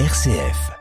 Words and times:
RCF. 0.00 0.72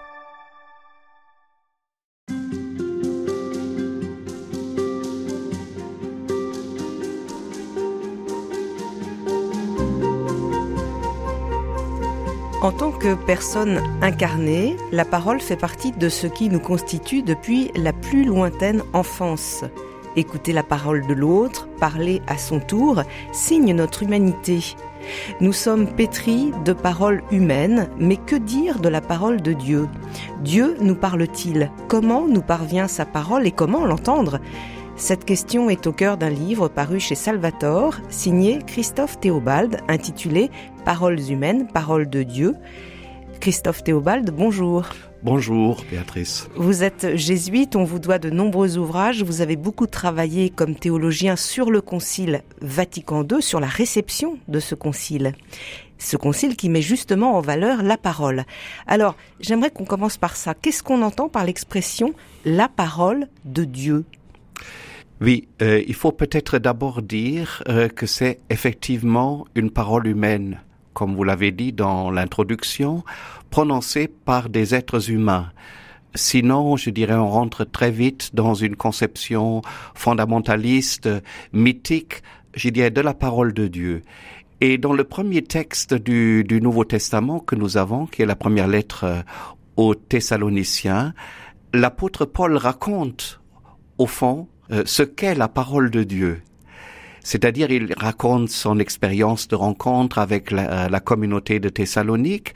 En 12.63 12.71
tant 12.71 12.91
que 12.91 13.13
personne 13.13 13.79
incarnée, 14.01 14.77
la 14.91 15.05
parole 15.05 15.39
fait 15.39 15.57
partie 15.57 15.91
de 15.91 16.09
ce 16.09 16.25
qui 16.25 16.49
nous 16.49 16.59
constitue 16.59 17.21
depuis 17.21 17.69
la 17.75 17.93
plus 17.93 18.23
lointaine 18.25 18.81
enfance. 18.93 19.63
Écouter 20.15 20.53
la 20.53 20.63
parole 20.63 21.07
de 21.07 21.13
l'autre, 21.13 21.67
parler 21.79 22.21
à 22.27 22.37
son 22.37 22.59
tour, 22.59 23.01
signe 23.31 23.73
notre 23.73 24.03
humanité. 24.03 24.75
Nous 25.41 25.53
sommes 25.53 25.87
pétris 25.87 26.51
de 26.65 26.73
paroles 26.73 27.23
humaines, 27.31 27.89
mais 27.97 28.17
que 28.17 28.35
dire 28.35 28.79
de 28.79 28.89
la 28.89 29.01
parole 29.01 29.41
de 29.41 29.53
Dieu? 29.53 29.87
Dieu 30.41 30.77
nous 30.79 30.95
parle-t-il? 30.95 31.71
Comment 31.87 32.27
nous 32.27 32.41
parvient 32.41 32.87
sa 32.87 33.05
parole 33.05 33.47
et 33.47 33.51
comment 33.51 33.85
l'entendre? 33.85 34.39
Cette 34.95 35.25
question 35.25 35.71
est 35.71 35.87
au 35.87 35.91
cœur 35.91 36.17
d'un 36.17 36.29
livre 36.29 36.67
paru 36.67 36.99
chez 36.99 37.15
Salvatore, 37.15 37.95
signé 38.09 38.59
Christophe 38.65 39.19
Théobald, 39.19 39.81
intitulé 39.87 40.51
Paroles 40.85 41.31
humaines, 41.31 41.67
paroles 41.67 42.09
de 42.09 42.21
Dieu. 42.21 42.55
Christophe 43.39 43.83
Théobald, 43.83 44.29
bonjour. 44.29 44.85
Bonjour 45.23 45.85
Béatrice. 45.89 46.49
Vous 46.57 46.83
êtes 46.83 47.15
jésuite, 47.15 47.77
on 47.77 47.85
vous 47.85 47.99
doit 47.99 48.19
de 48.19 48.29
nombreux 48.29 48.77
ouvrages, 48.77 49.23
vous 49.23 49.39
avez 49.39 49.55
beaucoup 49.55 49.87
travaillé 49.87 50.49
comme 50.49 50.75
théologien 50.75 51.37
sur 51.37 51.71
le 51.71 51.79
concile 51.79 52.43
Vatican 52.59 53.23
II, 53.23 53.41
sur 53.41 53.61
la 53.61 53.67
réception 53.67 54.37
de 54.49 54.59
ce 54.59 54.75
concile. 54.75 55.31
Ce 55.97 56.17
concile 56.17 56.57
qui 56.57 56.67
met 56.67 56.81
justement 56.81 57.37
en 57.37 57.39
valeur 57.39 57.83
la 57.83 57.95
parole. 57.95 58.43
Alors, 58.85 59.15
j'aimerais 59.39 59.71
qu'on 59.71 59.85
commence 59.85 60.17
par 60.17 60.35
ça. 60.35 60.55
Qu'est-ce 60.55 60.83
qu'on 60.83 61.01
entend 61.01 61.29
par 61.29 61.45
l'expression 61.45 62.13
la 62.43 62.67
parole 62.67 63.27
de 63.45 63.63
Dieu 63.63 64.03
oui, 65.21 65.47
euh, 65.61 65.81
il 65.87 65.93
faut 65.93 66.11
peut-être 66.11 66.57
d'abord 66.57 67.01
dire 67.01 67.63
euh, 67.69 67.87
que 67.87 68.05
c'est 68.05 68.39
effectivement 68.49 69.45
une 69.55 69.71
parole 69.71 70.07
humaine, 70.07 70.59
comme 70.93 71.15
vous 71.15 71.23
l'avez 71.23 71.51
dit 71.51 71.73
dans 71.73 72.11
l'introduction, 72.11 73.03
prononcée 73.49 74.07
par 74.07 74.49
des 74.49 74.75
êtres 74.75 75.09
humains. 75.09 75.51
Sinon, 76.15 76.77
je 76.77 76.91
dirais, 76.91 77.15
on 77.15 77.29
rentre 77.29 77.65
très 77.65 77.89
vite 77.91 78.35
dans 78.35 78.53
une 78.53 78.75
conception 78.75 79.61
fondamentaliste, 79.95 81.09
mythique, 81.53 82.21
je 82.55 82.69
dirais, 82.69 82.91
de 82.91 83.01
la 83.01 83.13
parole 83.13 83.53
de 83.53 83.67
Dieu. 83.67 84.03
Et 84.61 84.77
dans 84.77 84.93
le 84.93 85.03
premier 85.03 85.41
texte 85.41 85.93
du, 85.93 86.43
du 86.43 86.61
Nouveau 86.61 86.85
Testament 86.85 87.39
que 87.39 87.55
nous 87.55 87.77
avons, 87.77 88.05
qui 88.05 88.21
est 88.21 88.25
la 88.25 88.35
première 88.35 88.67
lettre 88.67 89.03
euh, 89.03 89.21
aux 89.75 89.95
Thessaloniciens, 89.95 91.13
l'apôtre 91.73 92.25
Paul 92.25 92.55
raconte, 92.55 93.41
au 93.97 94.05
fond, 94.05 94.47
euh, 94.71 94.83
ce 94.85 95.03
qu'est 95.03 95.35
la 95.35 95.47
parole 95.47 95.89
de 95.89 96.03
Dieu. 96.03 96.41
C'est-à-dire, 97.23 97.71
il 97.71 97.93
raconte 97.97 98.49
son 98.49 98.79
expérience 98.79 99.47
de 99.47 99.55
rencontre 99.55 100.19
avec 100.19 100.51
la, 100.51 100.85
euh, 100.85 100.99
communauté 100.99 101.59
de 101.59 101.69
Thessalonique. 101.69 102.53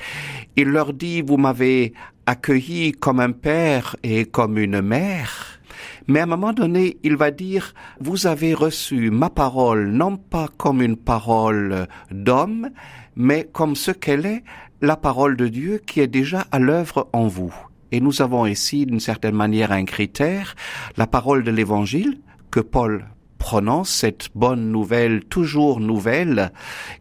Il 0.56 0.68
leur 0.70 0.94
dit, 0.94 1.22
vous 1.22 1.38
m'avez 1.38 1.94
accueilli 2.26 2.92
comme 2.92 3.22
un 3.22 3.32
père 3.32 3.96
et 4.04 4.26
comme 4.26 4.58
une 4.58 4.82
mère. 4.82 5.60
Mais 6.08 6.20
à 6.20 6.24
un 6.24 6.28
moment 6.28 6.54
donné, 6.54 6.98
il 7.04 7.16
va 7.16 7.32
dire, 7.32 7.74
vous 8.00 8.28
avez 8.28 8.54
reçu 8.54 9.10
ma 9.10 9.30
parole 9.30 9.88
non 9.88 10.18
pas 10.18 10.48
comme 10.58 10.82
une 10.82 10.98
parole 10.98 11.88
d'homme, 12.12 12.70
mais 13.16 13.48
comme 13.52 13.76
ce 13.76 13.92
qu'elle 13.92 14.26
est, 14.26 14.44
la 14.82 14.96
parole 14.96 15.36
de 15.36 15.48
Dieu 15.48 15.82
qui 15.86 16.02
est 16.02 16.08
déjà 16.08 16.46
à 16.52 16.60
l'œuvre 16.60 17.10
en 17.14 17.28
vous. 17.28 17.54
Et 17.92 18.00
nous 18.00 18.22
avons 18.22 18.46
ici, 18.46 18.86
d'une 18.86 19.00
certaine 19.00 19.36
manière, 19.36 19.72
un 19.72 19.86
critère, 19.86 20.56
la 20.98 21.08
parole 21.08 21.44
de 21.44 21.52
l'Évangile 21.52 22.20
que 22.52 22.60
Paul 22.60 23.06
prononce, 23.38 23.90
cette 23.90 24.30
bonne 24.36 24.72
nouvelle, 24.72 25.24
toujours 25.24 25.80
nouvelle, 25.80 26.52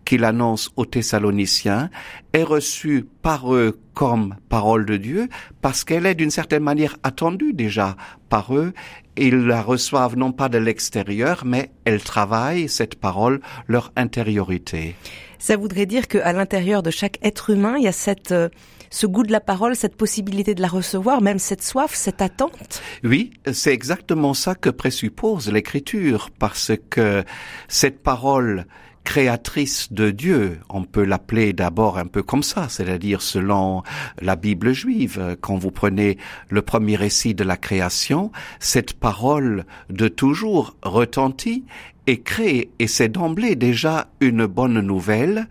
qu'il 0.05 0.25
annonce 0.25 0.71
aux 0.77 0.87
Thessaloniciens, 0.87 1.91
est 2.33 2.43
reçue 2.43 3.07
par 3.23 3.55
eux 3.55 3.79
comme 3.95 4.37
parole 4.49 4.85
de 4.85 4.97
Dieu, 4.97 5.29
parce 5.63 5.85
qu'elle 5.85 6.07
est 6.07 6.15
d'une 6.15 6.31
certaine 6.31 6.63
manière 6.63 6.97
attendue 7.03 7.53
déjà 7.53 7.97
par 8.29 8.55
eux. 8.55 8.73
Ils 9.17 9.47
la 9.47 9.63
reçoivent 9.63 10.17
non 10.17 10.33
pas 10.33 10.49
de 10.49 10.59
l'extérieur, 10.59 11.43
mais 11.47 11.71
elle 11.85 12.03
travaille, 12.03 12.69
cette 12.69 12.97
parole, 12.97 13.41
leur 13.67 13.93
intériorité. 13.97 14.95
Ça 15.39 15.57
voudrait 15.57 15.87
dire 15.87 16.09
qu'à 16.09 16.33
l'intérieur 16.33 16.83
de 16.83 16.91
chaque 16.91 17.19
être 17.23 17.51
humain, 17.51 17.77
il 17.79 17.85
y 17.85 17.89
a 17.89 17.93
cette 17.93 18.33
euh, 18.33 18.49
ce 18.91 19.07
goût 19.07 19.23
de 19.23 19.33
la 19.33 19.41
parole, 19.41 19.77
cette 19.77 19.97
possibilité 19.97 20.55
de 20.55 20.63
la 20.63 20.69
recevoir, 20.69 21.23
même 21.23 21.39
cette 21.39 21.63
soif, 21.63 21.95
cette 21.95 22.23
attente. 22.23 22.83
Oui, 23.05 23.31
c'est 23.53 23.73
exactement 23.73 24.35
ça 24.35 24.55
que 24.55 24.71
présuppose 24.71 25.51
l'écriture, 25.51 26.31
parce 26.39 26.73
que 26.91 27.25
cette 27.69 28.03
parole 28.03 28.67
créatrice 29.07 29.93
de 29.93 30.11
Dieu, 30.11 30.59
on 30.69 30.83
peut 30.83 31.05
l'appeler 31.05 31.53
d'abord 31.53 31.97
un 31.97 32.07
peu 32.07 32.25
comme 32.25 32.43
ça, 32.43 32.69
c'est-à-dire 32.69 33.23
selon 33.23 33.85
la 34.21 34.35
Bible 34.35 34.73
juive. 34.73 35.37
Quand 35.41 35.57
vous 35.57 35.71
prenez 35.71 36.19
le 36.51 36.61
premier 36.61 36.97
récit 36.97 37.33
de 37.33 37.45
la 37.45 37.57
création, 37.57 38.33
cette 38.59 38.95
parole 38.95 39.65
de 39.91 40.09
toujours 40.09 40.77
retentit 40.83 41.65
et 42.09 42.21
crée, 42.21 42.71
et 42.81 42.89
c'est 42.89 43.09
d'emblée 43.09 43.55
déjà 43.55 44.09
une 44.21 44.47
bonne 44.47 44.81
nouvelle, 44.81 45.47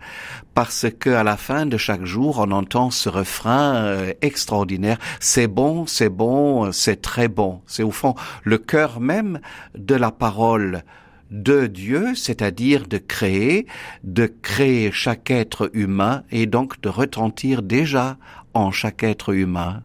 parce 0.52 0.86
que 1.00 1.10
à 1.10 1.24
la 1.24 1.38
fin 1.38 1.64
de 1.64 1.78
chaque 1.78 2.04
jour, 2.04 2.44
on 2.46 2.50
entend 2.50 2.90
ce 2.90 3.08
refrain 3.08 3.74
euh, 3.76 4.12
extraordinaire. 4.20 4.98
C'est 5.18 5.48
bon, 5.48 5.86
c'est 5.86 6.10
bon, 6.10 6.72
c'est 6.72 7.00
très 7.00 7.28
bon. 7.28 7.62
C'est 7.66 7.82
au 7.82 7.90
fond 7.90 8.14
le 8.44 8.58
cœur 8.58 9.00
même 9.00 9.40
de 9.76 9.94
la 9.94 10.10
parole 10.10 10.82
de 11.30 11.66
Dieu, 11.66 12.14
c'est-à-dire 12.14 12.86
de 12.86 12.98
créer, 12.98 13.66
de 14.04 14.26
créer 14.26 14.90
chaque 14.92 15.30
être 15.30 15.70
humain 15.74 16.22
et 16.30 16.46
donc 16.46 16.80
de 16.80 16.88
retentir 16.88 17.62
déjà 17.62 18.16
en 18.54 18.70
chaque 18.70 19.02
être 19.02 19.34
humain. 19.34 19.82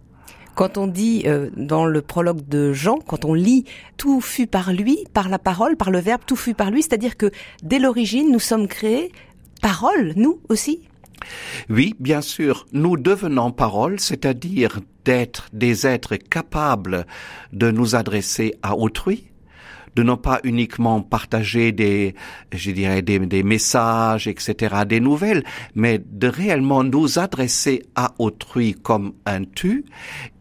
Quand 0.55 0.77
on 0.77 0.87
dit 0.87 1.23
euh, 1.25 1.49
dans 1.55 1.85
le 1.85 2.01
prologue 2.01 2.47
de 2.47 2.73
Jean, 2.73 2.97
quand 2.97 3.25
on 3.25 3.33
lit 3.33 3.65
tout 3.97 4.21
fut 4.21 4.47
par 4.47 4.73
lui, 4.73 5.05
par 5.13 5.29
la 5.29 5.39
parole, 5.39 5.77
par 5.77 5.91
le 5.91 5.99
verbe, 5.99 6.21
tout 6.25 6.35
fut 6.35 6.53
par 6.53 6.71
lui, 6.71 6.83
c'est-à-dire 6.83 7.17
que 7.17 7.31
dès 7.63 7.79
l'origine, 7.79 8.31
nous 8.31 8.39
sommes 8.39 8.67
créés 8.67 9.11
parole, 9.61 10.13
nous 10.15 10.39
aussi? 10.49 10.81
Oui, 11.69 11.95
bien 11.99 12.21
sûr, 12.21 12.65
nous 12.73 12.97
devenons 12.97 13.51
parole, 13.51 13.99
c'est-à-dire 13.99 14.81
d'être 15.05 15.49
des 15.53 15.87
êtres 15.87 16.15
capables 16.15 17.05
de 17.53 17.71
nous 17.71 17.95
adresser 17.95 18.55
à 18.61 18.75
autrui, 18.75 19.30
de 19.95 20.03
ne 20.03 20.15
pas 20.15 20.39
uniquement 20.43 21.01
partager 21.01 21.71
des, 21.71 22.15
je 22.51 22.71
dirais, 22.71 23.01
des, 23.01 23.19
des, 23.19 23.43
messages, 23.43 24.27
etc., 24.27 24.75
des 24.87 24.99
nouvelles, 24.99 25.43
mais 25.75 25.99
de 25.99 26.27
réellement 26.27 26.83
nous 26.83 27.19
adresser 27.19 27.83
à 27.95 28.13
autrui 28.19 28.73
comme 28.73 29.13
un 29.25 29.43
tu 29.43 29.85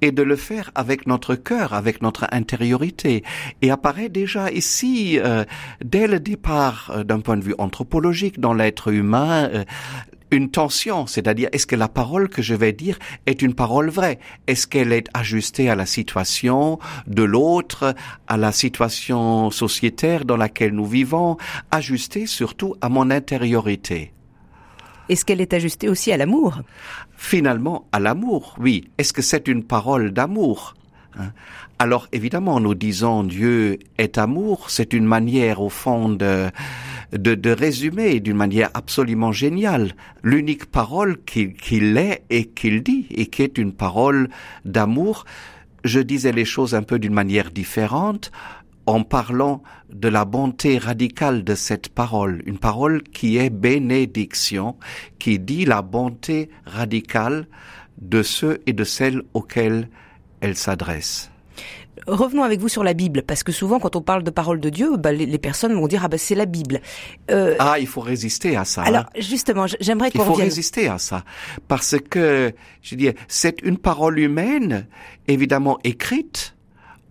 et 0.00 0.12
de 0.12 0.22
le 0.22 0.36
faire 0.36 0.70
avec 0.74 1.06
notre 1.06 1.34
cœur, 1.34 1.74
avec 1.74 2.02
notre 2.02 2.26
intériorité. 2.32 3.24
Et 3.62 3.70
apparaît 3.70 4.08
déjà 4.08 4.50
ici, 4.50 5.18
euh, 5.18 5.44
dès 5.84 6.06
le 6.06 6.20
départ, 6.20 6.90
euh, 6.94 7.04
d'un 7.04 7.20
point 7.20 7.36
de 7.36 7.44
vue 7.44 7.54
anthropologique, 7.58 8.40
dans 8.40 8.54
l'être 8.54 8.92
humain, 8.92 9.48
euh, 9.52 9.64
une 10.30 10.50
tension, 10.50 11.06
c'est-à-dire 11.06 11.48
est-ce 11.52 11.66
que 11.66 11.76
la 11.76 11.88
parole 11.88 12.28
que 12.28 12.42
je 12.42 12.54
vais 12.54 12.72
dire 12.72 12.98
est 13.26 13.42
une 13.42 13.54
parole 13.54 13.90
vraie? 13.90 14.18
Est-ce 14.46 14.66
qu'elle 14.66 14.92
est 14.92 15.08
ajustée 15.14 15.68
à 15.68 15.74
la 15.74 15.86
situation 15.86 16.78
de 17.06 17.22
l'autre, 17.22 17.94
à 18.26 18.36
la 18.36 18.52
situation 18.52 19.50
sociétaire 19.50 20.24
dans 20.24 20.36
laquelle 20.36 20.72
nous 20.72 20.86
vivons, 20.86 21.36
ajustée 21.70 22.26
surtout 22.26 22.74
à 22.80 22.88
mon 22.88 23.10
intériorité. 23.10 24.12
Est-ce 25.08 25.24
qu'elle 25.24 25.40
est 25.40 25.54
ajustée 25.54 25.88
aussi 25.88 26.12
à 26.12 26.16
l'amour? 26.16 26.62
Finalement, 27.16 27.88
à 27.90 27.98
l'amour, 27.98 28.54
oui. 28.60 28.90
Est-ce 28.96 29.12
que 29.12 29.22
c'est 29.22 29.48
une 29.48 29.64
parole 29.64 30.12
d'amour? 30.12 30.74
Hein? 31.18 31.32
Alors 31.80 32.06
évidemment, 32.12 32.60
nous 32.60 32.74
disons 32.74 33.24
Dieu 33.24 33.78
est 33.98 34.18
amour, 34.18 34.70
c'est 34.70 34.92
une 34.92 35.06
manière 35.06 35.60
au 35.60 35.68
fond 35.68 36.10
de, 36.10 36.50
de, 37.12 37.50
résumer 37.50 38.20
d'une 38.20 38.36
manière 38.36 38.70
absolument 38.74 39.32
géniale 39.32 39.92
l'unique 40.22 40.66
parole 40.66 41.18
qu'il 41.24 41.96
est 41.96 42.22
et 42.30 42.46
qu'il 42.46 42.82
dit, 42.82 43.06
et 43.10 43.26
qui 43.26 43.42
est 43.42 43.58
une 43.58 43.72
parole 43.72 44.28
d'amour. 44.64 45.24
Je 45.84 46.00
disais 46.00 46.32
les 46.32 46.44
choses 46.44 46.74
un 46.74 46.82
peu 46.82 46.98
d'une 46.98 47.14
manière 47.14 47.50
différente 47.50 48.30
en 48.86 49.02
parlant 49.02 49.62
de 49.92 50.08
la 50.08 50.24
bonté 50.24 50.78
radicale 50.78 51.44
de 51.44 51.54
cette 51.54 51.88
parole, 51.88 52.42
une 52.46 52.58
parole 52.58 53.02
qui 53.02 53.36
est 53.36 53.50
bénédiction, 53.50 54.76
qui 55.18 55.38
dit 55.38 55.64
la 55.64 55.82
bonté 55.82 56.50
radicale 56.66 57.46
de 58.00 58.22
ceux 58.22 58.60
et 58.66 58.72
de 58.72 58.84
celles 58.84 59.22
auxquels 59.34 59.88
elle 60.40 60.56
s'adresse. 60.56 61.29
Revenons 62.06 62.42
avec 62.42 62.60
vous 62.60 62.68
sur 62.68 62.84
la 62.84 62.94
Bible, 62.94 63.22
parce 63.22 63.42
que 63.42 63.52
souvent 63.52 63.78
quand 63.78 63.96
on 63.96 64.02
parle 64.02 64.22
de 64.22 64.30
parole 64.30 64.60
de 64.60 64.70
Dieu, 64.70 64.96
bah, 64.96 65.12
les, 65.12 65.38
personnes 65.38 65.72
vont 65.74 65.86
dire 65.86 66.02
ah 66.04 66.08
ben 66.08 66.18
c'est 66.18 66.34
la 66.34 66.46
Bible. 66.46 66.80
Euh, 67.30 67.56
ah, 67.58 67.78
il 67.78 67.86
faut 67.86 68.00
résister 68.00 68.56
à 68.56 68.64
ça. 68.64 68.82
Alors 68.82 69.04
hein. 69.04 69.20
justement, 69.20 69.66
j'aimerais 69.80 70.10
qu'on 70.10 70.20
Il 70.20 70.24
faut 70.24 70.34
résister 70.34 70.88
à 70.88 70.98
ça, 70.98 71.24
parce 71.68 71.96
que 71.98 72.52
je 72.82 72.94
dis 72.94 73.10
c'est 73.28 73.62
une 73.62 73.78
parole 73.78 74.18
humaine, 74.18 74.86
évidemment 75.28 75.78
écrite, 75.84 76.54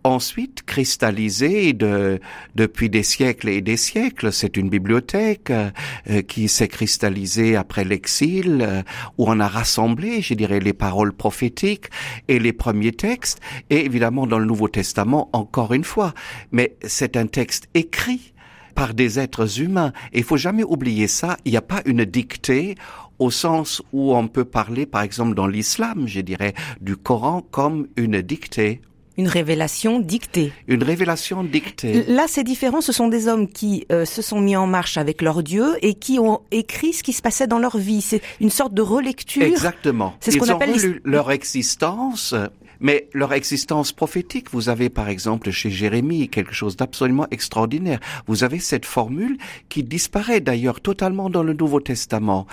ensuite 0.09 0.63
cristallisé 0.63 1.73
de, 1.73 2.19
depuis 2.56 2.89
des 2.89 3.03
siècles 3.03 3.50
et 3.50 3.61
des 3.61 3.77
siècles. 3.77 4.33
C'est 4.33 4.57
une 4.57 4.69
bibliothèque 4.69 5.51
euh, 5.51 6.21
qui 6.27 6.47
s'est 6.50 6.67
cristallisée 6.67 7.56
après 7.56 7.83
l'exil, 7.83 8.59
euh, 8.61 8.81
où 9.17 9.25
on 9.27 9.39
a 9.39 9.47
rassemblé, 9.47 10.21
je 10.21 10.33
dirais, 10.33 10.59
les 10.59 10.73
paroles 10.73 11.13
prophétiques 11.13 11.88
et 12.27 12.39
les 12.39 12.53
premiers 12.53 12.91
textes, 12.91 13.39
et 13.69 13.85
évidemment 13.85 14.27
dans 14.27 14.39
le 14.39 14.45
Nouveau 14.45 14.67
Testament, 14.67 15.29
encore 15.33 15.73
une 15.73 15.83
fois. 15.83 16.13
Mais 16.51 16.75
c'est 16.83 17.15
un 17.15 17.27
texte 17.27 17.69
écrit 17.73 18.33
par 18.75 18.94
des 18.94 19.19
êtres 19.19 19.62
humains. 19.62 19.91
Il 20.13 20.23
faut 20.23 20.38
jamais 20.38 20.63
oublier 20.63 21.07
ça. 21.07 21.38
Il 21.45 21.51
n'y 21.51 21.57
a 21.57 21.62
pas 21.62 21.81
une 21.85 22.05
dictée 22.05 22.75
au 23.19 23.29
sens 23.29 23.81
où 23.91 24.15
on 24.15 24.27
peut 24.27 24.45
parler, 24.45 24.85
par 24.85 25.01
exemple, 25.01 25.35
dans 25.35 25.47
l'islam, 25.47 26.07
je 26.07 26.21
dirais, 26.21 26.53
du 26.79 26.95
Coran 26.95 27.41
comme 27.51 27.88
une 27.97 28.21
dictée 28.21 28.81
une 29.19 29.27
révélation 29.27 30.00
dictée. 30.00 30.54
Une 30.69 30.81
révélation 30.81 31.44
dictée. 31.44 32.06
Là, 32.07 32.25
c'est 32.30 32.45
différent. 32.45 32.80
Ce 32.80 32.94
sont 32.94 33.10
des 33.10 33.27
hommes 33.27 33.50
qui 33.50 33.86
euh, 33.92 34.06
se 34.06 34.21
sont 34.21 34.39
mis 34.39 34.56
en 34.56 34.66
marche 34.66 34.95
avec 34.95 35.21
leur 35.21 35.44
Dieu 35.44 35.75
et 35.81 35.94
qui 35.95 36.19
ont 36.19 36.39
écrit 36.51 36.94
ce 36.94 37.04
qui 37.04 37.12
se 37.12 37.21
passait 37.21 37.45
dans 37.45 37.60
leur 37.60 37.77
vie. 37.77 38.01
C'est 38.01 38.21
une 38.39 38.50
sorte 38.50 38.74
de 38.74 38.81
relecture. 38.81 39.44
Exactement. 39.44 40.13
C'est 40.21 40.31
ce 40.31 40.38
qu'on 40.38 40.48
appelle 40.48 41.01
leur 41.04 41.31
existence. 41.31 42.33
Mais 42.80 43.10
leur 43.13 43.33
existence 43.33 43.92
prophétique, 43.92 44.51
vous 44.51 44.69
avez 44.69 44.89
par 44.89 45.10
exemple 45.10 45.51
chez 45.51 45.69
Jérémie 45.69 46.30
quelque 46.30 46.54
chose 46.54 46.77
d'absolument 46.77 47.27
extraordinaire. 47.30 48.00
Vous 48.25 48.45
avez 48.45 48.60
cette 48.60 48.86
formule 48.86 49.38
qui 49.68 49.83
disparaît 49.83 50.39
d'ailleurs 50.39 50.80
totalement 50.80 51.30
dans 51.30 51.44
le 51.44 51.51
Nouveau 51.51 51.81
Testament. 51.81 52.48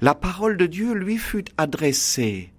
La 0.00 0.14
parole 0.14 0.56
de 0.56 0.64
Dieu 0.64 0.94
lui 0.94 1.18
fut 1.18 1.44
adressée 1.58 2.54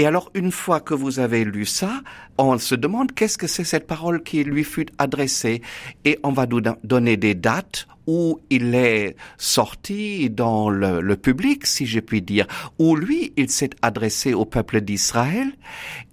et 0.00 0.06
alors, 0.06 0.30
une 0.32 0.50
fois 0.50 0.80
que 0.80 0.94
vous 0.94 1.18
avez 1.18 1.44
lu 1.44 1.66
ça, 1.66 2.00
on 2.38 2.56
se 2.56 2.74
demande 2.74 3.12
qu'est-ce 3.12 3.36
que 3.36 3.46
c'est 3.46 3.64
cette 3.64 3.86
parole 3.86 4.22
qui 4.22 4.44
lui 4.44 4.64
fut 4.64 4.86
adressée. 4.96 5.60
Et 6.06 6.18
on 6.22 6.32
va 6.32 6.46
nous 6.46 6.62
donner 6.84 7.18
des 7.18 7.34
dates 7.34 7.86
où 8.06 8.40
il 8.48 8.74
est 8.74 9.14
sorti 9.36 10.30
dans 10.30 10.70
le, 10.70 11.16
public, 11.16 11.66
si 11.66 11.84
je 11.84 12.00
puis 12.00 12.22
dire, 12.22 12.46
où 12.78 12.96
lui, 12.96 13.34
il 13.36 13.50
s'est 13.50 13.68
adressé 13.82 14.32
au 14.32 14.46
peuple 14.46 14.80
d'Israël. 14.80 15.52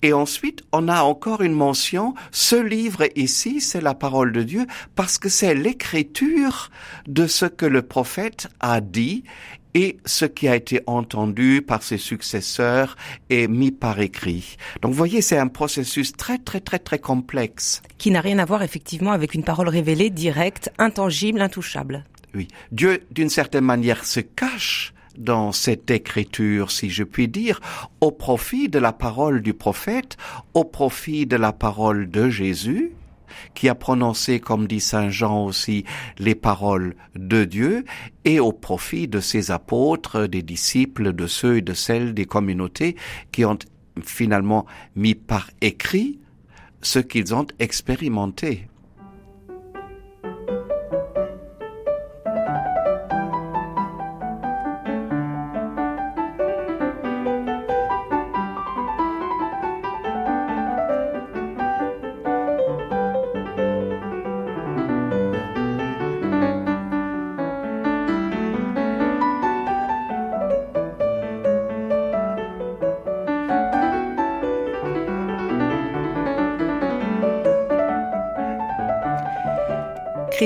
Et 0.01 0.11
ensuite, 0.11 0.63
on 0.73 0.89
a 0.89 1.03
encore 1.03 1.41
une 1.41 1.53
mention, 1.53 2.13
ce 2.31 2.57
livre 2.57 3.05
ici, 3.15 3.61
c'est 3.61 3.79
la 3.79 3.93
parole 3.93 4.33
de 4.33 4.43
Dieu, 4.43 4.67
parce 4.95 5.17
que 5.17 5.29
c'est 5.29 5.55
l'écriture 5.55 6.71
de 7.07 7.25
ce 7.25 7.45
que 7.45 7.65
le 7.65 7.83
prophète 7.83 8.49
a 8.59 8.81
dit 8.81 9.23
et 9.73 9.97
ce 10.05 10.25
qui 10.25 10.47
a 10.47 10.55
été 10.55 10.81
entendu 10.87 11.61
par 11.61 11.83
ses 11.83 11.97
successeurs 11.97 12.95
est 13.29 13.47
mis 13.47 13.71
par 13.71 13.99
écrit. 13.99 14.57
Donc 14.81 14.91
vous 14.91 14.97
voyez, 14.97 15.21
c'est 15.21 15.37
un 15.37 15.47
processus 15.47 16.13
très 16.13 16.37
très 16.37 16.59
très 16.59 16.79
très 16.79 16.99
complexe. 16.99 17.81
Qui 17.97 18.11
n'a 18.11 18.21
rien 18.21 18.39
à 18.39 18.45
voir 18.45 18.63
effectivement 18.63 19.11
avec 19.11 19.33
une 19.33 19.43
parole 19.43 19.69
révélée, 19.69 20.09
directe, 20.09 20.71
intangible, 20.77 21.41
intouchable. 21.41 22.05
Oui. 22.35 22.47
Dieu, 22.71 23.03
d'une 23.11 23.29
certaine 23.29 23.65
manière, 23.65 24.05
se 24.05 24.19
cache 24.19 24.93
dans 25.17 25.51
cette 25.51 25.89
écriture, 25.89 26.71
si 26.71 26.89
je 26.89 27.03
puis 27.03 27.27
dire, 27.27 27.59
au 28.01 28.11
profit 28.11 28.69
de 28.69 28.79
la 28.79 28.93
parole 28.93 29.41
du 29.41 29.53
prophète, 29.53 30.17
au 30.53 30.63
profit 30.63 31.25
de 31.25 31.35
la 31.35 31.51
parole 31.51 32.09
de 32.09 32.29
Jésus, 32.29 32.91
qui 33.53 33.69
a 33.69 33.75
prononcé, 33.75 34.39
comme 34.39 34.67
dit 34.67 34.79
Saint 34.79 35.09
Jean 35.09 35.45
aussi, 35.45 35.83
les 36.19 36.35
paroles 36.35 36.95
de 37.15 37.45
Dieu, 37.45 37.85
et 38.25 38.39
au 38.39 38.51
profit 38.51 39.07
de 39.07 39.19
ses 39.19 39.51
apôtres, 39.51 40.27
des 40.27 40.41
disciples, 40.41 41.13
de 41.13 41.27
ceux 41.27 41.57
et 41.57 41.61
de 41.61 41.73
celles 41.73 42.13
des 42.13 42.25
communautés 42.25 42.95
qui 43.31 43.45
ont 43.45 43.57
finalement 44.03 44.65
mis 44.95 45.15
par 45.15 45.49
écrit 45.61 46.19
ce 46.81 46.99
qu'ils 46.99 47.33
ont 47.33 47.47
expérimenté. 47.59 48.67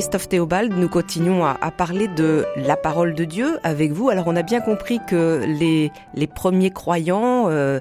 Christophe 0.02 0.30
Théobald, 0.30 0.74
nous 0.74 0.90
continuons 0.90 1.46
à, 1.46 1.70
parler 1.70 2.08
de 2.08 2.44
la 2.56 2.76
parole 2.76 3.14
de 3.14 3.24
Dieu 3.24 3.60
avec 3.62 3.92
vous. 3.92 4.10
Alors 4.10 4.26
on 4.26 4.36
a 4.36 4.42
bien 4.42 4.60
compris 4.60 5.00
que 5.08 5.46
les, 5.46 5.92
premiers 6.26 6.72
croyants 6.72 7.50
euh, 7.50 7.80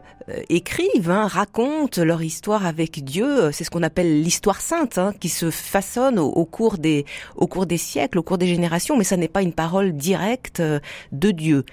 écrivent, 0.50 1.11
hein, 1.11 1.26
racontent 1.26 2.05
leur 2.05 2.22
histoire 2.22 2.67
avec 2.67 3.02
Dieu. 3.02 3.50
C'est 3.52 3.64
ce 3.64 3.70
qu'on 3.70 3.82
appelle 3.82 4.20
l'histoire 4.20 4.61
sainte, 4.61 4.99
hein, 4.99 5.14
qui 5.19 5.31
se 5.31 5.50
façonne 5.50 6.19
au, 6.19 6.44
cours 6.44 6.76
des, 6.76 7.06
au 7.37 7.46
cours 7.46 7.64
des 7.64 7.78
siècles, 7.78 8.19
au 8.19 8.22
cours 8.22 8.37
des 8.37 8.49
générations, 8.49 8.99
mais 8.99 9.05
ça 9.05 9.17
n'est 9.17 9.26
pas 9.26 9.40
une 9.40 9.55
parole 9.55 9.93
directe 9.93 10.61
euh, 10.61 10.78
de 11.12 11.31
Dieu. 11.31 11.64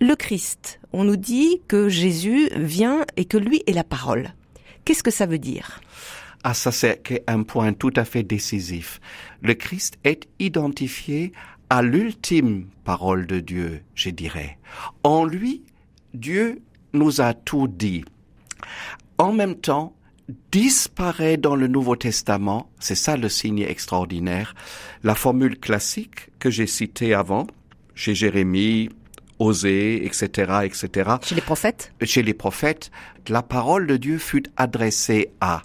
Le 0.00 0.16
Christ, 0.16 0.80
on 0.92 1.04
nous 1.04 1.16
dit 1.16 1.62
que 1.68 1.88
Jésus 1.88 2.48
vient 2.56 3.04
et 3.16 3.24
que 3.24 3.36
lui 3.36 3.62
est 3.68 3.72
la 3.72 3.84
parole. 3.84 4.34
Qu'est-ce 4.84 5.04
que 5.04 5.12
ça 5.12 5.26
veut 5.26 5.38
dire? 5.38 5.80
Ah, 6.48 6.54
ça 6.54 6.70
c'est 6.70 7.24
un 7.26 7.42
point 7.42 7.72
tout 7.72 7.92
à 7.96 8.04
fait 8.04 8.22
décisif. 8.22 9.00
Le 9.42 9.54
Christ 9.54 9.98
est 10.04 10.28
identifié 10.38 11.32
à 11.70 11.82
l'ultime 11.82 12.68
parole 12.84 13.26
de 13.26 13.40
Dieu, 13.40 13.82
je 13.96 14.10
dirais. 14.10 14.56
En 15.02 15.24
lui, 15.24 15.64
Dieu 16.14 16.62
nous 16.92 17.20
a 17.20 17.34
tout 17.34 17.66
dit. 17.66 18.04
En 19.18 19.32
même 19.32 19.56
temps, 19.56 19.96
disparaît 20.52 21.36
dans 21.36 21.56
le 21.56 21.66
Nouveau 21.66 21.96
Testament, 21.96 22.70
c'est 22.78 22.94
ça 22.94 23.16
le 23.16 23.28
signe 23.28 23.62
extraordinaire, 23.62 24.54
la 25.02 25.16
formule 25.16 25.58
classique 25.58 26.28
que 26.38 26.48
j'ai 26.48 26.68
citée 26.68 27.12
avant, 27.12 27.48
chez 27.96 28.14
Jérémie, 28.14 28.90
Osée, 29.40 30.06
etc., 30.06 30.60
etc. 30.62 31.10
Chez 31.24 31.34
les 31.34 31.40
prophètes? 31.40 31.92
Chez 32.04 32.22
les 32.22 32.34
prophètes, 32.34 32.92
la 33.26 33.42
parole 33.42 33.88
de 33.88 33.96
Dieu 33.96 34.18
fut 34.18 34.44
adressée 34.56 35.30
à 35.40 35.64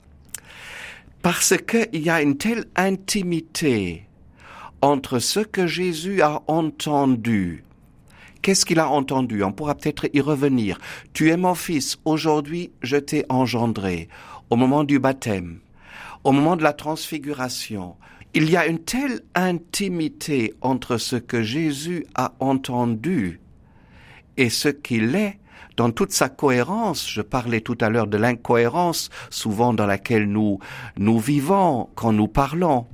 parce 1.21 1.53
qu'il 1.57 2.01
y 2.01 2.09
a 2.09 2.21
une 2.21 2.37
telle 2.37 2.65
intimité 2.75 4.07
entre 4.81 5.19
ce 5.19 5.39
que 5.39 5.67
Jésus 5.67 6.21
a 6.21 6.41
entendu. 6.47 7.63
Qu'est-ce 8.41 8.65
qu'il 8.65 8.79
a 8.79 8.89
entendu? 8.89 9.43
On 9.43 9.51
pourra 9.51 9.75
peut-être 9.75 10.09
y 10.13 10.21
revenir. 10.21 10.79
Tu 11.13 11.29
es 11.29 11.37
mon 11.37 11.53
fils, 11.53 11.99
aujourd'hui 12.05 12.71
je 12.81 12.97
t'ai 12.97 13.25
engendré. 13.29 14.09
Au 14.49 14.55
moment 14.55 14.83
du 14.83 14.97
baptême, 14.97 15.59
au 16.23 16.31
moment 16.31 16.55
de 16.55 16.63
la 16.63 16.73
transfiguration, 16.73 17.95
il 18.33 18.49
y 18.49 18.57
a 18.57 18.65
une 18.65 18.79
telle 18.79 19.21
intimité 19.35 20.53
entre 20.61 20.97
ce 20.97 21.17
que 21.17 21.43
Jésus 21.43 22.05
a 22.15 22.33
entendu 22.39 23.39
et 24.37 24.49
ce 24.49 24.69
qu'il 24.69 25.15
est 25.15 25.37
dans 25.77 25.91
toute 25.91 26.11
sa 26.11 26.29
cohérence. 26.29 27.09
Je 27.09 27.21
parlais 27.21 27.61
tout 27.61 27.77
à 27.81 27.89
l'heure 27.89 28.07
de 28.07 28.17
l'incohérence 28.17 29.09
souvent 29.29 29.73
dans 29.73 29.85
laquelle 29.85 30.29
nous 30.29 30.59
nous 30.97 31.19
vivons 31.19 31.89
quand 31.95 32.13
nous 32.13 32.27
parlons, 32.27 32.87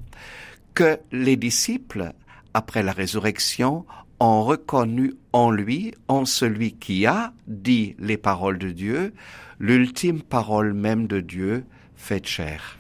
que 0.74 1.00
les 1.12 1.36
disciples, 1.36 2.14
après 2.54 2.84
la 2.84 2.92
résurrection, 2.92 3.86
ont 4.20 4.44
reconnu 4.44 5.14
en 5.34 5.52
lui, 5.52 5.94
en 6.08 6.26
celui 6.26 6.74
qui 6.74 7.06
a 7.06 7.34
dit 7.48 7.96
les 8.00 8.18
paroles 8.18 8.58
de 8.58 8.72
Dieu, 8.72 9.14
l'ultime 9.60 10.22
parole 10.22 10.74
même 10.74 11.08
de 11.08 11.20
Dieu 11.20 11.66
faite 11.96 12.28
chair 12.28 12.78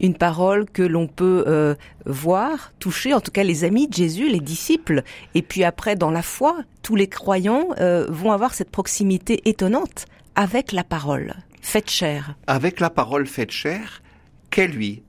une 0.00 0.14
parole 0.14 0.64
que 0.66 0.82
l'on 0.82 1.06
peut 1.06 1.44
euh, 1.46 1.74
voir, 2.06 2.72
toucher, 2.78 3.14
en 3.14 3.20
tout 3.20 3.30
cas 3.30 3.44
les 3.44 3.64
amis 3.64 3.86
de 3.86 3.94
Jésus, 3.94 4.28
les 4.28 4.40
disciples. 4.40 5.02
Et 5.34 5.42
puis 5.42 5.62
après, 5.62 5.94
dans 5.94 6.10
la 6.10 6.22
foi, 6.22 6.56
tous 6.82 6.96
les 6.96 7.08
croyants 7.08 7.68
euh, 7.78 8.06
vont 8.08 8.32
avoir 8.32 8.54
cette 8.54 8.70
proximité 8.70 9.48
étonnante 9.48 10.06
avec 10.34 10.72
la 10.72 10.84
parole 10.84 11.34
faite 11.60 11.90
chair. 11.90 12.34
Avec 12.46 12.80
la 12.80 12.90
parole 12.90 13.26
faite 13.26 13.50
chair, 13.50 14.02
qu'est 14.50 14.66
lui? 14.66 15.02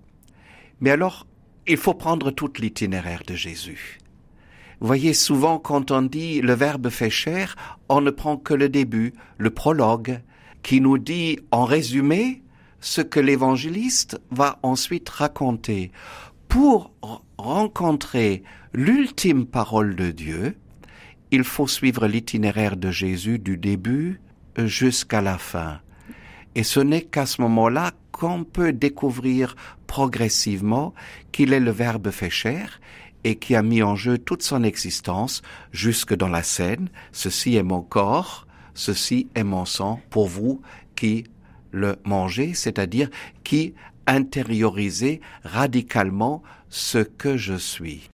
Mais 0.79 0.91
alors, 0.91 1.25
il 1.67 1.77
faut 1.77 1.93
prendre 1.93 2.31
tout 2.31 2.51
l'itinéraire 2.59 3.23
de 3.25 3.35
Jésus. 3.35 3.99
Vous 4.79 4.87
voyez, 4.87 5.13
souvent 5.13 5.59
quand 5.59 5.91
on 5.91 6.01
dit 6.01 6.41
le 6.41 6.53
verbe 6.53 6.89
fait 6.89 7.09
chair, 7.09 7.55
on 7.87 8.01
ne 8.01 8.09
prend 8.09 8.37
que 8.37 8.53
le 8.53 8.67
début, 8.67 9.13
le 9.37 9.51
prologue, 9.51 10.19
qui 10.63 10.81
nous 10.81 10.97
dit 10.97 11.39
en 11.51 11.65
résumé 11.65 12.41
ce 12.81 13.01
que 13.01 13.19
l'évangéliste 13.19 14.19
va 14.31 14.59
ensuite 14.63 15.07
raconter. 15.07 15.91
Pour 16.49 16.91
rencontrer 17.37 18.43
l'ultime 18.73 19.45
parole 19.45 19.95
de 19.95 20.11
Dieu, 20.11 20.57
il 21.31 21.45
faut 21.45 21.67
suivre 21.67 22.07
l'itinéraire 22.07 22.75
de 22.75 22.91
Jésus 22.91 23.39
du 23.39 23.55
début 23.55 24.19
jusqu'à 24.57 25.21
la 25.21 25.37
fin. 25.37 25.79
Et 26.55 26.63
ce 26.63 26.81
n'est 26.81 27.03
qu'à 27.03 27.25
ce 27.25 27.41
moment-là 27.41 27.91
qu'on 28.11 28.43
peut 28.43 28.73
découvrir 28.73 29.55
progressivement 29.87 30.93
qu'il 31.31 31.53
est 31.53 31.61
le 31.61 31.71
Verbe 31.71 32.11
fait 32.11 32.29
chair 32.29 32.81
et 33.23 33.37
qui 33.37 33.55
a 33.55 33.61
mis 33.61 33.83
en 33.83 33.95
jeu 33.95 34.17
toute 34.17 34.43
son 34.43 34.63
existence 34.63 35.41
jusque 35.71 36.13
dans 36.13 36.27
la 36.27 36.43
scène. 36.43 36.89
Ceci 37.13 37.55
est 37.55 37.63
mon 37.63 37.81
corps, 37.81 38.47
ceci 38.73 39.29
est 39.35 39.43
mon 39.43 39.65
sang 39.65 40.01
pour 40.09 40.27
vous 40.27 40.61
qui 40.95 41.23
le 41.71 41.95
mangez, 42.03 42.53
c'est-à-dire 42.53 43.09
qui 43.43 43.73
intériorisez 44.07 45.21
radicalement 45.43 46.43
ce 46.69 46.99
que 46.99 47.37
je 47.37 47.55
suis. 47.55 48.09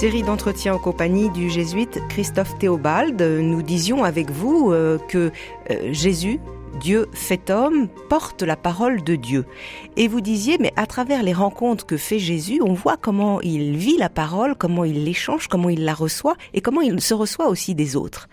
Série 0.00 0.22
d'entretiens 0.22 0.76
en 0.76 0.78
compagnie 0.78 1.28
du 1.28 1.50
jésuite 1.50 2.00
Christophe 2.08 2.56
Théobald. 2.58 3.20
Nous 3.20 3.60
disions 3.60 4.02
avec 4.02 4.30
vous 4.30 4.70
euh, 4.72 4.96
que 5.08 5.30
euh, 5.70 5.92
Jésus, 5.92 6.40
Dieu 6.80 7.06
fait 7.12 7.50
homme, 7.50 7.88
porte 8.08 8.42
la 8.42 8.56
parole 8.56 9.04
de 9.04 9.14
Dieu. 9.14 9.44
Et 9.96 10.08
vous 10.08 10.22
disiez, 10.22 10.56
mais 10.58 10.72
à 10.76 10.86
travers 10.86 11.22
les 11.22 11.34
rencontres 11.34 11.84
que 11.84 11.98
fait 11.98 12.18
Jésus, 12.18 12.60
on 12.62 12.72
voit 12.72 12.96
comment 12.96 13.40
il 13.42 13.76
vit 13.76 13.98
la 13.98 14.08
parole, 14.08 14.56
comment 14.56 14.84
il 14.84 15.04
l'échange, 15.04 15.46
comment 15.46 15.68
il 15.68 15.84
la 15.84 15.92
reçoit 15.92 16.36
et 16.54 16.62
comment 16.62 16.80
il 16.80 17.00
se 17.00 17.12
reçoit 17.12 17.48
aussi 17.48 17.74
des 17.74 17.96
autres. 17.96 18.28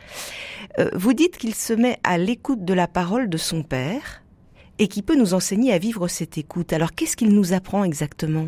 Euh, 0.80 0.90
vous 0.94 1.14
dites 1.14 1.38
qu'il 1.38 1.56
se 1.56 1.74
met 1.74 2.00
à 2.04 2.18
l'écoute 2.18 2.64
de 2.64 2.74
la 2.74 2.88
parole 2.88 3.30
de 3.30 3.38
son 3.38 3.64
Père 3.64 4.24
et 4.80 4.88
qui 4.88 5.02
peut 5.02 5.16
nous 5.16 5.34
enseigner 5.34 5.74
à 5.74 5.78
vivre 5.78 6.08
cette 6.08 6.38
écoute. 6.38 6.72
Alors 6.72 6.94
qu'est-ce 6.94 7.18
qu'il 7.18 7.34
nous 7.34 7.52
apprend 7.52 7.84
exactement? 7.84 8.48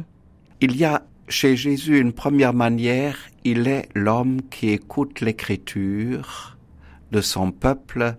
Il 0.61 0.77
y 0.77 0.85
a 0.85 1.03
chez 1.27 1.57
Jésus 1.57 1.99
une 1.99 2.13
première 2.13 2.53
manière, 2.53 3.17
il 3.43 3.67
est 3.67 3.89
l'homme 3.93 4.41
qui 4.49 4.69
écoute 4.69 5.21
l'écriture 5.21 6.57
de 7.11 7.21
son 7.21 7.51
peuple 7.51 8.15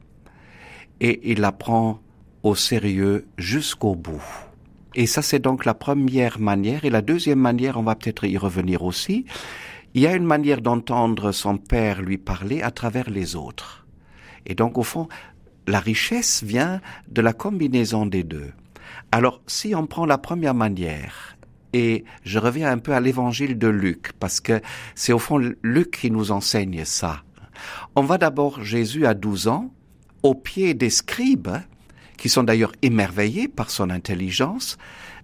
et 1.00 1.32
il 1.32 1.40
la 1.40 1.52
prend 1.52 2.00
au 2.42 2.54
sérieux 2.54 3.26
jusqu'au 3.38 3.94
bout. 3.94 4.22
Et 4.94 5.06
ça, 5.06 5.22
c'est 5.22 5.38
donc 5.38 5.64
la 5.64 5.74
première 5.74 6.40
manière. 6.40 6.84
Et 6.84 6.90
la 6.90 7.02
deuxième 7.02 7.38
manière, 7.38 7.78
on 7.78 7.82
va 7.82 7.94
peut-être 7.94 8.26
y 8.26 8.36
revenir 8.36 8.82
aussi, 8.82 9.24
il 9.94 10.02
y 10.02 10.06
a 10.06 10.14
une 10.14 10.24
manière 10.24 10.60
d'entendre 10.60 11.32
son 11.32 11.56
père 11.56 12.02
lui 12.02 12.18
parler 12.18 12.62
à 12.62 12.70
travers 12.70 13.10
les 13.10 13.36
autres. 13.36 13.86
Et 14.46 14.54
donc, 14.54 14.78
au 14.78 14.82
fond, 14.82 15.08
la 15.66 15.80
richesse 15.80 16.42
vient 16.42 16.80
de 17.08 17.20
la 17.20 17.32
combinaison 17.32 18.06
des 18.06 18.24
deux. 18.24 18.52
Alors, 19.12 19.42
si 19.46 19.74
on 19.74 19.86
prend 19.86 20.06
la 20.06 20.18
première 20.18 20.54
manière, 20.54 21.36
et 21.72 22.04
je 22.24 22.38
reviens 22.38 22.70
un 22.70 22.78
peu 22.78 22.92
à 22.94 23.00
l'évangile 23.00 23.58
de 23.58 23.68
Luc, 23.68 24.12
parce 24.18 24.40
que 24.40 24.60
c'est 24.94 25.12
au 25.12 25.18
fond 25.18 25.38
Luc 25.62 25.90
qui 25.92 26.10
nous 26.10 26.32
enseigne 26.32 26.84
ça. 26.84 27.22
On 27.94 28.02
va 28.02 28.18
d'abord 28.18 28.62
Jésus 28.64 29.06
à 29.06 29.14
12 29.14 29.48
ans, 29.48 29.70
au 30.22 30.34
pied 30.34 30.74
des 30.74 30.90
scribes, 30.90 31.56
qui 32.16 32.28
sont 32.28 32.42
d'ailleurs 32.42 32.72
émerveillés 32.82 33.48
par 33.48 33.70
son 33.70 33.88
intelligence, 33.90 34.76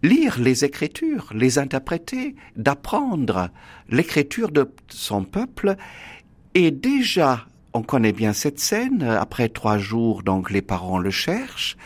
lire 0.03 0.41
les 0.41 0.65
Écritures, 0.65 1.31
les 1.35 1.59
interpréter, 1.59 2.35
d'apprendre 2.57 3.51
l'écriture 3.91 4.51
de 4.51 4.71
son 4.89 5.25
peuple, 5.25 5.77
et 6.55 6.71
déjà, 6.71 7.47
on 7.75 7.83
connaît 7.83 8.13
bien 8.13 8.33
cette 8.33 8.59
scène, 8.59 9.03
après 9.03 9.51
trois 9.51 9.77
jours, 9.77 10.23
donc 10.23 10.51
les 10.51 10.63
parents 10.63 10.99
le 10.99 11.11
cherchent, 11.11 11.77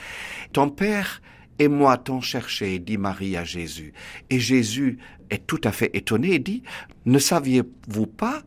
ton 0.52 0.71
père 0.71 1.21
et 1.59 1.69
moi 1.69 1.99
t'en 1.99 2.21
cherché, 2.21 2.79
dit 2.79 2.97
Marie 2.97 3.37
à 3.37 3.45
Jésus. 3.45 3.93
Et 4.31 4.38
Jésus 4.38 4.99
est 5.29 5.47
tout 5.47 5.61
à 5.64 5.73
fait 5.73 5.90
étonné 5.95 6.35
et 6.35 6.38
dit, 6.38 6.62
ne 7.05 7.19
saviez-vous 7.19 8.07
pas 8.07 8.43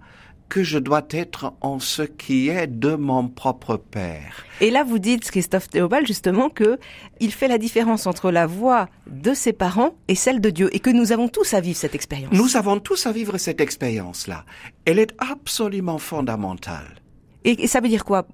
que 0.54 0.62
je 0.62 0.78
dois 0.78 1.02
être 1.10 1.52
en 1.62 1.80
ce 1.80 2.04
qui 2.04 2.50
est 2.50 2.68
de 2.68 2.94
mon 2.94 3.28
propre 3.28 3.76
Père. 3.76 4.46
Et 4.62 4.70
là, 4.70 4.84
vous 4.84 5.00
dites, 5.00 5.32
Christophe 5.32 5.68
Théobald, 5.68 6.06
justement, 6.06 6.52
que 6.52 6.78
il 7.20 7.32
fait 7.32 7.48
la 7.48 7.58
différence 7.58 8.06
entre 8.06 8.30
la 8.30 8.46
voix 8.46 8.88
de 9.08 9.34
ses 9.34 9.52
parents 9.52 9.96
et 10.08 10.14
celle 10.14 10.42
de 10.42 10.52
Dieu, 10.52 10.70
et 10.72 10.80
que 10.80 10.92
nous 10.92 11.12
avons 11.12 11.28
tous 11.28 11.56
à 11.56 11.60
vivre 11.60 11.78
cette 11.78 11.96
expérience. 11.96 12.32
Nous 12.34 12.56
avons 12.56 12.80
tous 12.80 13.08
à 13.08 13.12
vivre 13.12 13.40
cette 13.40 13.62
expérience-là. 13.62 14.46
Elle 14.86 15.00
est 15.00 15.16
absolument 15.18 15.98
fondamentale. 15.98 17.02
Et, 17.46 17.64
et 17.64 17.68
ça 17.68 17.80
veut 17.82 17.90
dire 17.90 18.06
quoi? 18.06 18.28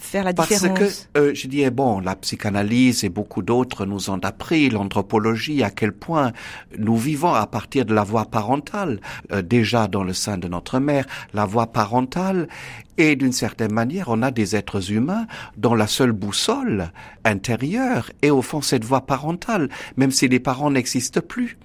Faire 0.00 0.24
la 0.24 0.32
Parce 0.32 0.66
que, 0.68 1.18
euh, 1.18 1.34
je 1.34 1.46
dis, 1.46 1.68
bon, 1.70 2.00
la 2.00 2.16
psychanalyse 2.16 3.04
et 3.04 3.08
beaucoup 3.08 3.42
d'autres 3.42 3.84
nous 3.86 4.10
ont 4.10 4.18
appris, 4.18 4.70
l'anthropologie, 4.70 5.62
à 5.62 5.70
quel 5.70 5.92
point 5.92 6.32
nous 6.78 6.96
vivons 6.96 7.34
à 7.34 7.46
partir 7.46 7.84
de 7.84 7.94
la 7.94 8.02
voix 8.02 8.24
parentale, 8.24 9.00
euh, 9.30 9.42
déjà 9.42 9.88
dans 9.88 10.02
le 10.02 10.14
sein 10.14 10.38
de 10.38 10.48
notre 10.48 10.78
mère, 10.78 11.06
la 11.34 11.44
voix 11.44 11.66
parentale, 11.66 12.48
et 12.96 13.14
d'une 13.14 13.32
certaine 13.32 13.72
manière, 13.72 14.08
on 14.08 14.22
a 14.22 14.30
des 14.30 14.56
êtres 14.56 14.90
humains 14.90 15.26
dont 15.56 15.74
la 15.74 15.86
seule 15.86 16.12
boussole 16.12 16.90
intérieure 17.24 18.10
est 18.22 18.30
au 18.30 18.42
fond 18.42 18.62
cette 18.62 18.84
voix 18.84 19.02
parentale, 19.02 19.68
même 19.96 20.10
si 20.10 20.28
les 20.28 20.40
parents 20.40 20.70
n'existent 20.70 21.20
plus. 21.20 21.58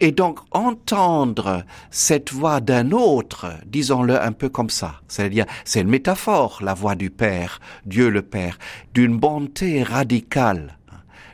Et 0.00 0.12
donc 0.12 0.38
entendre 0.50 1.64
cette 1.90 2.32
voix 2.32 2.60
d'un 2.60 2.92
autre, 2.92 3.52
disons-le 3.66 4.20
un 4.20 4.32
peu 4.32 4.48
comme 4.48 4.70
ça, 4.70 5.00
c'est-à-dire 5.08 5.46
c'est 5.64 5.80
une 5.80 5.88
métaphore, 5.88 6.60
la 6.62 6.74
voix 6.74 6.94
du 6.94 7.10
Père, 7.10 7.60
Dieu 7.86 8.08
le 8.08 8.22
Père, 8.22 8.58
d'une 8.94 9.16
bonté 9.16 9.82
radicale, 9.82 10.78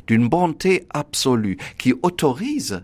d'une 0.06 0.28
bonté 0.28 0.87
absolue 0.90 1.59
qui 1.78 1.95
autorise, 2.02 2.83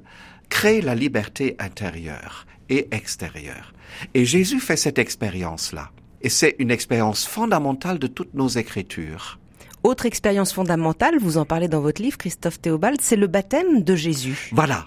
crée 0.49 0.80
la 0.80 0.94
liberté 0.94 1.56
intérieure 1.58 2.46
et 2.68 2.88
extérieure. 2.90 3.72
Et 4.14 4.25
Jésus 4.25 4.61
fait 4.61 4.76
cette 4.76 4.99
expérience-là. 4.99 5.90
Et 6.22 6.28
c'est 6.28 6.54
une 6.58 6.70
expérience 6.70 7.26
fondamentale 7.26 7.99
de 7.99 8.06
toutes 8.06 8.34
nos 8.34 8.49
écritures. 8.49 9.38
Autre 9.82 10.06
expérience 10.06 10.52
fondamentale, 10.52 11.18
vous 11.18 11.38
en 11.38 11.44
parlez 11.44 11.66
dans 11.66 11.80
votre 11.80 12.00
livre, 12.00 12.16
Christophe 12.16 12.61
Théobald, 12.61 13.00
c'est 13.00 13.16
le 13.16 13.26
baptême 13.26 13.82
de 13.82 13.96
Jésus. 13.96 14.50
Voilà. 14.52 14.87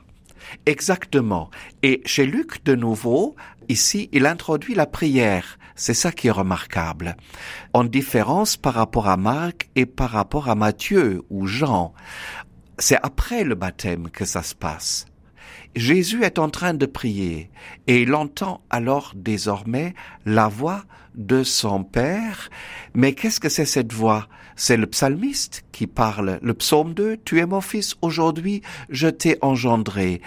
Exactement. 0.65 1.49
Et 1.83 2.01
chez 2.05 2.25
Luc, 2.25 2.63
de 2.63 2.75
nouveau, 2.75 3.35
ici, 3.69 4.09
il 4.11 4.25
introduit 4.25 4.75
la 4.75 4.85
prière. 4.85 5.57
C'est 5.75 5.93
ça 5.93 6.11
qui 6.11 6.27
est 6.27 6.31
remarquable. 6.31 7.17
En 7.73 7.83
différence 7.83 8.55
par 8.57 8.73
rapport 8.73 9.07
à 9.07 9.17
Marc 9.17 9.69
et 9.75 9.85
par 9.85 10.11
rapport 10.11 10.49
à 10.49 10.55
Matthieu 10.55 11.23
ou 11.29 11.47
Jean. 11.47 11.93
C'est 12.77 12.99
après 13.03 13.43
le 13.43 13.55
baptême 13.55 14.09
que 14.09 14.25
ça 14.25 14.43
se 14.43 14.55
passe. 14.55 15.05
Jésus 15.75 16.23
est 16.23 16.39
en 16.39 16.49
train 16.49 16.73
de 16.73 16.85
prier 16.85 17.51
et 17.87 18.01
il 18.01 18.13
entend 18.15 18.61
alors 18.69 19.11
désormais 19.13 19.93
la 20.25 20.47
voix 20.47 20.85
de 21.15 21.43
son 21.43 21.83
Père. 21.83 22.49
Mais 22.93 23.13
qu'est-ce 23.13 23.41
que 23.41 23.49
c'est 23.49 23.65
cette 23.65 23.93
voix? 23.93 24.27
C'est 24.55 24.77
le 24.77 24.88
psalmiste 24.88 25.65
qui 25.71 25.85
parle. 25.85 26.39
Le 26.41 26.53
psaume 26.53 26.93
2, 26.93 27.17
Tu 27.25 27.39
es 27.39 27.45
mon 27.45 27.62
fils, 27.62 27.95
aujourd'hui 28.01 28.62
je 28.89 29.07
t'ai 29.07 29.38
engendré. 29.41 30.21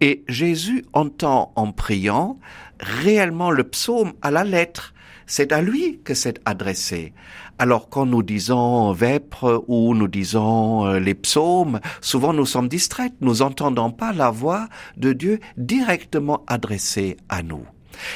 Et 0.00 0.22
Jésus 0.28 0.84
entend 0.92 1.52
en 1.56 1.72
priant 1.72 2.38
réellement 2.78 3.50
le 3.50 3.64
psaume 3.64 4.12
à 4.20 4.30
la 4.30 4.44
lettre. 4.44 4.92
C'est 5.26 5.52
à 5.52 5.62
lui 5.62 6.00
que 6.04 6.12
c'est 6.12 6.40
adressé. 6.44 7.14
Alors 7.58 7.88
quand 7.88 8.04
nous 8.04 8.22
disons 8.22 8.92
vêpres 8.92 9.64
ou 9.68 9.94
nous 9.94 10.08
disons 10.08 10.86
euh, 10.86 10.98
les 10.98 11.14
psaumes, 11.14 11.80
souvent 12.00 12.32
nous 12.32 12.46
sommes 12.46 12.68
distraits, 12.68 13.14
nous 13.20 13.36
n'entendons 13.36 13.90
pas 13.90 14.12
la 14.12 14.30
voix 14.30 14.68
de 14.96 15.12
Dieu 15.12 15.40
directement 15.56 16.42
adressée 16.46 17.16
à 17.28 17.42
nous. 17.42 17.64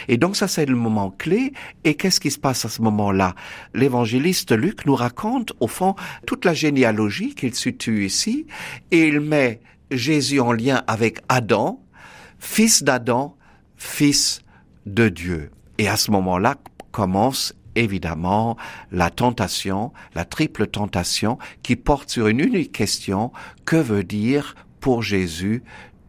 Et 0.08 0.16
donc 0.16 0.36
ça 0.36 0.48
c'est 0.48 0.66
le 0.66 0.76
moment 0.76 1.10
clé. 1.10 1.52
Et 1.84 1.94
qu'est-ce 1.94 2.20
qui 2.20 2.30
se 2.30 2.38
passe 2.38 2.64
à 2.64 2.68
ce 2.68 2.82
moment-là? 2.82 3.34
L'évangéliste 3.74 4.52
Luc 4.52 4.86
nous 4.86 4.94
raconte 4.94 5.52
au 5.60 5.66
fond 5.66 5.94
toute 6.26 6.44
la 6.44 6.54
généalogie 6.54 7.34
qu'il 7.34 7.54
situe 7.54 8.06
ici 8.06 8.46
et 8.90 9.08
il 9.08 9.20
met 9.20 9.60
Jésus 9.90 10.40
en 10.40 10.52
lien 10.52 10.82
avec 10.86 11.20
Adam, 11.28 11.82
fils 12.38 12.82
d'Adam, 12.82 13.36
fils 13.76 14.42
de 14.86 15.08
Dieu. 15.08 15.50
Et 15.78 15.88
à 15.88 15.96
ce 15.96 16.10
moment-là 16.10 16.56
commence 16.92 17.54
évidemment 17.74 18.56
la 18.92 19.10
tentation, 19.10 19.92
la 20.14 20.24
triple 20.24 20.66
tentation 20.66 21.38
qui 21.62 21.76
porte 21.76 22.10
sur 22.10 22.28
une 22.28 22.40
unique 22.40 22.72
question, 22.72 23.32
que 23.64 23.76
veut 23.76 24.04
dire 24.04 24.54
pour 24.80 25.02
Jésus 25.02 25.62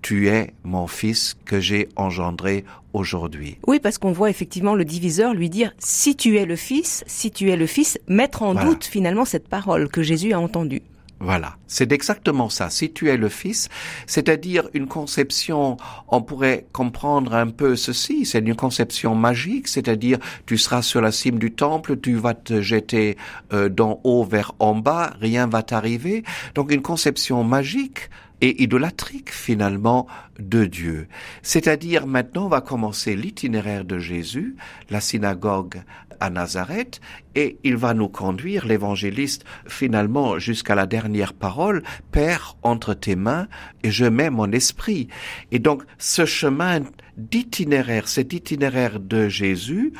tu 0.05 0.27
es 0.27 0.53
mon 0.63 0.85
fils 0.85 1.35
que 1.45 1.59
j'ai 1.59 1.89
engendré 1.95 2.63
aujourd'hui. 2.93 3.57
Oui, 3.65 3.79
parce 3.79 3.97
qu'on 3.97 4.11
voit 4.11 4.29
effectivement 4.29 4.75
le 4.75 4.85
diviseur 4.85 5.33
lui 5.33 5.49
dire 5.49 5.73
si 5.79 6.15
tu 6.15 6.37
es 6.37 6.45
le 6.45 6.55
fils, 6.55 7.03
si 7.07 7.31
tu 7.31 7.49
es 7.49 7.55
le 7.55 7.65
fils, 7.65 7.97
mettre 8.07 8.43
en 8.43 8.53
doute 8.53 8.85
finalement 8.85 9.25
cette 9.25 9.47
parole 9.47 9.89
que 9.89 10.03
Jésus 10.03 10.31
a 10.33 10.39
entendue. 10.39 10.83
Voilà, 11.19 11.55
c'est 11.65 11.91
exactement 11.91 12.49
ça. 12.49 12.69
Si 12.69 12.91
tu 12.91 13.09
es 13.09 13.15
le 13.15 13.29
Fils, 13.29 13.69
c'est-à-dire 14.05 14.67
une 14.73 14.85
conception, 14.85 15.77
on 16.09 16.21
pourrait 16.21 16.67
comprendre 16.73 17.33
un 17.33 17.47
peu 17.47 17.77
ceci, 17.77 18.25
c'est 18.25 18.39
une 18.39 18.55
conception 18.55 19.15
magique, 19.15 19.69
c'est-à-dire 19.69 20.19
tu 20.45 20.57
seras 20.57 20.81
sur 20.81 20.99
la 20.99 21.13
cime 21.13 21.39
du 21.39 21.53
temple, 21.53 21.97
tu 21.97 22.15
vas 22.15 22.33
te 22.33 22.61
jeter 22.61 23.17
euh, 23.53 23.69
d'en 23.69 24.01
haut 24.03 24.25
vers 24.25 24.51
en 24.59 24.75
bas, 24.75 25.13
rien 25.21 25.47
va 25.47 25.63
t'arriver. 25.63 26.23
Donc 26.53 26.71
une 26.71 26.81
conception 26.81 27.45
magique 27.45 28.09
et 28.41 28.61
idolatrique 28.63 29.31
finalement 29.31 30.07
de 30.39 30.65
Dieu. 30.65 31.07
C'est-à-dire 31.41 32.07
maintenant 32.07 32.47
va 32.47 32.61
commencer 32.61 33.15
l'itinéraire 33.15 33.85
de 33.85 33.99
Jésus, 33.99 34.55
la 34.89 35.01
synagogue 35.01 35.81
à 36.19 36.29
Nazareth, 36.29 37.01
et 37.35 37.57
il 37.63 37.75
va 37.75 37.93
nous 37.93 38.09
conduire, 38.09 38.65
l'évangéliste, 38.65 39.43
finalement 39.67 40.39
jusqu'à 40.39 40.75
la 40.75 40.85
dernière 40.85 41.33
parole, 41.33 41.83
Père, 42.11 42.57
entre 42.63 42.93
tes 42.93 43.15
mains, 43.15 43.47
et 43.83 43.91
je 43.91 44.05
mets 44.05 44.29
mon 44.29 44.51
esprit. 44.51 45.07
Et 45.51 45.59
donc 45.59 45.83
ce 45.97 46.25
chemin 46.25 46.81
d'itinéraire, 47.17 48.07
cet 48.07 48.33
itinéraire 48.33 48.99
de 48.99 49.27
Jésus, 49.27 49.93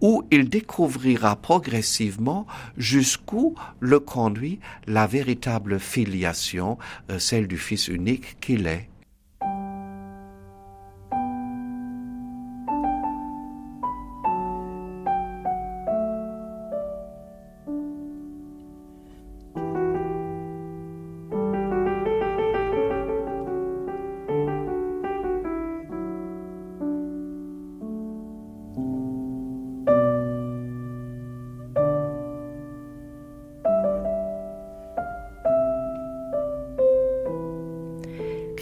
où 0.00 0.24
il 0.30 0.48
découvrira 0.48 1.36
progressivement 1.36 2.46
jusqu'où 2.76 3.54
le 3.80 4.00
conduit 4.00 4.58
la 4.86 5.06
véritable 5.06 5.78
filiation, 5.78 6.78
euh, 7.10 7.18
celle 7.18 7.46
du 7.46 7.58
Fils 7.58 7.88
unique 7.88 8.38
qu'il 8.40 8.66
est. 8.66 8.88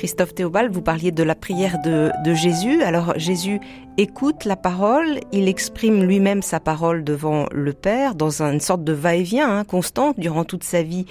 Christophe 0.00 0.35
Théobald, 0.35 0.73
vous 0.73 0.80
parliez 0.80 1.12
de 1.12 1.23
la 1.23 1.35
prière 1.35 1.76
de, 1.83 2.11
Jésus. 2.33 2.80
Alors 2.80 3.12
Jésus 3.19 3.61
écoute 3.99 4.47
la 4.47 4.57
parole, 4.57 5.21
il 5.30 5.47
exprime 5.47 6.02
lui-même 6.04 6.40
sa 6.40 6.59
parole 6.59 7.04
devant 7.04 7.45
le 7.52 7.75
Père 7.75 8.14
dans 8.14 8.40
une 8.40 8.61
sorte 8.61 8.83
de 8.83 8.95
va-et-vient 8.95 9.59
hein, 9.59 9.64
constant 9.64 10.14
durant 10.16 10.47
toute 10.47 10.64
sa 10.64 10.83
vie. 10.83 11.04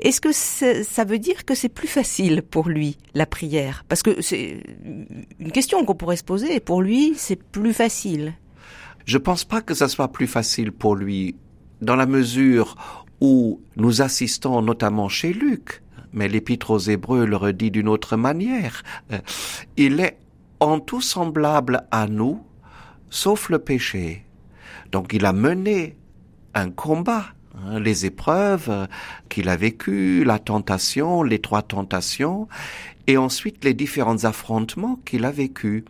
Est-ce 0.00 0.20
que 0.20 0.32
ça 0.32 1.04
veut 1.04 1.18
dire 1.18 1.46
que 1.46 1.54
c'est 1.54 1.70
plus 1.70 1.88
facile 1.88 2.42
pour 2.42 2.68
lui 2.68 2.98
la 3.14 3.24
prière? 3.24 3.86
Parce 3.88 4.02
que 4.02 4.20
c'est 4.20 4.62
une 5.40 5.50
question 5.50 5.86
qu'on 5.86 5.94
pourrait 5.94 6.16
se 6.16 6.24
poser. 6.24 6.60
Pour 6.60 6.82
lui, 6.82 7.14
c'est 7.16 7.42
plus 7.42 7.72
facile. 7.72 8.34
Je 9.06 9.16
pense 9.16 9.44
pas 9.44 9.62
que 9.62 9.72
ça 9.72 9.88
soit 9.88 10.08
plus 10.08 10.26
facile 10.26 10.72
pour 10.72 10.94
lui 10.94 11.36
dans 11.80 11.96
la 11.96 12.04
mesure 12.04 13.00
où 13.22 13.62
nous 13.76 14.02
assistons 14.02 14.60
notamment 14.60 15.08
chez 15.08 15.32
Luc 15.32 15.80
mais 16.12 16.28
l'épître 16.28 16.70
aux 16.70 16.78
Hébreux 16.78 17.26
le 17.26 17.36
redit 17.36 17.70
d'une 17.70 17.88
autre 17.88 18.16
manière. 18.16 18.82
Euh, 19.12 19.18
il 19.76 20.00
est 20.00 20.18
en 20.60 20.80
tout 20.80 21.00
semblable 21.00 21.86
à 21.90 22.06
nous, 22.06 22.42
sauf 23.10 23.50
le 23.50 23.58
péché. 23.58 24.24
Donc 24.92 25.12
il 25.12 25.26
a 25.26 25.32
mené 25.32 25.96
un 26.54 26.70
combat, 26.70 27.26
hein, 27.54 27.80
les 27.80 28.06
épreuves 28.06 28.68
euh, 28.68 28.86
qu'il 29.28 29.48
a 29.48 29.56
vécues, 29.56 30.24
la 30.24 30.38
tentation, 30.38 31.22
les 31.22 31.40
trois 31.40 31.62
tentations, 31.62 32.48
et 33.06 33.16
ensuite 33.16 33.64
les 33.64 33.74
différents 33.74 34.24
affrontements 34.24 34.98
qu'il 35.04 35.24
a 35.24 35.30
vécus. 35.30 35.84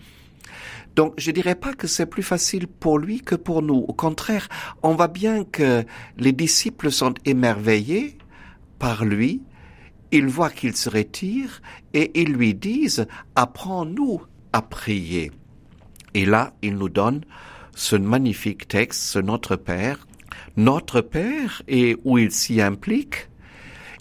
Donc 0.96 1.12
je 1.18 1.30
dirais 1.30 1.54
pas 1.54 1.74
que 1.74 1.86
c'est 1.86 2.06
plus 2.06 2.22
facile 2.22 2.66
pour 2.66 2.98
lui 2.98 3.20
que 3.20 3.34
pour 3.34 3.62
nous. 3.62 3.84
Au 3.86 3.92
contraire, 3.92 4.48
on 4.82 4.94
voit 4.94 5.08
bien 5.08 5.44
que 5.44 5.84
les 6.16 6.32
disciples 6.32 6.90
sont 6.90 7.14
émerveillés 7.26 8.16
par 8.78 9.04
lui, 9.04 9.42
ils 10.12 10.26
voient 10.26 10.50
qu'il 10.50 10.76
se 10.76 10.88
retire 10.88 11.60
et 11.92 12.20
ils 12.20 12.32
lui 12.32 12.54
disent 12.54 13.06
Apprends-nous 13.34 14.22
à 14.52 14.62
prier. 14.62 15.32
Et 16.14 16.24
là, 16.24 16.54
il 16.62 16.76
nous 16.76 16.88
donne 16.88 17.22
ce 17.74 17.96
magnifique 17.96 18.68
texte, 18.68 19.02
ce 19.02 19.18
Notre 19.18 19.56
Père, 19.56 20.06
Notre 20.56 21.00
Père, 21.00 21.62
et 21.68 21.96
où 22.04 22.18
il 22.18 22.30
s'y 22.30 22.60
implique. 22.60 23.28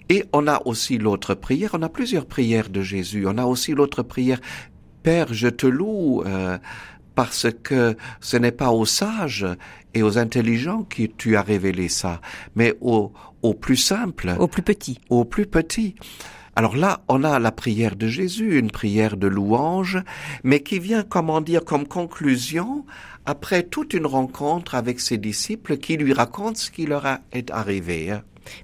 Et 0.08 0.24
on 0.34 0.48
a 0.48 0.62
aussi 0.65 0.98
l'autre 0.98 1.34
prière, 1.34 1.72
on 1.74 1.82
a 1.82 1.89
plusieurs 1.89 2.26
prières 2.26 2.70
de 2.70 2.82
Jésus, 2.82 3.26
on 3.28 3.38
a 3.38 3.46
aussi 3.46 3.74
l'autre 3.74 4.04
prière, 4.04 4.39
Père, 5.04 5.34
je 5.34 5.48
te 5.48 5.68
loue, 5.68 6.24
euh, 6.26 6.58
parce 7.15 7.47
que 7.63 7.95
ce 8.19 8.38
n'est 8.38 8.51
pas 8.51 8.71
aux 8.71 8.86
sages 8.86 9.47
et 9.93 10.04
aux 10.04 10.17
intelligents 10.17 10.84
que 10.84 11.04
tu 11.04 11.36
as 11.36 11.41
révélé 11.41 11.89
ça, 11.89 12.21
mais 12.56 12.75
aux, 12.82 13.12
aux 13.41 13.54
plus 13.54 13.78
simples. 13.78 14.36
Aux 14.38 14.47
plus 14.47 14.62
petits. 14.62 14.99
Aux 15.10 15.25
plus 15.25 15.45
petits. 15.45 15.95
Alors 16.58 16.78
là, 16.78 17.01
on 17.10 17.23
a 17.23 17.38
la 17.39 17.51
prière 17.51 17.97
de 17.97 18.08
Jésus, 18.08 18.58
une 18.58 18.71
prière 18.71 19.17
de 19.17 19.28
louange, 19.28 19.99
mais 20.43 20.62
qui 20.62 20.80
vient, 20.80 21.04
comment 21.04 21.41
dire, 21.41 21.65
comme 21.65 21.86
conclusion 21.86 22.86
après 23.25 23.63
toute 23.63 23.93
une 23.93 24.06
rencontre 24.06 24.75
avec 24.75 25.01
ses 25.01 25.17
disciples 25.17 25.78
qui 25.78 25.97
lui 25.97 26.13
racontent 26.13 26.56
ce 26.56 26.71
qui 26.71 26.86
leur 26.86 27.06
est 27.34 27.51
arrivé. 27.51 28.13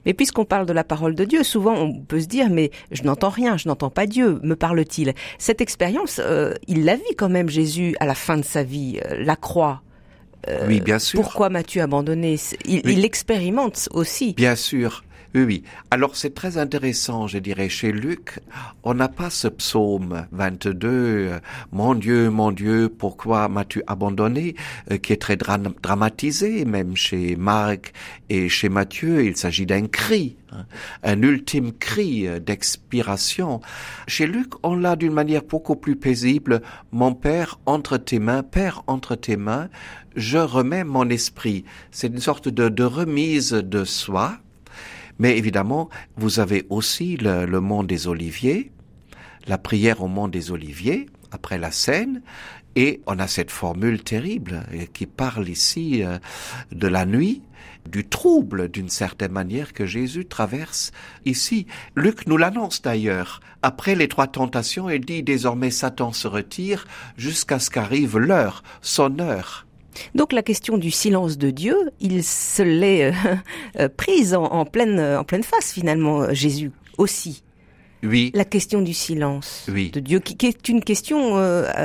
Mais 0.06 0.14
puisqu'on 0.14 0.46
parle 0.46 0.66
de 0.66 0.74
la 0.74 0.84
parole 0.84 1.16
de 1.16 1.26
Dieu, 1.26 1.44
souvent 1.44 1.74
on 1.74 2.00
peut 2.02 2.20
se 2.20 2.28
dire 2.28 2.50
mais 2.50 2.72
je 2.92 3.04
n'entends 3.04 3.30
rien, 3.30 3.58
je 3.58 3.68
n'entends 3.68 3.90
pas 3.90 4.06
Dieu, 4.06 4.40
me 4.44 4.56
parle-t-il? 4.56 5.14
Cette 5.38 5.62
expérience, 5.62 6.20
euh, 6.24 6.54
il 6.68 6.86
la 6.86 6.96
vit 6.96 7.16
quand 7.18 7.30
même 7.30 7.50
Jésus 7.50 7.96
à 8.00 8.06
la 8.06 8.16
fin 8.16 8.38
de 8.38 8.46
sa 8.46 8.64
vie, 8.64 9.00
euh, 9.06 9.24
la 9.24 9.36
croix. 9.36 9.82
Euh, 10.48 10.66
oui, 10.68 10.80
bien 10.80 11.00
sûr. 11.00 11.22
Pourquoi 11.22 11.50
m'as-tu 11.50 11.82
abandonné? 11.82 12.40
Il, 12.66 12.82
il 12.90 13.06
expérimente 13.06 13.90
aussi. 13.92 14.34
Bien 14.34 14.56
sûr. 14.56 15.04
Oui, 15.34 15.44
oui. 15.44 15.64
Alors 15.92 16.18
c'est 16.18 16.34
très 16.34 16.58
intéressant, 16.58 17.26
je 17.26 17.38
dirais, 17.38 17.70
chez 17.70 17.94
Luc, 17.94 18.40
on 18.84 18.94
n'a 18.94 19.08
pas 19.08 19.30
ce 19.30 19.48
psaume 19.48 20.28
22, 20.34 20.90
euh, 20.90 21.40
Mon 21.72 21.96
Dieu, 21.96 22.30
mon 22.30 22.52
Dieu, 22.52 22.90
pourquoi 22.90 23.48
m'as-tu 23.48 23.82
abandonné, 23.88 24.56
euh, 24.92 24.98
qui 24.98 25.14
est 25.14 25.22
très 25.22 25.38
dramatisé, 25.38 26.66
même 26.66 26.98
chez 26.98 27.38
Marc 27.38 27.94
et 28.28 28.50
chez 28.50 28.68
Matthieu, 28.68 29.24
il 29.24 29.38
s'agit 29.38 29.66
d'un 29.66 29.88
cri, 29.88 30.36
hein, 30.52 30.66
un 31.04 31.22
ultime 31.22 31.72
cri 31.72 32.28
d'expiration. 32.42 33.62
Chez 34.08 34.28
Luc, 34.28 34.52
on 34.64 34.76
l'a 34.76 34.98
d'une 34.98 35.14
manière 35.14 35.44
beaucoup 35.44 35.78
plus 35.78 35.96
paisible, 35.96 36.62
Mon 36.92 37.14
Père, 37.14 37.58
entre 37.66 37.96
tes 37.96 38.20
mains, 38.20 38.44
Père, 38.44 38.84
entre 38.86 39.16
tes 39.16 39.38
mains, 39.38 39.70
je 40.18 40.40
remets 40.40 40.84
mon 40.84 41.08
esprit. 41.10 41.64
C'est 41.90 42.08
une 42.08 42.20
sorte 42.20 42.50
de, 42.50 42.68
de 42.68 42.84
remise 42.84 43.52
de 43.52 43.86
soi, 43.86 44.38
mais 45.20 45.38
évidemment, 45.38 45.90
vous 46.16 46.40
avez 46.40 46.66
aussi 46.70 47.18
le, 47.18 47.46
le 47.46 47.60
mont 47.62 47.84
des 47.84 48.08
Oliviers, 48.08 48.72
la 49.48 49.58
prière 49.58 50.02
au 50.02 50.08
mont 50.08 50.28
des 50.28 50.52
Oliviers, 50.52 51.08
après 51.32 51.58
la 51.58 51.72
scène, 51.72 52.22
et 52.76 53.02
on 53.06 53.20
a 53.20 53.28
cette 53.28 53.52
formule 53.52 54.04
terrible 54.04 54.64
euh, 54.74 54.86
qui 54.94 55.06
parle 55.06 55.50
ici 55.50 56.04
euh, 56.04 56.18
de 56.72 56.88
la 56.88 57.06
nuit, 57.06 57.42
du 57.90 58.08
trouble 58.08 58.70
d'une 58.70 58.90
certaine 58.90 59.32
manière 59.32 59.74
que 59.74 59.86
Jésus 59.86 60.26
traverse 60.26 60.92
ici. 61.26 61.66
Luc 61.96 62.28
nous 62.28 62.38
l'annonce 62.38 62.82
d'ailleurs. 62.82 63.42
Après 63.62 63.96
les 63.96 64.08
trois 64.08 64.28
tentations, 64.28 64.90
il 64.90 65.04
dit 65.04 65.24
désormais 65.24 65.72
Satan 65.72 66.14
se 66.14 66.28
retire 66.28 66.88
jusqu'à 67.18 67.60
ce 67.60 67.70
qu'arrive 67.70 68.18
l'heure, 68.18 68.64
son 68.82 69.20
heure. 69.20 69.66
Donc 70.16 70.34
la 70.34 70.44
question 70.44 70.78
du 70.78 70.92
silence 70.92 71.38
de 71.38 71.50
Dieu, 71.50 71.76
il 72.00 72.24
se 72.24 72.64
l'est 72.64 73.06
euh, 73.06 73.36
euh, 73.80 73.90
prise 73.90 74.34
en, 74.34 74.66
pleine, 74.66 75.00
en 75.00 75.24
pleine 75.24 75.44
face 75.44 75.72
finalement, 75.72 76.22
euh, 76.22 76.34
Jésus 76.34 76.72
aussi. 76.98 77.44
Oui. 78.04 78.32
La 78.34 78.46
question 78.46 78.82
du 78.82 78.94
silence 78.94 79.68
de 79.68 80.00
Dieu, 80.00 80.20
qui, 80.20 80.48
est 80.48 80.70
une 80.70 80.84
question. 80.84 81.36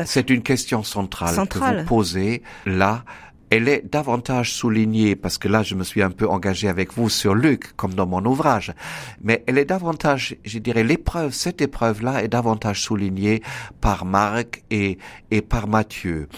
C'est 0.06 0.30
une 0.30 0.42
question 0.42 0.82
centrale, 0.82 1.34
centrale, 1.34 1.76
que 1.76 1.80
vous 1.82 1.86
posez 1.86 2.42
là 2.64 3.04
elle 3.50 3.68
est 3.68 3.84
davantage 3.90 4.52
soulignée, 4.52 5.16
parce 5.16 5.38
que 5.38 5.48
là 5.48 5.62
je 5.62 5.74
me 5.74 5.84
suis 5.84 6.02
un 6.02 6.10
peu 6.10 6.28
engagé 6.28 6.68
avec 6.68 6.92
vous 6.94 7.08
sur 7.08 7.34
Luc, 7.34 7.74
comme 7.76 7.94
dans 7.94 8.06
mon 8.06 8.24
ouvrage, 8.24 8.72
mais 9.22 9.44
elle 9.46 9.58
est 9.58 9.64
davantage, 9.64 10.36
je 10.44 10.58
dirais, 10.58 10.84
l'épreuve, 10.84 11.32
cette 11.32 11.60
épreuve-là 11.60 12.22
est 12.22 12.28
davantage 12.28 12.82
soulignée 12.82 13.42
par 13.80 14.04
Marc 14.04 14.62
et, 14.70 14.98
et 15.30 15.42
par 15.42 15.68
Matthieu. 15.68 16.28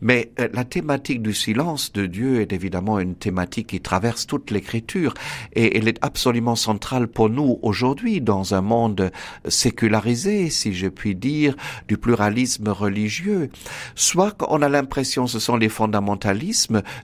Mais 0.00 0.32
euh, 0.40 0.48
la 0.52 0.64
thématique 0.64 1.22
du 1.22 1.34
silence 1.34 1.92
de 1.92 2.06
Dieu 2.06 2.40
est 2.40 2.52
évidemment 2.52 2.98
une 2.98 3.14
thématique 3.14 3.68
qui 3.68 3.80
traverse 3.80 4.26
toute 4.26 4.50
l'écriture 4.50 5.14
et 5.54 5.76
elle 5.76 5.88
est 5.88 5.98
absolument 6.02 6.56
centrale 6.56 7.08
pour 7.08 7.28
nous 7.28 7.58
aujourd'hui 7.62 8.20
dans 8.20 8.54
un 8.54 8.60
monde 8.60 9.10
sécularisé, 9.46 10.50
si 10.50 10.72
je 10.72 10.88
puis 10.88 11.14
dire, 11.14 11.54
du 11.88 11.98
pluralisme 11.98 12.68
religieux. 12.68 13.50
Soit 13.94 14.32
qu'on 14.32 14.62
a 14.62 14.68
l'impression 14.68 15.26
ce 15.26 15.38
sont 15.38 15.56
les 15.56 15.68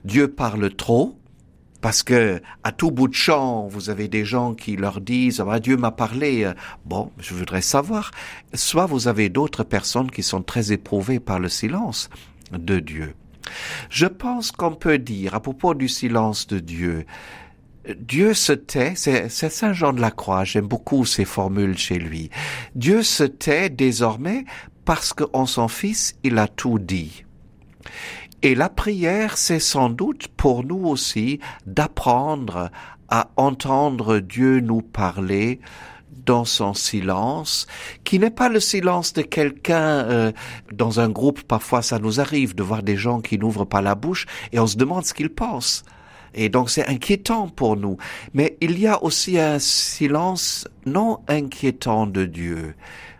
Dieu 0.03 0.27
parle 0.27 0.73
trop, 0.73 1.17
Parce 1.81 2.03
que 2.03 2.41
à 2.63 2.71
tout 2.71 2.91
bout 2.91 3.07
de 3.07 3.13
champ, 3.13 3.67
vous 3.67 3.89
avez 3.89 4.07
des 4.07 4.25
gens 4.25 4.55
qui 4.55 4.75
leur 4.75 4.99
disent 4.99 5.43
ah, 5.47 5.59
Dieu 5.59 5.77
m'a 5.77 5.91
parlé. 5.91 6.51
Bon, 6.85 7.11
je 7.19 7.33
voudrais 7.33 7.61
savoir. 7.61 8.11
Soit 8.53 8.87
vous 8.87 9.07
avez 9.07 9.29
d'autres 9.29 9.63
personnes 9.63 10.11
qui 10.11 10.23
sont 10.23 10.41
très 10.41 10.71
éprouvées 10.71 11.19
par 11.19 11.39
le 11.39 11.49
silence 11.49 12.09
de 12.51 12.79
Dieu. 12.79 13.13
Je 13.89 14.07
pense 14.07 14.51
qu'on 14.51 14.73
peut 14.73 14.97
dire 14.97 15.35
à 15.35 15.39
propos 15.39 15.73
du 15.73 15.87
silence 15.87 16.47
de 16.47 16.59
Dieu, 16.59 17.05
Dieu 17.95 18.33
se 18.33 18.51
tait, 18.51 18.93
c'est 18.95 19.29
Saint 19.29 19.73
Jean 19.73 19.93
de 19.93 20.01
la 20.01 20.11
Croix, 20.11 20.43
j'aime 20.43 20.67
beaucoup 20.67 21.05
ces 21.05 21.25
formules 21.25 21.77
chez 21.77 21.97
lui. 21.97 22.29
Dieu 22.75 23.01
se 23.01 23.23
tait 23.23 23.69
désormais 23.69 24.43
parce 24.83 25.13
qu'en 25.13 25.45
son 25.45 25.67
Fils, 25.67 26.15
il 26.23 26.37
a 26.37 26.47
tout 26.47 26.79
dit. 26.79 27.23
Et 28.43 28.55
la 28.55 28.69
prière, 28.69 29.37
c'est 29.37 29.59
sans 29.59 29.89
doute 29.89 30.27
pour 30.27 30.63
nous 30.63 30.85
aussi 30.85 31.39
d'apprendre 31.65 32.69
à 33.09 33.29
entendre 33.35 34.19
Dieu 34.19 34.59
nous 34.59 34.81
parler 34.81 35.59
dans 36.25 36.45
son 36.45 36.73
silence, 36.73 37.67
qui 38.03 38.19
n'est 38.19 38.29
pas 38.29 38.49
le 38.49 38.59
silence 38.59 39.13
de 39.13 39.21
quelqu'un 39.21 39.79
euh, 39.79 40.31
dans 40.73 40.99
un 40.99 41.09
groupe. 41.09 41.41
Parfois, 41.43 41.81
ça 41.81 41.99
nous 41.99 42.19
arrive 42.19 42.53
de 42.53 42.63
voir 42.63 42.83
des 42.83 42.97
gens 42.97 43.21
qui 43.21 43.39
n'ouvrent 43.39 43.65
pas 43.65 43.81
la 43.81 43.95
bouche 43.95 44.25
et 44.51 44.59
on 44.59 44.67
se 44.67 44.77
demande 44.77 45.05
ce 45.05 45.13
qu'ils 45.13 45.29
pensent. 45.29 45.83
Et 46.33 46.49
donc 46.49 46.69
c'est 46.69 46.87
inquiétant 46.87 47.47
pour 47.47 47.77
nous. 47.77 47.97
Mais 48.33 48.57
il 48.61 48.77
y 48.77 48.87
a 48.87 49.01
aussi 49.03 49.39
un 49.39 49.57
silence 49.57 50.67
non 50.85 51.19
inquiétant 51.27 52.05
de 52.05 52.25
Dieu. 52.25 52.75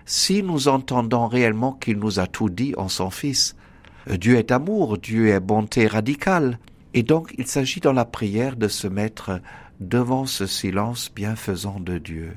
Si 0.06 0.43
nous 0.43 0.67
entendons 0.67 1.27
réellement 1.27 1.73
qu'il 1.73 1.97
nous 1.97 2.19
a 2.19 2.27
tout 2.27 2.49
dit 2.49 2.73
en 2.77 2.89
son 2.89 3.10
Fils, 3.10 3.56
Dieu 4.15 4.37
est 4.37 4.51
amour, 4.51 4.97
Dieu 4.97 5.29
est 5.29 5.39
bonté 5.39 5.87
radicale. 5.87 6.59
Et 6.93 7.03
donc 7.03 7.33
il 7.37 7.47
s'agit 7.47 7.79
dans 7.79 7.93
la 7.93 8.05
prière 8.05 8.55
de 8.55 8.67
se 8.67 8.87
mettre 8.87 9.41
devant 9.79 10.25
ce 10.25 10.45
silence 10.47 11.11
bienfaisant 11.13 11.79
de 11.79 11.97
Dieu. 11.97 12.33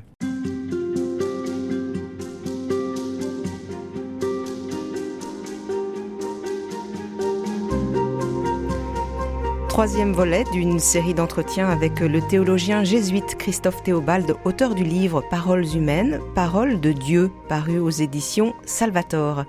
troisième 9.80 10.12
volet 10.12 10.44
d'une 10.52 10.78
série 10.78 11.14
d'entretiens 11.14 11.70
avec 11.70 12.00
le 12.00 12.20
théologien 12.20 12.85
jésuite 12.85 13.37
Christophe 13.38 13.83
Théobald, 13.83 14.35
auteur 14.44 14.74
du 14.74 14.85
livre 14.85 15.24
Paroles 15.30 15.74
humaines, 15.74 16.20
Paroles 16.35 16.83
de 16.83 16.92
Dieu, 16.92 17.30
paru 17.48 17.78
aux 17.78 17.88
éditions 17.88 18.52
Salvator. 18.66 19.46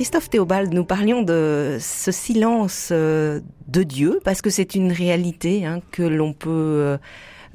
Christophe 0.00 0.30
Théobald, 0.30 0.72
nous 0.72 0.86
parlions 0.86 1.20
de 1.20 1.76
ce 1.78 2.10
silence 2.10 2.88
euh, 2.90 3.40
de 3.68 3.82
Dieu, 3.82 4.18
parce 4.24 4.40
que 4.40 4.48
c'est 4.48 4.74
une 4.74 4.92
réalité 4.92 5.66
hein, 5.66 5.82
que 5.90 6.02
l'on 6.02 6.32
peut 6.32 6.48
euh, 6.48 6.96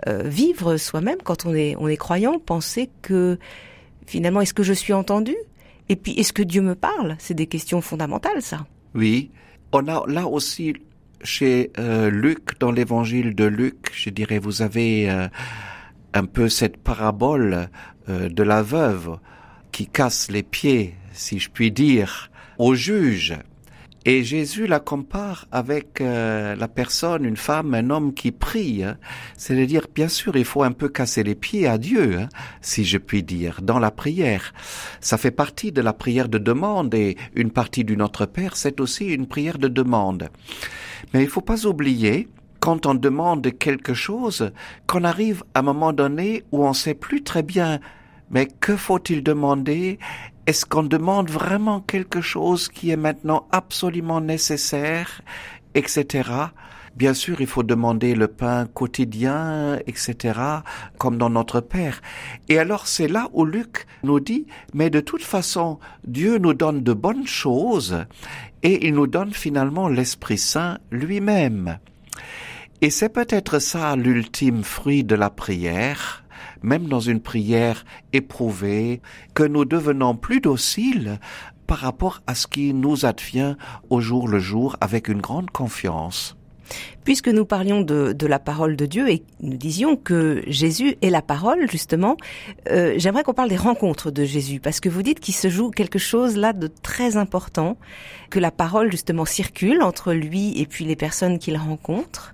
euh, 0.06 0.22
vivre 0.26 0.78
soi-même 0.78 1.18
quand 1.24 1.48
on 1.48 1.56
est, 1.56 1.98
croyant, 1.98 2.38
penser 2.38 2.92
que 3.02 3.40
finalement, 4.06 4.42
est-ce 4.42 4.54
que 4.54 4.62
je 4.62 4.74
suis 4.74 4.94
entendu? 4.94 5.36
Et 5.90 5.96
puis, 5.96 6.12
est-ce 6.20 6.34
que 6.34 6.44
Dieu 6.44 6.62
me 6.62 6.76
parle? 6.76 7.16
C'est 7.18 7.34
des 7.34 7.48
questions 7.48 7.82
fondamentales, 7.82 8.44
ça. 8.44 8.68
Oui, 8.94 9.32
on 9.72 9.88
a 9.88 10.04
là 10.06 10.28
aussi 10.28 10.76
chez 11.24 11.72
Luc, 12.12 12.60
dans 12.60 12.72
l'évangile 12.72 13.34
de 13.34 13.46
Luc, 13.46 13.90
je 13.92 14.12
dirais, 14.12 14.38
vous 14.38 14.62
avez 14.62 15.10
un 16.14 16.26
peu 16.26 16.48
cette 16.48 16.78
parabole 16.78 17.70
de 18.08 18.44
la 18.44 18.62
veuve 18.62 19.18
qui 19.72 19.88
casse 19.88 20.30
les 20.30 20.44
pieds, 20.44 20.94
si 21.12 21.40
je 21.40 21.50
puis 21.50 21.72
dire, 21.72 22.30
au 22.58 22.76
juge. 22.76 23.38
Et 24.08 24.24
Jésus 24.24 24.68
la 24.68 24.80
compare 24.80 25.48
avec 25.52 26.00
la 26.00 26.68
personne, 26.68 27.26
une 27.26 27.38
femme, 27.38 27.74
un 27.74 27.90
homme 27.90 28.14
qui 28.14 28.32
prie. 28.32 28.84
Hein. 28.84 28.98
C'est-à-dire, 29.36 29.88
bien 29.94 30.10
sûr, 30.10 30.36
il 30.36 30.46
faut 30.46 30.62
un 30.62 30.74
peu 30.74 30.90
casser 30.90 31.24
les 31.24 31.34
pieds 31.34 31.66
à 31.66 31.80
Dieu, 31.80 32.20
hein, 32.20 32.30
si 32.62 32.86
je 32.86 33.00
puis 33.00 33.24
dire, 33.24 33.62
dans 33.64 33.80
la 33.80 33.90
prière. 33.90 34.54
Ça 35.02 35.18
fait 35.18 35.32
partie 35.32 35.72
de 35.72 35.82
la 35.82 35.92
prière 35.92 36.30
de 36.30 36.38
demande 36.38 36.94
et 36.94 37.18
une 37.34 37.50
partie 37.50 37.84
du 37.84 37.98
Notre 37.98 38.28
Père, 38.28 38.58
c'est 38.58 38.80
aussi 38.80 39.08
une 39.08 39.26
prière 39.26 39.58
de 39.58 39.70
demande. 39.70 40.30
Mais 41.16 41.24
il 41.24 41.30
faut 41.30 41.42
pas 41.42 41.66
oublier, 41.66 42.28
quand 42.60 42.86
on 42.86 42.94
demande 42.94 43.58
quelque 43.58 43.96
chose, 43.96 44.52
qu'on 44.86 45.04
arrive 45.04 45.44
à 45.56 45.60
un 45.60 45.64
moment 45.64 45.94
donné 45.94 46.44
où 46.52 46.64
on 46.64 46.74
sait 46.74 46.94
plus 46.94 47.24
très 47.24 47.42
bien, 47.42 47.80
mais 48.30 48.46
que 48.46 48.76
faut-il 48.76 49.24
demander 49.24 49.98
Est-ce 50.48 50.66
qu'on 50.66 50.84
demande 50.84 51.32
vraiment 51.32 51.82
quelque 51.82 52.22
chose 52.22 52.70
qui 52.70 52.92
est 52.92 52.98
maintenant 52.98 53.48
absolument 53.52 54.22
nécessaire, 54.22 55.22
etc. 55.74 56.30
Bien 56.96 57.16
sûr, 57.16 57.42
il 57.42 57.48
faut 57.48 57.64
demander 57.64 58.14
le 58.14 58.28
pain 58.28 58.68
quotidien, 58.68 59.80
etc., 59.88 60.40
comme 61.00 61.18
dans 61.18 61.32
notre 61.32 61.62
Père. 61.62 62.00
Et 62.48 62.60
alors 62.60 62.86
c'est 62.86 63.08
là 63.08 63.28
où 63.34 63.44
Luc 63.44 63.88
nous 64.04 64.20
dit, 64.20 64.46
mais 64.74 64.92
de 64.92 65.00
toute 65.00 65.24
façon, 65.24 65.80
Dieu 66.06 66.38
nous 66.38 66.54
donne 66.54 66.84
de 66.84 66.94
bonnes 66.94 67.28
choses 67.28 68.06
et 68.62 68.88
il 68.88 68.94
nous 68.94 69.08
donne 69.08 69.34
finalement 69.34 69.90
l'Esprit 69.90 70.38
Saint 70.38 70.78
lui-même. 70.92 71.80
Et 72.82 72.92
c'est 72.92 73.10
peut-être 73.10 73.58
ça 73.58 73.96
l'ultime 73.96 74.64
fruit 74.64 75.04
de 75.04 75.16
la 75.16 75.30
prière, 75.30 76.24
même 76.62 76.88
dans 76.88 77.00
une 77.00 77.22
prière 77.22 77.86
éprouvée, 78.14 79.02
que 79.34 79.44
nous 79.44 79.66
devenons 79.66 80.16
plus 80.16 80.42
dociles 80.42 81.20
par 81.68 81.80
rapport 81.80 82.22
à 82.28 82.36
ce 82.36 82.48
qui 82.48 82.74
nous 82.74 83.06
advient 83.06 83.56
au 83.90 84.00
jour 84.00 84.28
le 84.28 84.40
jour 84.40 84.78
avec 84.82 85.08
une 85.08 85.22
grande 85.22 85.50
confiance. 85.50 86.36
Puisque 87.04 87.28
nous 87.28 87.46
parlions 87.46 87.82
de, 87.82 88.26
la 88.26 88.40
parole 88.40 88.76
de 88.76 88.88
Dieu 88.88 89.10
et 89.10 89.24
nous 89.40 89.58
disions 89.58 89.96
que 89.96 90.42
Jésus 90.48 90.98
est 91.04 91.12
la 91.12 91.22
parole, 91.22 91.70
justement, 91.70 92.18
euh, 92.72 92.96
j'aimerais 92.98 93.24
qu'on 93.24 93.36
parle 93.36 93.50
des 93.50 93.58
rencontres 93.58 94.10
de 94.10 94.24
Jésus, 94.24 94.60
parce 94.60 94.80
que 94.80 94.90
vous 94.90 95.04
dites 95.04 95.20
qu'il 95.20 95.36
se 95.36 95.48
joue 95.48 95.70
quelque 95.70 96.00
chose 96.00 96.36
là 96.36 96.54
de 96.54 96.68
très 96.68 97.18
important, 97.18 97.78
que 98.32 98.40
la 98.40 98.50
parole 98.50 98.90
justement 98.90 99.26
circule 99.26 99.84
entre 99.84 100.14
lui 100.14 100.60
et 100.60 100.66
puis 100.66 100.86
les 100.86 100.96
personnes 100.96 101.38
qu'il 101.38 101.58
rencontre, 101.58 102.34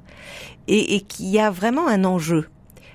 et, 0.67 0.95
et 0.95 1.01
qu'il 1.01 1.27
y 1.27 1.39
a 1.39 1.51
vraiment 1.51 1.88
un 1.88 2.05
enjeu 2.05 2.47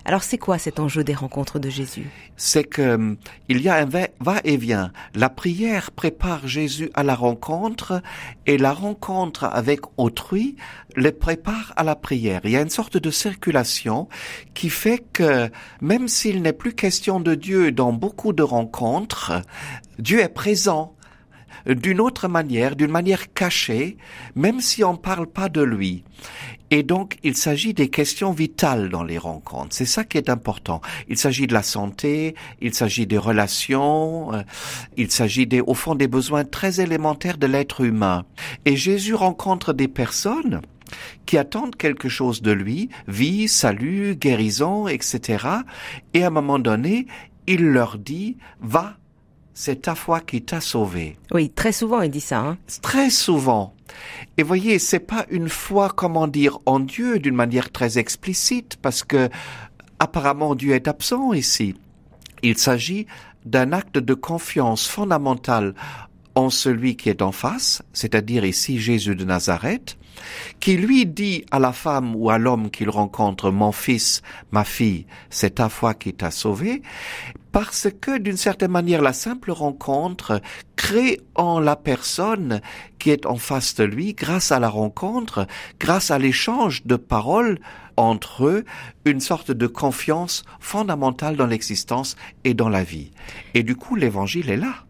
alors 0.07 0.23
c'est 0.23 0.39
quoi 0.39 0.57
cet 0.57 0.79
enjeu 0.79 1.03
des 1.03 1.15
rencontres 1.15 1.59
de 1.59 1.69
Jésus? 1.69 2.07
C'est 2.37 2.63
que 2.63 2.81
euh, 2.81 3.15
il 3.49 3.61
y 3.61 3.69
a 3.69 3.75
un 3.75 3.87
va-et-vient. 4.21 4.93
La 5.17 5.29
prière 5.29 5.91
prépare 5.91 6.47
Jésus 6.47 6.91
à 6.95 7.03
la 7.03 7.17
rencontre 7.17 8.01
et 8.47 8.57
la 8.57 8.73
rencontre 8.73 9.45
avec 9.45 9.81
autrui 9.97 10.55
le 10.95 11.11
prépare 11.11 11.73
à 11.75 11.83
la 11.83 11.97
prière. 11.97 12.43
Il 12.45 12.53
y 12.53 12.57
a 12.57 12.63
une 12.63 12.71
sorte 12.71 12.97
de 12.97 13.11
circulation 13.11 14.09
qui 14.55 14.71
fait 14.71 15.05
que 15.13 15.51
même 15.81 16.07
s'il 16.07 16.41
n'est 16.41 16.53
plus 16.53 16.75
question 16.75 17.19
de 17.19 17.35
Dieu 17.35 17.73
dans 17.73 17.93
beaucoup 17.93 18.33
de 18.33 18.45
rencontres, 18.45 19.43
Dieu 19.99 20.21
est 20.21 20.29
présent 20.29 20.96
d'une 21.67 22.01
autre 22.01 22.29
manière, 22.29 22.77
d'une 22.77 22.91
manière 22.91 23.33
cachée, 23.33 23.97
même 24.35 24.61
si 24.61 24.85
on 24.85 24.93
ne 24.93 24.99
parle 24.99 25.27
pas 25.27 25.49
de 25.49 25.63
lui. 25.63 26.05
Et 26.71 26.83
donc, 26.83 27.19
il 27.23 27.37
s'agit 27.37 27.75
des 27.75 27.89
questions 27.89 28.33
vitales 28.33 28.89
dans 28.89 29.05
les 29.05 29.19
rencontres. 29.19 29.75
C'est 29.75 29.85
ça 29.85 30.03
qui 30.05 30.19
est 30.19 30.29
important. 30.29 30.81
Il 31.09 31.17
s'agit 31.17 31.47
de 31.47 31.55
la 31.55 31.63
santé, 31.63 32.35
il 32.61 32.75
s'agit 32.75 33.07
des 33.07 33.19
relations, 33.19 34.33
euh, 34.35 34.43
il 34.97 35.11
s'agit 35.11 35.47
des, 35.47 35.61
au 35.61 35.75
fond 35.75 35.95
des 35.95 36.09
besoins 36.09 36.45
très 36.45 36.81
élémentaires 36.81 37.39
de 37.39 37.47
l'être 37.47 37.83
humain. 37.83 38.25
Et 38.65 38.77
Jésus 38.77 39.15
rencontre 39.15 39.73
des 39.73 39.89
personnes 39.89 40.61
qui 41.25 41.39
attendent 41.39 41.77
quelque 41.77 42.09
chose 42.09 42.43
de 42.43 42.53
lui, 42.53 42.89
vie, 43.07 43.49
salut, 43.49 44.17
guérison, 44.17 44.89
etc. 44.89 45.47
Et 46.15 46.25
à 46.25 46.29
un 46.29 46.31
moment 46.31 46.59
donné, 46.59 47.07
il 47.47 47.65
leur 47.65 47.99
dit, 47.99 48.37
va, 48.61 48.97
c'est 49.59 49.83
ta 49.83 49.95
foi 49.95 50.21
qui 50.21 50.43
t'a 50.43 50.61
sauvé. 50.61 51.17
Oui, 51.33 51.49
très 51.49 51.73
souvent 51.73 52.03
il 52.03 52.11
dit 52.11 52.21
ça. 52.21 52.41
Hein. 52.41 52.59
Très 52.83 53.09
souvent. 53.09 53.75
Et 54.37 54.43
voyez, 54.43 54.79
c'est 54.79 55.01
pas 55.01 55.25
une 55.31 55.49
foi, 55.49 55.89
comment 55.89 56.29
dire, 56.29 56.59
en 56.67 56.79
Dieu 56.79 57.19
d'une 57.19 57.35
manière 57.35 57.73
très 57.73 57.99
explicite, 57.99 58.77
parce 58.83 59.03
que 59.03 59.31
apparemment 59.99 60.55
Dieu 60.55 60.75
est 60.75 60.89
absent 60.89 61.33
ici. 61.33 61.75
Il 62.43 62.59
s'agit 62.59 63.07
d'un 63.47 63.73
acte 63.73 63.97
de 63.97 64.13
confiance 64.13 64.87
fondamentale 64.87 65.75
en 66.35 66.51
celui 66.51 66.97
qui 66.97 67.09
est 67.09 67.23
en 67.23 67.33
face, 67.33 67.83
c'est-à-dire 67.95 68.45
ici 68.45 68.79
Jésus 68.79 69.17
de 69.17 69.25
Nazareth, 69.25 69.97
qui 70.61 70.77
lui 70.77 71.07
dit 71.07 71.45
à 71.51 71.59
la 71.59 71.73
femme 71.73 72.15
ou 72.17 72.31
à 72.31 72.39
l'homme 72.39 72.71
qu'il 72.71 72.91
rencontre, 72.91 73.51
mon 73.51 73.73
fils, 73.73 74.23
ma 74.51 74.65
fille, 74.65 75.07
c'est 75.31 75.57
ta 75.57 75.69
foi 75.69 75.95
qui 75.95 76.13
t'a 76.13 76.31
sauvé, 76.31 76.83
parce 77.53 77.89
que 78.01 78.19
d'une 78.19 78.37
certaine 78.37 78.71
manière 78.71 79.03
la 79.03 79.13
simple 79.13 79.51
rencontre 79.51 80.41
crée 80.77 81.21
en 81.35 81.59
la 81.59 81.77
personne 81.77 82.61
qui 82.99 83.11
est 83.11 83.27
en 83.27 83.37
face 83.37 83.75
de 83.77 83.85
lui, 83.85 84.15
grâce 84.15 84.53
à 84.53 84.61
la 84.61 84.69
rencontre, 84.69 85.47
grâce 85.81 86.11
à 86.11 86.19
l'échange 86.19 86.85
de 86.85 86.97
paroles 86.97 87.59
entre 87.97 88.47
eux, 88.47 88.65
une 89.05 89.21
sorte 89.21 89.51
de 89.51 89.67
confiance 89.67 90.45
fondamentale 90.61 91.37
dans 91.37 91.47
l'existence 91.47 92.17
et 92.45 92.55
dans 92.55 92.69
la 92.69 92.85
vie. 92.85 93.11
Et 93.55 93.63
du 93.63 93.75
coup, 93.75 93.97
l'évangile 93.97 94.51
est 94.51 94.57
là. 94.57 94.86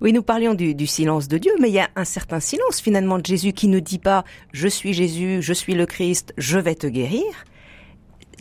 Oui, 0.00 0.12
nous 0.12 0.22
parlions 0.22 0.54
du, 0.54 0.86
silence 0.86 1.26
de 1.26 1.38
Dieu, 1.38 1.52
mais 1.60 1.68
il 1.70 1.74
y 1.74 1.80
a 1.80 1.90
un 1.96 2.04
certain 2.04 2.38
silence 2.38 2.80
finalement 2.80 3.18
de 3.18 3.26
Jésus 3.26 3.52
qui 3.52 3.66
ne 3.66 3.80
dit 3.80 3.98
pas 3.98 4.24
je 4.52 4.68
suis 4.68 4.92
Jésus, 4.92 5.42
je 5.42 5.52
suis 5.52 5.74
le 5.74 5.86
Christ, 5.86 6.32
je 6.38 6.58
vais 6.58 6.76
te 6.76 6.86
guérir. 6.86 7.24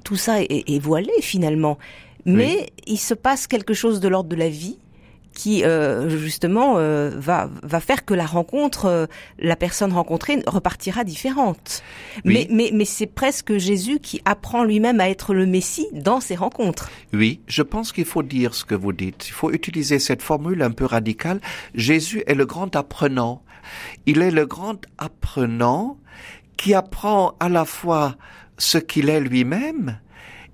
Tout 0.04 0.16
ça 0.16 0.42
est, 0.42 0.80
voilé 0.80 1.12
finalement. 1.22 1.78
Mais 2.26 2.70
il 2.86 2.98
se 2.98 3.14
passe 3.14 3.48
quelque 3.48 3.74
chose 3.74 4.00
de 4.00 4.08
l'ordre 4.08 4.30
de 4.30 4.36
la 4.36 4.50
vie 4.50 4.78
qui 5.38 5.64
euh, 5.64 6.10
justement 6.10 6.78
euh, 6.78 7.12
va 7.16 7.48
va 7.62 7.80
faire 7.80 8.06
que 8.06 8.16
la 8.16 8.26
rencontre, 8.26 8.86
euh, 8.86 9.06
la 9.38 9.56
personne 9.56 9.94
rencontrée 9.94 10.42
repartira 10.48 11.04
différente. 11.04 11.84
Mais 12.26 12.48
mais 12.50 12.72
mais 12.74 12.86
c'est 12.86 13.06
presque 13.06 13.56
Jésus 13.58 14.00
qui 14.00 14.20
apprend 14.26 14.64
lui-même 14.64 15.00
à 15.00 15.10
être 15.10 15.36
le 15.36 15.46
Messie 15.46 15.88
dans 15.94 16.22
ses 16.22 16.34
rencontres. 16.34 16.90
Oui, 17.14 17.40
je 17.48 17.62
pense 17.62 17.92
qu'il 17.92 18.06
faut 18.06 18.24
dire 18.24 18.56
ce 18.56 18.66
que 18.66 18.74
vous 18.74 18.94
dites. 18.94 19.28
Il 19.28 19.32
faut 19.32 19.52
utiliser 19.52 20.00
cette 20.00 20.24
formule 20.24 20.64
un 20.64 20.72
peu 20.72 20.86
radicale. 20.86 21.40
Jésus 21.76 22.24
est 22.26 22.34
le 22.34 22.48
grand 22.48 22.76
apprenant. 22.76 23.44
Il 24.08 24.24
est 24.24 24.32
le 24.32 24.48
grand 24.48 24.82
apprenant 24.98 25.98
qui 26.58 26.74
apprend 26.74 27.36
à 27.40 27.48
la 27.48 27.66
fois 27.66 28.16
ce 28.58 28.80
qu'il 28.80 29.12
est 29.12 29.20
lui-même 29.20 30.00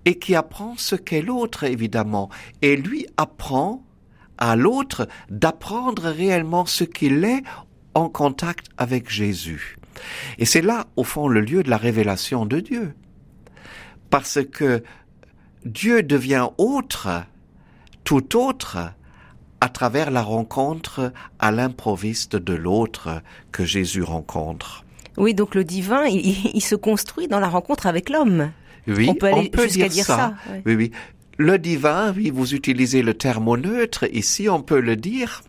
et 0.03 0.19
qui 0.19 0.35
apprend 0.35 0.73
ce 0.75 0.97
qu'est 0.97 1.21
l'autre, 1.21 1.63
évidemment. 1.63 2.29
Et 2.61 2.75
lui 2.75 3.07
apprend 3.15 3.81
à 4.43 4.57
l'autre 4.57 5.07
d'apprendre 5.29 6.03
réellement 6.03 6.65
ce 6.65 6.83
qu'il 6.83 7.23
est 7.23 7.43
en 7.93 8.09
contact 8.09 8.67
avec 8.77 9.09
Jésus. 9.09 9.77
Et 10.37 10.43
c'est 10.43 10.61
là, 10.61 10.87
au 10.97 11.05
fond, 11.05 11.29
le 11.29 11.39
lieu 11.39 11.63
de 11.63 11.69
la 11.69 11.77
révélation 11.77 12.45
de 12.45 12.59
Dieu. 12.59 12.93
Parce 14.09 14.39
que 14.43 14.83
Dieu 15.63 16.03
devient 16.03 16.49
autre, 16.57 17.23
tout 18.03 18.37
autre, 18.37 18.79
à 19.61 19.69
travers 19.69 20.11
la 20.11 20.21
rencontre 20.21 21.13
à 21.39 21.51
l'improviste 21.51 22.35
de 22.35 22.53
l'autre 22.53 23.21
que 23.53 23.63
Jésus 23.63 24.03
rencontre. 24.03 24.83
Oui, 25.15 25.33
donc 25.33 25.55
le 25.55 25.63
divin, 25.63 26.03
il, 26.05 26.61
se 26.61 26.75
construit 26.75 27.29
dans 27.29 27.39
la 27.39 27.47
rencontre 27.47 27.87
avec 27.87 28.09
l'homme. 28.09 28.51
Oui, 28.87 29.07
on 29.09 29.15
peut, 29.15 29.27
aller 29.27 29.49
jusqu'à 29.55 29.87
dire, 29.87 30.05
ça. 30.05 30.33
Oui, 30.65 30.75
oui. 30.75 30.91
Le 31.37 31.57
divin, 31.57 32.13
oui, 32.15 32.29
vous 32.29 32.53
utilisez 32.53 33.01
le 33.01 33.15
terme 33.15 33.57
neutre, 33.57 34.07
ici 34.13 34.49
on 34.49 34.61
peut 34.61 34.79
le 34.79 34.95
dire, 34.95 35.41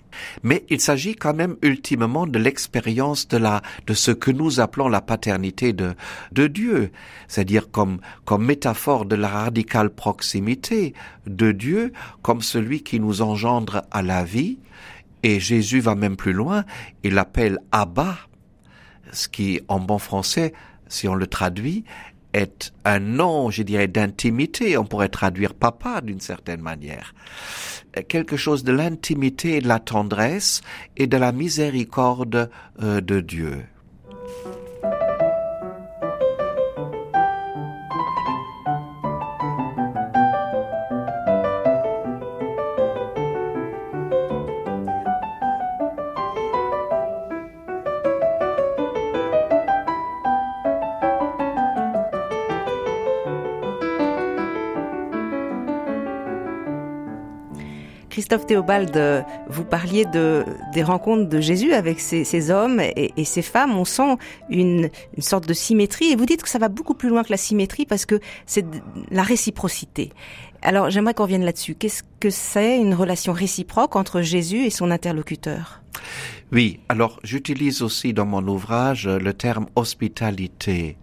mais 0.43 0.65
il 0.71 0.81
s'agit 0.81 1.15
quand 1.15 1.35
même 1.35 1.57
ultimement 1.61 2.27
de 2.27 2.39
l'expérience 2.39 3.29
de 3.29 3.37
la, 3.37 3.61
de 3.87 3.93
ce 3.93 4.11
que 4.11 4.31
nous 4.31 4.61
appelons 4.61 4.89
la 4.89 5.03
paternité 5.03 5.75
de, 5.75 5.95
de 6.33 6.47
Dieu. 6.47 6.91
C'est-à-dire 7.29 7.71
comme, 7.71 8.01
comme 8.25 8.47
métaphore 8.47 9.05
de 9.05 9.15
la 9.15 9.29
radicale 9.29 9.91
proximité 9.91 10.95
de 11.27 11.53
Dieu, 11.53 11.93
comme 12.23 12.41
celui 12.41 12.83
qui 12.83 12.99
nous 12.99 13.21
engendre 13.21 13.83
à 13.91 14.01
la 14.01 14.25
vie. 14.25 14.59
Et 15.23 15.39
Jésus 15.39 15.81
va 15.81 15.95
même 15.95 16.17
plus 16.17 16.33
loin, 16.33 16.65
il 17.03 17.13
l'appelle 17.13 17.59
Abba, 17.73 18.17
ce 19.13 19.29
qui, 19.29 19.61
en 19.69 19.81
bon 19.81 19.99
français, 19.99 20.55
si 20.89 21.09
on 21.09 21.15
le 21.15 21.27
traduit, 21.27 21.85
est 22.35 22.75
un 22.85 22.99
nom, 22.99 23.51
je 23.51 23.63
dirais, 23.63 23.89
d'intimité. 23.89 24.77
On 24.77 24.85
pourrait 24.85 25.09
traduire 25.09 25.55
papa 25.55 26.03
d'une 26.03 26.21
certaine 26.21 26.61
manière. 26.61 27.15
Quelque 28.09 28.37
chose 28.37 28.65
de 28.65 28.73
l'intimité, 28.73 29.61
de 29.61 29.69
la 29.69 29.79
tendresse 29.79 30.61
et 30.97 31.07
de 31.07 31.17
la 31.17 31.33
miséricorde 31.33 32.51
euh, 32.83 33.01
de 33.01 33.21
Dieu. 33.21 33.65
Christophe 58.25 58.47
Théobald, 58.47 59.27
vous 59.51 59.65
parliez 59.65 60.07
de, 60.07 60.47
des 60.73 60.83
rencontres 60.83 61.29
de 61.29 61.41
Jésus 61.43 61.75
avec 61.75 62.01
ces, 62.01 62.51
hommes 62.51 62.81
et, 62.81 63.25
ces 63.27 63.43
femmes. 63.43 63.77
On 63.77 63.85
sent 63.85 64.17
une, 64.49 64.89
sorte 65.19 65.47
de 65.47 65.53
symétrie 65.53 66.11
et 66.11 66.17
vous 66.17 66.25
dites 66.25 66.43
que 66.43 66.49
ça 66.49 66.59
va 66.59 66.71
beaucoup 66.71 66.95
plus 66.95 67.11
loin 67.11 67.23
que 67.23 67.31
la 67.31 67.37
symétrie 67.37 67.85
parce 67.85 68.07
que 68.07 68.21
c'est 68.47 68.65
la 69.11 69.23
réciprocité. 69.23 70.11
Alors 70.63 70.89
j'aimerais 70.89 71.13
qu'on 71.13 71.25
revienne 71.25 71.45
là-dessus. 71.45 71.75
Qu'est-ce 71.75 72.03
que 72.19 72.31
c'est 72.31 72.79
une 72.79 72.95
relation 72.95 73.35
réciproque 73.35 73.95
entre 73.95 74.23
Jésus 74.23 74.65
et 74.65 74.71
son 74.71 74.91
interlocuteur? 74.91 75.83
Oui, 76.51 76.81
alors 76.89 77.21
j'utilise 77.25 77.83
aussi 77.83 78.15
dans 78.15 78.25
mon 78.25 78.49
ouvrage 78.49 79.07
le 79.07 79.35
terme 79.35 79.67
hospitalité 79.77 80.97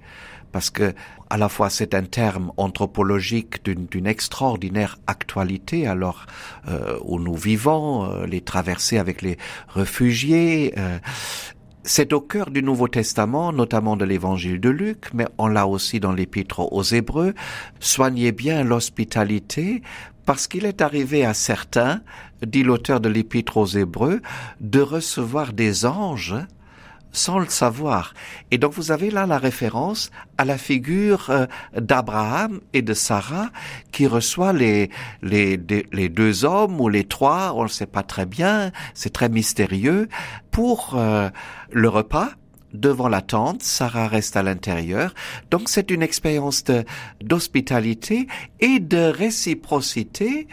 parce 0.51 0.69
que 0.69 0.93
à 1.29 1.37
la 1.37 1.49
fois 1.49 1.69
c'est 1.69 1.93
un 1.93 2.03
terme 2.03 2.51
anthropologique 2.57 3.63
d'une 3.65 4.07
extraordinaire 4.07 4.99
actualité 5.07 5.87
alors 5.87 6.25
euh, 6.67 6.97
où 7.03 7.19
nous 7.19 7.35
vivons, 7.35 8.05
euh, 8.05 8.25
les 8.25 8.41
traversées 8.41 8.97
avec 8.97 9.21
les 9.21 9.37
réfugiés. 9.69 10.73
Euh, 10.77 10.99
c'est 11.83 12.13
au 12.13 12.21
cœur 12.21 12.51
du 12.51 12.61
Nouveau 12.61 12.87
Testament, 12.87 13.51
notamment 13.51 13.97
de 13.97 14.05
l'évangile 14.05 14.59
de 14.59 14.69
Luc, 14.69 15.11
mais 15.15 15.25
on 15.39 15.47
l'a 15.47 15.65
aussi 15.65 15.99
dans 15.99 16.11
l'épître 16.11 16.71
aux 16.71 16.83
Hébreux. 16.83 17.33
Soignez 17.79 18.31
bien 18.31 18.63
l'hospitalité 18.63 19.81
parce 20.25 20.47
qu'il 20.47 20.65
est 20.65 20.81
arrivé 20.81 21.25
à 21.25 21.33
certains, 21.33 22.01
dit 22.45 22.61
l'auteur 22.61 22.99
de 22.99 23.09
l'épître 23.09 23.57
aux 23.57 23.65
Hébreux, 23.65 24.21
de 24.59 24.79
recevoir 24.79 25.53
des 25.53 25.85
anges 25.85 26.35
sans 27.11 27.39
le 27.39 27.47
savoir. 27.47 28.13
Et 28.51 28.57
donc 28.57 28.73
vous 28.73 28.91
avez 28.91 29.11
là 29.11 29.25
la 29.25 29.37
référence 29.37 30.11
à 30.37 30.45
la 30.45 30.57
figure 30.57 31.29
euh, 31.29 31.45
d'Abraham 31.75 32.61
et 32.73 32.81
de 32.81 32.93
Sarah 32.93 33.49
qui 33.91 34.07
reçoit 34.07 34.53
les, 34.53 34.89
les, 35.21 35.59
les 35.91 36.09
deux 36.09 36.45
hommes 36.45 36.79
ou 36.79 36.89
les 36.89 37.03
trois, 37.03 37.53
on 37.55 37.63
ne 37.63 37.67
sait 37.67 37.85
pas 37.85 38.03
très 38.03 38.25
bien, 38.25 38.71
c'est 38.93 39.13
très 39.13 39.29
mystérieux, 39.29 40.07
pour 40.51 40.95
euh, 40.95 41.29
le 41.71 41.89
repas 41.89 42.29
devant 42.73 43.09
la 43.09 43.21
tente, 43.21 43.63
Sarah 43.63 44.07
reste 44.07 44.37
à 44.37 44.43
l'intérieur. 44.43 45.13
Donc 45.49 45.67
c'est 45.67 45.91
une 45.91 46.01
expérience 46.01 46.63
d'hospitalité 47.21 48.27
et 48.59 48.79
de 48.79 48.97
réciprocité 48.97 50.47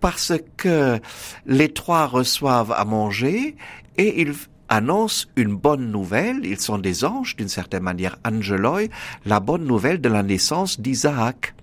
parce 0.00 0.32
que 0.56 1.00
les 1.46 1.72
trois 1.72 2.06
reçoivent 2.06 2.72
à 2.72 2.84
manger 2.84 3.56
et 3.96 4.20
ils 4.20 4.34
annonce 4.68 5.28
une 5.36 5.54
bonne 5.56 5.90
nouvelle, 5.90 6.44
ils 6.44 6.60
sont 6.60 6.78
des 6.78 7.04
anges 7.04 7.36
d'une 7.36 7.48
certaine 7.48 7.82
manière, 7.82 8.16
angeloi, 8.24 8.88
la 9.24 9.40
bonne 9.40 9.64
nouvelle 9.64 10.00
de 10.00 10.08
la 10.08 10.22
naissance 10.22 10.80
d'Isaac. 10.80 11.54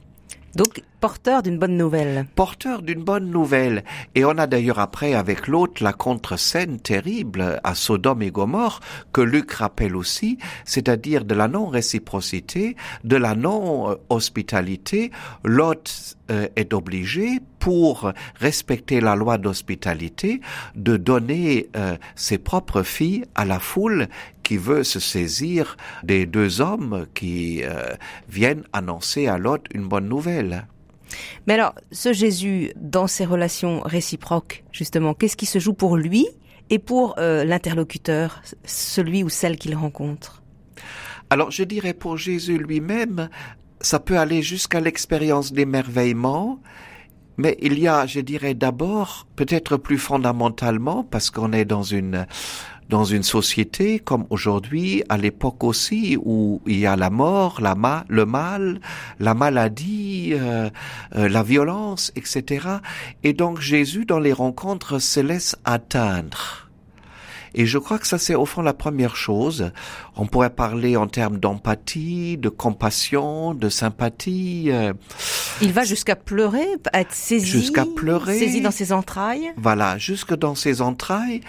Porteur 1.02 1.42
d'une 1.42 1.58
bonne 1.58 1.78
nouvelle. 1.78 2.28
Porteur 2.36 2.84
d'une 2.84 3.04
bonne 3.04 3.32
nouvelle. 3.32 3.84
Et 4.14 4.24
on 4.24 4.38
a 4.38 4.46
d'ailleurs 4.46 4.78
après 4.78 5.16
avec 5.16 5.48
l'autre 5.48 5.84
la 5.84 5.94
contre-scène 5.94 6.80
terrible 6.80 7.60
à 7.64 7.74
Sodome 7.74 8.22
et 8.22 8.30
Gomorre 8.30 8.80
que 9.12 9.22
Luc 9.22 9.52
rappelle 9.52 9.96
aussi, 9.96 10.38
c'est-à-dire 10.64 11.26
de 11.26 11.34
la 11.34 11.48
non-réciprocité, 11.48 12.76
de 13.04 13.16
la 13.16 13.34
non-hospitalité. 13.34 15.10
L'autre 15.44 15.92
euh, 16.30 16.48
est 16.56 16.72
obligé, 16.74 17.40
pour 17.58 18.12
respecter 18.40 19.02
la 19.02 19.16
loi 19.16 19.38
d'hospitalité, 19.38 20.42
de 20.76 20.98
donner 20.98 21.70
euh, 21.76 21.96
ses 22.16 22.38
propres 22.40 22.84
filles 22.84 23.24
à 23.36 23.46
la 23.46 23.60
foule 23.60 24.08
qui 24.44 24.58
veut 24.58 24.84
se 24.84 25.00
saisir 25.00 25.78
des 26.04 26.26
deux 26.26 26.60
hommes 26.60 27.06
qui 27.14 27.64
euh, 27.64 27.94
viennent 28.30 28.64
annoncer 28.74 29.28
à 29.28 29.38
l'autre 29.38 29.70
une 29.74 29.88
bonne 29.88 30.10
nouvelle. 30.10 30.66
Mais 31.48 31.54
alors, 31.54 31.74
ce 31.92 32.14
Jésus, 32.14 32.72
dans 32.76 33.08
ses 33.08 33.26
relations 33.26 33.82
réciproques, 33.82 34.64
justement, 34.72 35.14
qu'est-ce 35.14 35.38
qui 35.38 35.46
se 35.46 35.60
joue 35.60 35.74
pour 35.74 35.98
lui 35.98 36.28
et 36.70 36.80
pour 36.80 37.16
euh, 37.18 37.44
l'interlocuteur, 37.44 38.42
celui 38.64 39.24
ou 39.24 39.30
celle 39.30 39.58
qu'il 39.58 39.76
rencontre? 39.76 40.42
Alors, 41.30 41.52
je 41.52 41.64
dirais 41.64 41.94
pour 41.94 42.18
Jésus 42.18 42.58
lui-même, 42.58 43.30
ça 43.82 44.00
peut 44.00 44.18
aller 44.18 44.42
jusqu'à 44.42 44.80
l'expérience 44.80 45.54
d'émerveillement, 45.54 46.60
mais 47.38 47.58
il 47.62 47.80
y 47.80 47.88
a, 47.88 48.06
je 48.06 48.20
dirais 48.20 48.54
d'abord, 48.54 49.28
peut-être 49.36 49.78
plus 49.78 49.98
fondamentalement, 49.98 51.04
parce 51.04 51.32
qu'on 51.32 51.54
est 51.54 51.66
dans 51.66 51.84
une 51.84 52.28
dans 52.92 53.06
une 53.06 53.24
société 53.24 54.00
comme 54.00 54.26
aujourd'hui, 54.30 55.04
à 55.08 55.18
l'époque 55.18 55.64
aussi 55.64 56.18
où 56.22 56.62
il 56.68 56.78
y 56.78 56.86
a 56.86 56.98
la 56.98 57.10
mort, 57.10 57.62
la 57.62 57.74
ma 57.74 58.04
le 58.10 58.26
mal, 58.26 58.82
la 59.20 59.34
maladie, 59.34 60.34
euh, 60.34 60.70
euh, 61.16 61.30
la 61.30 61.42
violence, 61.42 62.12
etc. 62.18 62.68
Et 63.24 63.32
donc 63.32 63.62
Jésus, 63.62 64.06
dans 64.06 64.20
les 64.20 64.34
rencontres, 64.34 65.00
se 65.00 65.22
laisse 65.22 65.56
atteindre. 65.64 66.71
Et 67.54 67.66
je 67.66 67.78
crois 67.78 68.00
que 68.00 68.08
ça, 68.08 68.18
c'est 68.18 68.36
au 68.36 68.46
fond 68.46 68.62
la 68.62 68.74
première 68.74 69.16
chose. 69.16 69.72
On 70.16 70.26
pourrait 70.26 70.52
parler 70.52 70.96
en 70.96 71.08
termes 71.08 71.38
d'empathie, 71.38 72.38
de 72.38 72.50
compassion, 72.50 73.54
de 73.54 73.70
sympathie. 73.70 74.70
Euh, 74.72 74.94
Il 75.62 75.74
va 75.74 75.84
jusqu'à 75.84 76.16
pleurer, 76.16 76.66
être 76.94 77.14
saisi, 77.14 77.46
jusqu'à 77.46 77.86
pleurer, 77.86 78.40
saisi 78.40 78.62
dans 78.62 78.72
ses 78.72 78.94
entrailles. 78.94 79.52
Voilà, 79.58 79.98
jusque 79.98 80.36
dans 80.36 80.56
ses 80.56 80.82
entrailles. 80.82 81.42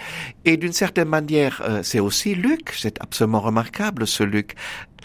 Et 0.45 0.57
d'une 0.57 0.73
certaine 0.73 1.09
manière, 1.09 1.61
euh, 1.65 1.81
c'est 1.83 1.99
aussi 1.99 2.35
Luc, 2.35 2.73
c'est 2.77 3.01
absolument 3.01 3.41
remarquable 3.41 4.05
ce 4.05 4.23
Luc. 4.23 4.55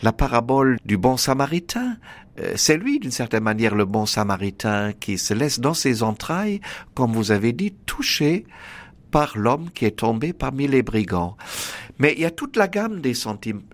La 0.02 0.12
parabole 0.12 0.78
du 0.84 0.96
bon 0.96 1.16
samaritain, 1.16 1.96
euh, 2.40 2.52
c'est 2.56 2.76
lui 2.76 3.00
d'une 3.00 3.10
certaine 3.10 3.42
manière 3.42 3.74
le 3.74 3.84
bon 3.84 4.06
samaritain 4.06 4.92
qui 4.92 5.18
se 5.18 5.34
laisse 5.34 5.60
dans 5.60 5.74
ses 5.74 6.02
entrailles, 6.02 6.60
comme 6.94 7.12
vous 7.12 7.32
avez 7.32 7.52
dit, 7.52 7.72
toucher 7.86 8.46
par 9.10 9.36
l'homme 9.36 9.70
qui 9.70 9.84
est 9.84 9.98
tombé 9.98 10.32
parmi 10.32 10.66
les 10.68 10.82
brigands. 10.82 11.36
Mais 11.98 12.14
il 12.16 12.20
y 12.20 12.24
a 12.24 12.30
toute 12.30 12.56
la 12.56 12.68
gamme 12.68 13.00
des, 13.00 13.14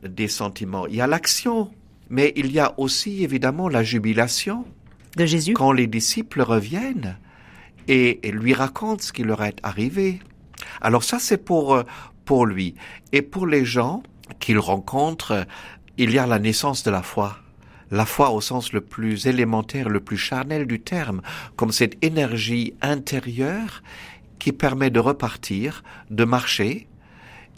des 0.02 0.28
sentiments. 0.28 0.86
Il 0.86 0.96
y 0.96 1.00
a 1.00 1.06
l'action, 1.06 1.70
mais 2.08 2.32
il 2.36 2.52
y 2.52 2.58
a 2.58 2.74
aussi 2.78 3.22
évidemment 3.22 3.68
la 3.68 3.82
jubilation. 3.82 4.64
De 5.16 5.26
Jésus. 5.26 5.54
Quand 5.54 5.72
les 5.72 5.86
disciples 5.86 6.42
reviennent 6.42 7.16
et, 7.86 8.20
lui 8.32 8.54
racontent 8.54 9.02
ce 9.02 9.12
qui 9.12 9.22
leur 9.22 9.44
est 9.44 9.58
arrivé. 9.62 10.20
Alors 10.80 11.04
ça, 11.04 11.18
c'est 11.18 11.38
pour, 11.38 11.74
euh, 11.74 11.82
pour 12.24 12.46
lui. 12.46 12.74
Et 13.12 13.22
pour 13.22 13.46
les 13.46 13.64
gens 13.64 14.02
qu'il 14.40 14.58
rencontre, 14.58 15.46
il 15.98 16.10
y 16.10 16.18
a 16.18 16.26
la 16.26 16.38
naissance 16.38 16.82
de 16.82 16.90
la 16.90 17.02
foi. 17.02 17.38
La 17.90 18.06
foi 18.06 18.30
au 18.30 18.40
sens 18.40 18.72
le 18.72 18.80
plus 18.80 19.26
élémentaire, 19.26 19.88
le 19.88 20.00
plus 20.00 20.16
charnel 20.16 20.66
du 20.66 20.80
terme, 20.80 21.20
comme 21.54 21.70
cette 21.70 22.02
énergie 22.02 22.74
intérieure 22.80 23.82
qui 24.44 24.52
permet 24.52 24.90
de 24.90 25.00
repartir, 25.00 25.82
de 26.10 26.24
marcher, 26.24 26.86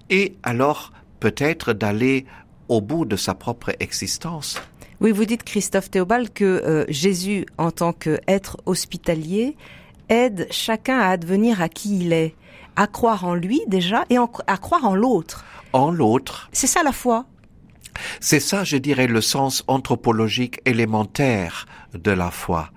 et 0.09 0.37
alors 0.45 0.93
peut-être 1.19 1.73
d'aller 1.73 2.27
au 2.69 2.81
bout 2.81 3.05
de 3.05 3.17
sa 3.17 3.35
propre 3.35 3.73
existence. 3.81 4.63
Oui, 5.01 5.11
vous 5.11 5.25
dites, 5.25 5.43
Christophe 5.43 5.91
Théobald, 5.91 6.33
que 6.33 6.45
euh, 6.45 6.85
Jésus, 6.89 7.45
en 7.59 7.73
tant 7.73 7.93
qu'être 7.93 8.59
hospitalier, 8.67 9.57
aide 10.09 10.47
chacun 10.53 11.01
à 11.01 11.09
advenir 11.09 11.61
à 11.61 11.69
qui 11.69 11.99
il 11.99 12.13
est, 12.13 12.37
à 12.77 12.87
croire 12.87 13.25
en 13.25 13.35
lui 13.35 13.61
déjà 13.67 14.05
et 14.09 14.17
à 14.47 14.57
croire 14.57 14.85
en 14.85 14.95
l'autre. 14.95 15.45
En 15.73 15.91
l'autre. 15.91 16.49
C'est 16.53 16.69
ça 16.69 16.85
la 16.85 16.93
foi? 16.93 17.25
C'est 18.21 18.41
ça, 18.41 18.65
je 18.65 18.77
dirais, 18.77 19.07
le 19.07 19.21
sens 19.21 19.65
anthropologique 19.69 20.61
élémentaire 20.65 21.67
de 21.95 22.11
la 22.11 22.31
foi. 22.31 22.71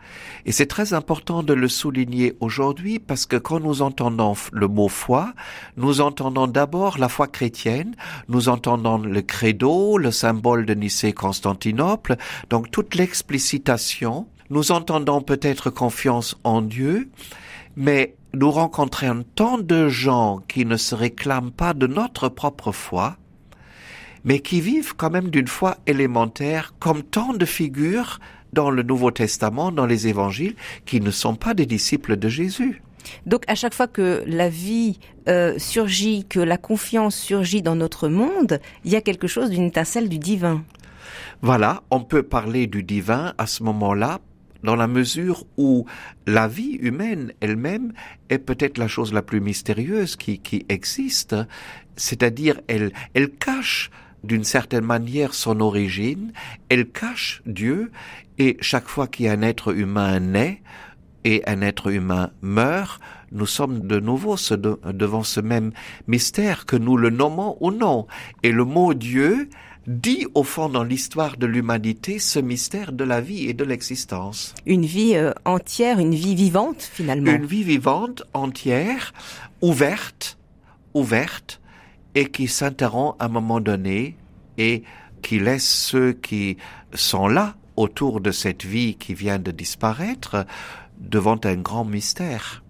Et 0.45 0.51
c'est 0.51 0.65
très 0.65 0.93
important 0.93 1.43
de 1.43 1.53
le 1.53 1.67
souligner 1.67 2.35
aujourd'hui 2.39 2.99
parce 2.99 3.25
que 3.25 3.35
quand 3.35 3.59
nous 3.59 3.81
entendons 3.81 4.33
le 4.51 4.67
mot 4.67 4.87
foi, 4.87 5.33
nous 5.77 6.01
entendons 6.01 6.47
d'abord 6.47 6.97
la 6.97 7.09
foi 7.09 7.27
chrétienne, 7.27 7.95
nous 8.27 8.49
entendons 8.49 8.97
le 8.97 9.21
credo, 9.21 9.97
le 9.97 10.11
symbole 10.11 10.65
de 10.65 10.73
Nicée-Constantinople, 10.73 12.17
donc 12.49 12.71
toute 12.71 12.95
l'explicitation. 12.95 14.27
Nous 14.49 14.71
entendons 14.71 15.21
peut-être 15.21 15.69
confiance 15.69 16.35
en 16.43 16.61
Dieu, 16.61 17.09
mais 17.75 18.15
nous 18.33 18.51
rencontrons 18.51 19.23
tant 19.35 19.57
de 19.57 19.89
gens 19.89 20.39
qui 20.47 20.65
ne 20.65 20.77
se 20.77 20.95
réclament 20.95 21.51
pas 21.51 21.73
de 21.73 21.87
notre 21.87 22.29
propre 22.29 22.71
foi, 22.71 23.17
mais 24.23 24.39
qui 24.39 24.61
vivent 24.61 24.95
quand 24.95 25.09
même 25.09 25.29
d'une 25.29 25.47
foi 25.47 25.77
élémentaire, 25.87 26.73
comme 26.79 27.03
tant 27.03 27.33
de 27.33 27.45
figures 27.45 28.19
dans 28.53 28.71
le 28.71 28.83
Nouveau 28.83 29.11
Testament, 29.11 29.71
dans 29.71 29.85
les 29.85 30.07
évangiles, 30.07 30.55
qui 30.85 31.01
ne 31.01 31.11
sont 31.11 31.35
pas 31.35 31.53
des 31.53 31.65
disciples 31.65 32.17
de 32.17 32.29
Jésus. 32.29 32.81
Donc 33.25 33.43
à 33.47 33.55
chaque 33.55 33.73
fois 33.73 33.87
que 33.87 34.23
la 34.27 34.49
vie 34.49 34.99
euh, 35.27 35.57
surgit, 35.57 36.25
que 36.25 36.39
la 36.39 36.57
confiance 36.57 37.15
surgit 37.15 37.61
dans 37.61 37.75
notre 37.75 38.07
monde, 38.07 38.59
il 38.83 38.91
y 38.91 38.95
a 38.95 39.01
quelque 39.01 39.27
chose 39.27 39.49
d'une 39.49 39.65
étincelle 39.65 40.09
du 40.09 40.19
divin. 40.19 40.63
Voilà, 41.41 41.83
on 41.89 42.01
peut 42.01 42.23
parler 42.23 42.67
du 42.67 42.83
divin 42.83 43.33
à 43.37 43.47
ce 43.47 43.63
moment-là 43.63 44.19
dans 44.63 44.75
la 44.75 44.87
mesure 44.87 45.45
où 45.57 45.85
la 46.27 46.47
vie 46.47 46.77
humaine 46.81 47.31
elle-même 47.39 47.93
est 48.29 48.39
peut-être 48.39 48.77
la 48.77 48.89
chose 48.89 49.13
la 49.13 49.21
plus 49.21 49.39
mystérieuse 49.39 50.17
qui, 50.17 50.39
qui 50.39 50.65
existe, 50.67 51.35
c'est-à-dire 51.95 52.59
elle, 52.67 52.91
elle 53.13 53.29
cache 53.29 53.89
d'une 54.23 54.43
certaine 54.43 54.85
manière 54.85 55.33
son 55.33 55.59
origine, 55.59 56.31
elle 56.69 56.89
cache 56.89 57.41
Dieu, 57.45 57.91
et 58.37 58.57
chaque 58.61 58.87
fois 58.87 59.07
qu'un 59.07 59.41
être 59.41 59.75
humain 59.75 60.19
naît 60.19 60.61
et 61.25 61.43
un 61.47 61.61
être 61.61 61.91
humain 61.91 62.31
meurt, 62.41 63.01
nous 63.31 63.45
sommes 63.45 63.81
de 63.81 63.99
nouveau 63.99 64.35
devant 64.93 65.23
ce 65.23 65.39
même 65.39 65.71
mystère 66.07 66.65
que 66.65 66.75
nous 66.75 66.97
le 66.97 67.09
nommons 67.09 67.57
ou 67.59 67.71
non. 67.71 68.07
Et 68.43 68.51
le 68.51 68.65
mot 68.65 68.93
Dieu 68.93 69.49
dit 69.87 70.27
au 70.35 70.43
fond 70.43 70.69
dans 70.69 70.83
l'histoire 70.83 71.37
de 71.37 71.45
l'humanité 71.45 72.19
ce 72.19 72.39
mystère 72.39 72.91
de 72.91 73.03
la 73.03 73.21
vie 73.21 73.47
et 73.47 73.53
de 73.53 73.63
l'existence. 73.63 74.53
Une 74.65 74.85
vie 74.85 75.15
euh, 75.15 75.31
entière, 75.45 75.99
une 75.99 76.13
vie 76.13 76.35
vivante 76.35 76.81
finalement. 76.81 77.31
Une 77.31 77.45
vie 77.45 77.63
vivante, 77.63 78.23
entière, 78.33 79.13
ouverte, 79.61 80.37
ouverte, 80.93 81.59
et 82.19 82.25
qui 82.25 82.49
s'interrompt 82.49 83.15
à 83.19 83.25
un 83.25 83.29
moment 83.29 83.61
donné 83.61 84.17
et 84.57 84.83
qui 85.21 85.39
laisse 85.39 85.65
ceux 85.65 86.11
qui 86.11 86.57
sont 86.93 87.29
là 87.29 87.55
autour 87.77 88.19
de 88.19 88.31
cette 88.31 88.65
vie 88.65 88.95
qui 88.95 89.13
vient 89.13 89.39
de 89.39 89.51
disparaître 89.51 90.45
devant 90.99 91.39
un 91.45 91.55
grand 91.55 91.85
mystère. 91.85 92.61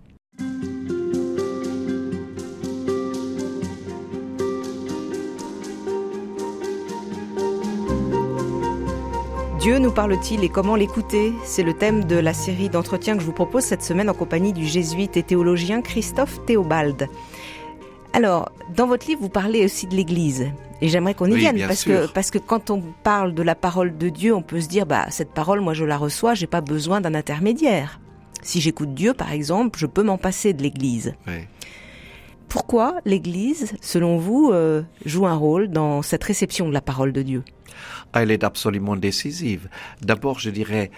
Dieu 9.59 9.79
nous 9.79 9.91
parle-t-il 9.91 10.43
et 10.43 10.49
comment 10.49 10.75
l'écouter? 10.75 11.33
C'est 11.43 11.63
le 11.63 11.73
thème 11.73 12.05
de 12.05 12.17
la 12.17 12.35
série 12.35 12.69
d'entretiens 12.69 13.15
que 13.15 13.21
je 13.21 13.25
vous 13.25 13.33
propose 13.33 13.63
cette 13.63 13.81
semaine 13.81 14.11
en 14.11 14.13
compagnie 14.13 14.53
du 14.53 14.67
jésuite 14.67 15.17
et 15.17 15.23
théologien 15.23 15.81
Christophe 15.81 16.45
Théobald. 16.45 17.09
Alors, 18.13 18.51
dans 18.75 18.87
votre 18.87 19.07
livre, 19.07 19.21
vous 19.21 19.29
parlez 19.29 19.63
aussi 19.63 19.87
de 19.87 19.95
l'Église. 19.95 20.51
Et 20.81 20.87
j'aimerais 20.87 21.13
qu'on 21.13 21.29
y 21.29 21.35
vienne 21.35 21.59
parce 21.67 21.83
que 21.83 22.07
parce 22.07 22.31
que 22.31 22.37
quand 22.37 22.69
on 22.69 22.81
parle 23.03 23.33
de 23.33 23.43
la 23.43 23.55
parole 23.55 23.97
de 23.97 24.09
Dieu, 24.09 24.33
on 24.33 24.41
peut 24.41 24.61
se 24.61 24.67
dire 24.67 24.85
bah 24.85 25.05
cette 25.09 25.33
parole 25.33 25.59
moi 25.59 25.73
je 25.73 25.83
la 25.83 25.97
reçois, 25.97 26.35
j'ai 26.35 26.47
pas 26.47 26.61
besoin 26.61 27.01
d'un 27.01 27.15
intermédiaire. 27.15 27.99
Si 28.41 28.61
j'écoute 28.61 28.93
Dieu 28.93 29.13
par 29.13 29.33
exemple, 29.33 29.77
je 29.77 29.85
peux 29.85 30.03
m'en 30.03 30.17
passer 30.17 30.53
de 30.53 30.63
l'église. 30.63 31.13
Pourquoi 32.47 32.95
l'église, 33.05 33.73
selon 33.81 34.17
vous, 34.17 34.51
euh, 34.51 34.81
joue 35.05 35.27
un 35.27 35.35
rôle 35.35 35.67
dans 35.67 36.01
cette 36.01 36.23
réception 36.23 36.67
de 36.67 36.73
la 36.73 36.81
parole 36.81 37.11
de 37.11 37.21
Dieu? 37.21 37.43
Elle 38.13 38.31
est 38.31 38.43
absolument 38.43 38.95
décisive. 38.95 39.69
D'abord, 40.01 40.39
je 40.39 40.49
dirais, 40.49 40.89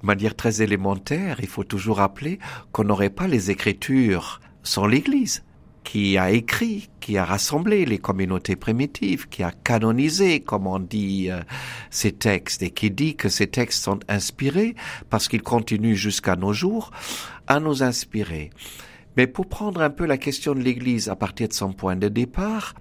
de 0.00 0.06
manière 0.06 0.34
très 0.34 0.60
élémentaire, 0.60 1.36
il 1.40 1.46
faut 1.46 1.62
toujours 1.62 1.98
rappeler 1.98 2.40
qu'on 2.72 2.84
n'aurait 2.84 3.10
pas 3.10 3.28
les 3.28 3.50
Écritures 3.50 4.40
sans 4.64 4.86
l'Église 4.86 5.44
qui 5.84 6.18
a 6.18 6.30
écrit, 6.30 6.88
qui 7.00 7.18
a 7.18 7.24
rassemblé 7.24 7.84
les 7.84 7.98
communautés 7.98 8.56
primitives, 8.56 9.28
qui 9.28 9.42
a 9.42 9.50
canonisé, 9.50 10.40
comme 10.40 10.66
on 10.66 10.78
dit, 10.78 11.30
euh, 11.30 11.40
ces 11.90 12.12
textes, 12.12 12.62
et 12.62 12.70
qui 12.70 12.90
dit 12.90 13.16
que 13.16 13.28
ces 13.28 13.46
textes 13.46 13.82
sont 13.82 14.00
inspirés 14.08 14.74
parce 15.10 15.28
qu'ils 15.28 15.42
continuent 15.42 15.94
jusqu'à 15.94 16.36
nos 16.36 16.52
jours 16.52 16.90
à 17.46 17.60
nous 17.60 17.82
inspirer. 17.82 18.50
Mais 19.16 19.26
pour 19.26 19.46
prendre 19.46 19.82
un 19.82 19.90
peu 19.90 20.06
la 20.06 20.16
question 20.16 20.54
de 20.54 20.60
l'Église 20.60 21.08
à 21.08 21.16
partir 21.16 21.48
de 21.48 21.52
son 21.52 21.72
point 21.72 21.96
de 21.96 22.08
départ, 22.08 22.74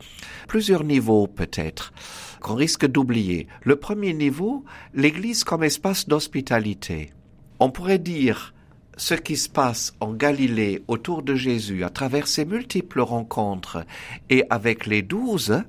plusieurs 0.47 0.83
niveaux 0.83 1.27
peut-être 1.27 1.93
qu'on 2.39 2.55
risque 2.55 2.85
d'oublier. 2.85 3.47
Le 3.63 3.75
premier 3.75 4.13
niveau, 4.13 4.63
l'Église 4.93 5.43
comme 5.43 5.63
espace 5.63 6.07
d'hospitalité. 6.07 7.11
On 7.59 7.69
pourrait 7.69 7.99
dire 7.99 8.53
ce 9.01 9.15
qui 9.15 9.35
se 9.35 9.49
passe 9.49 9.95
en 9.99 10.13
Galilée 10.13 10.83
autour 10.87 11.23
de 11.23 11.33
Jésus 11.33 11.83
à 11.83 11.89
travers 11.89 12.27
ses 12.27 12.45
multiples 12.45 13.01
rencontres 13.01 13.83
et 14.29 14.43
avec 14.51 14.85
les 14.85 15.01
douze, 15.01 15.63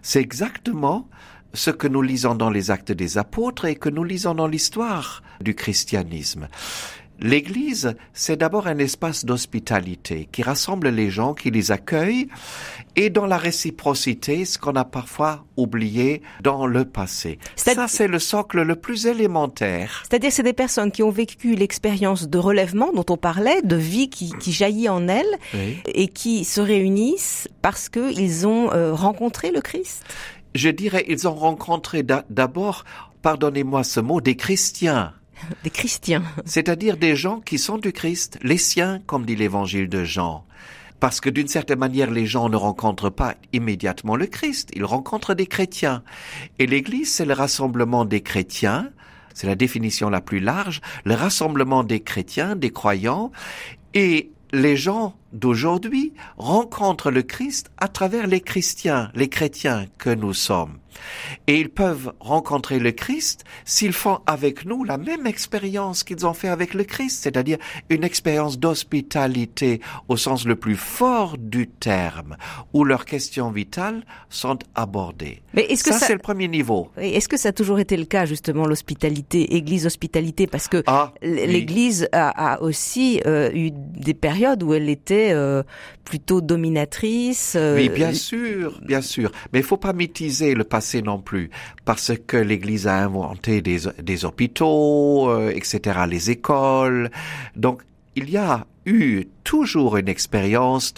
c'est 0.00 0.22
exactement 0.22 1.06
ce 1.52 1.70
que 1.70 1.86
nous 1.86 2.00
lisons 2.00 2.34
dans 2.34 2.48
les 2.48 2.70
actes 2.70 2.90
des 2.90 3.18
apôtres 3.18 3.66
et 3.66 3.76
que 3.76 3.90
nous 3.90 4.02
lisons 4.02 4.34
dans 4.34 4.46
l'histoire 4.46 5.22
du 5.42 5.54
christianisme. 5.54 6.48
L'Église, 7.20 7.94
c'est 8.14 8.36
d'abord 8.36 8.66
un 8.66 8.78
espace 8.78 9.26
d'hospitalité 9.26 10.26
qui 10.32 10.42
rassemble 10.42 10.88
les 10.88 11.10
gens, 11.10 11.34
qui 11.34 11.50
les 11.50 11.70
accueille, 11.70 12.28
et 12.96 13.10
dans 13.10 13.26
la 13.26 13.36
réciprocité, 13.36 14.44
ce 14.46 14.58
qu'on 14.58 14.74
a 14.74 14.86
parfois 14.86 15.44
oublié 15.56 16.22
dans 16.42 16.66
le 16.66 16.86
passé. 16.86 17.38
Ça, 17.56 17.88
c'est 17.88 18.08
le 18.08 18.18
socle 18.18 18.62
le 18.62 18.74
plus 18.74 19.06
élémentaire. 19.06 20.02
C'est-à-dire, 20.08 20.32
c'est 20.32 20.42
des 20.42 20.54
personnes 20.54 20.90
qui 20.90 21.02
ont 21.02 21.10
vécu 21.10 21.54
l'expérience 21.54 22.28
de 22.28 22.38
relèvement 22.38 22.92
dont 22.92 23.06
on 23.10 23.18
parlait, 23.18 23.60
de 23.62 23.76
vie 23.76 24.08
qui, 24.08 24.32
jaillit 24.50 24.88
en 24.88 25.06
elles, 25.06 25.38
et 25.86 26.08
qui 26.08 26.44
se 26.44 26.60
réunissent 26.60 27.48
parce 27.60 27.88
qu'ils 27.88 28.46
ont 28.46 28.72
euh, 28.72 28.94
rencontré 28.94 29.50
le 29.50 29.60
Christ. 29.60 30.04
Je 30.54 30.70
dirais, 30.70 31.04
ils 31.08 31.28
ont 31.28 31.34
rencontré 31.34 32.02
d'abord, 32.02 32.84
pardonnez-moi 33.22 33.84
ce 33.84 34.00
mot, 34.00 34.20
des 34.20 34.36
chrétiens 34.36 35.12
C'est-à-dire 36.44 36.96
des 36.96 37.16
gens 37.16 37.40
qui 37.40 37.58
sont 37.58 37.78
du 37.78 37.92
Christ, 37.92 38.38
les 38.42 38.58
siens, 38.58 39.00
comme 39.06 39.24
dit 39.24 39.36
l'évangile 39.36 39.88
de 39.88 40.04
Jean. 40.04 40.44
Parce 40.98 41.20
que 41.20 41.30
d'une 41.30 41.48
certaine 41.48 41.78
manière, 41.78 42.10
les 42.10 42.26
gens 42.26 42.48
ne 42.48 42.56
rencontrent 42.56 43.10
pas 43.10 43.34
immédiatement 43.52 44.16
le 44.16 44.26
Christ, 44.26 44.70
ils 44.74 44.84
rencontrent 44.84 45.34
des 45.34 45.46
chrétiens. 45.46 46.02
Et 46.58 46.66
l'Église, 46.66 47.12
c'est 47.12 47.24
le 47.24 47.32
rassemblement 47.32 48.04
des 48.04 48.20
chrétiens 48.20 48.90
c'est 49.34 49.46
la 49.46 49.54
définition 49.54 50.10
la 50.10 50.20
plus 50.20 50.40
large, 50.40 50.80
le 51.04 51.14
rassemblement 51.14 51.84
des 51.84 52.00
chrétiens, 52.00 52.56
des 52.56 52.70
croyants, 52.70 53.30
et 53.94 54.32
les 54.52 54.76
gens 54.76 55.14
d'aujourd'hui 55.32 56.12
rencontrent 56.36 57.10
le 57.10 57.22
Christ 57.22 57.70
à 57.78 57.88
travers 57.88 58.26
les 58.26 58.40
chrétiens, 58.40 59.10
les 59.14 59.28
chrétiens 59.28 59.86
que 59.98 60.10
nous 60.10 60.34
sommes. 60.34 60.79
Et 61.46 61.60
ils 61.60 61.70
peuvent 61.70 62.12
rencontrer 62.20 62.78
le 62.78 62.92
Christ 62.92 63.44
s'ils 63.64 63.92
font 63.92 64.20
avec 64.26 64.64
nous 64.64 64.84
la 64.84 64.98
même 64.98 65.26
expérience 65.26 66.04
qu'ils 66.04 66.26
ont 66.26 66.34
fait 66.34 66.48
avec 66.48 66.74
le 66.74 66.84
Christ, 66.84 67.22
c'est-à-dire 67.22 67.58
une 67.88 68.04
expérience 68.04 68.58
d'hospitalité 68.58 69.80
au 70.08 70.16
sens 70.16 70.46
le 70.46 70.56
plus 70.56 70.76
fort 70.76 71.36
du 71.38 71.68
terme, 71.68 72.36
où 72.72 72.84
leurs 72.84 73.04
questions 73.04 73.50
vitales 73.50 74.04
sont 74.28 74.58
abordées. 74.74 75.42
Mais 75.54 75.62
est-ce 75.64 75.84
que 75.84 75.92
ça, 75.92 76.06
c'est 76.06 76.12
le 76.12 76.18
premier 76.18 76.48
niveau. 76.48 76.90
Est-ce 76.96 77.28
que 77.28 77.36
ça 77.36 77.50
a 77.50 77.52
toujours 77.52 77.80
été 77.80 77.96
le 77.96 78.04
cas, 78.04 78.26
justement, 78.26 78.66
l'hospitalité, 78.66 79.56
Église 79.56 79.86
hospitalité, 79.86 80.46
parce 80.46 80.68
que 80.68 80.82
ah, 80.86 81.12
l'Église 81.22 82.08
a, 82.12 82.60
aussi 82.62 83.20
euh, 83.26 83.50
eu 83.52 83.70
des 83.72 84.14
périodes 84.14 84.62
où 84.62 84.74
elle 84.74 84.88
était 84.88 85.30
euh, 85.32 85.62
plutôt 86.04 86.40
dominatrice. 86.40 87.54
Euh, 87.56 87.76
oui, 87.76 87.88
bien 87.88 88.12
sûr, 88.12 88.80
bien 88.82 89.00
sûr. 89.00 89.30
Mais 89.52 89.60
il 89.60 89.64
faut 89.64 89.76
pas 89.76 89.92
mythiser 89.92 90.54
le 90.54 90.64
passé 90.64 90.79
non 91.02 91.20
plus, 91.20 91.50
parce 91.84 92.12
que 92.26 92.36
l'Église 92.36 92.86
a 92.86 92.96
inventé 92.98 93.62
des, 93.62 93.80
des 94.02 94.24
hôpitaux, 94.24 95.30
euh, 95.30 95.50
etc., 95.50 96.00
les 96.08 96.30
écoles. 96.30 97.10
Donc, 97.56 97.82
il 98.16 98.30
y 98.30 98.36
a 98.36 98.66
eu 98.86 99.24
toujours 99.44 99.96
une 99.96 100.08
expérience 100.08 100.94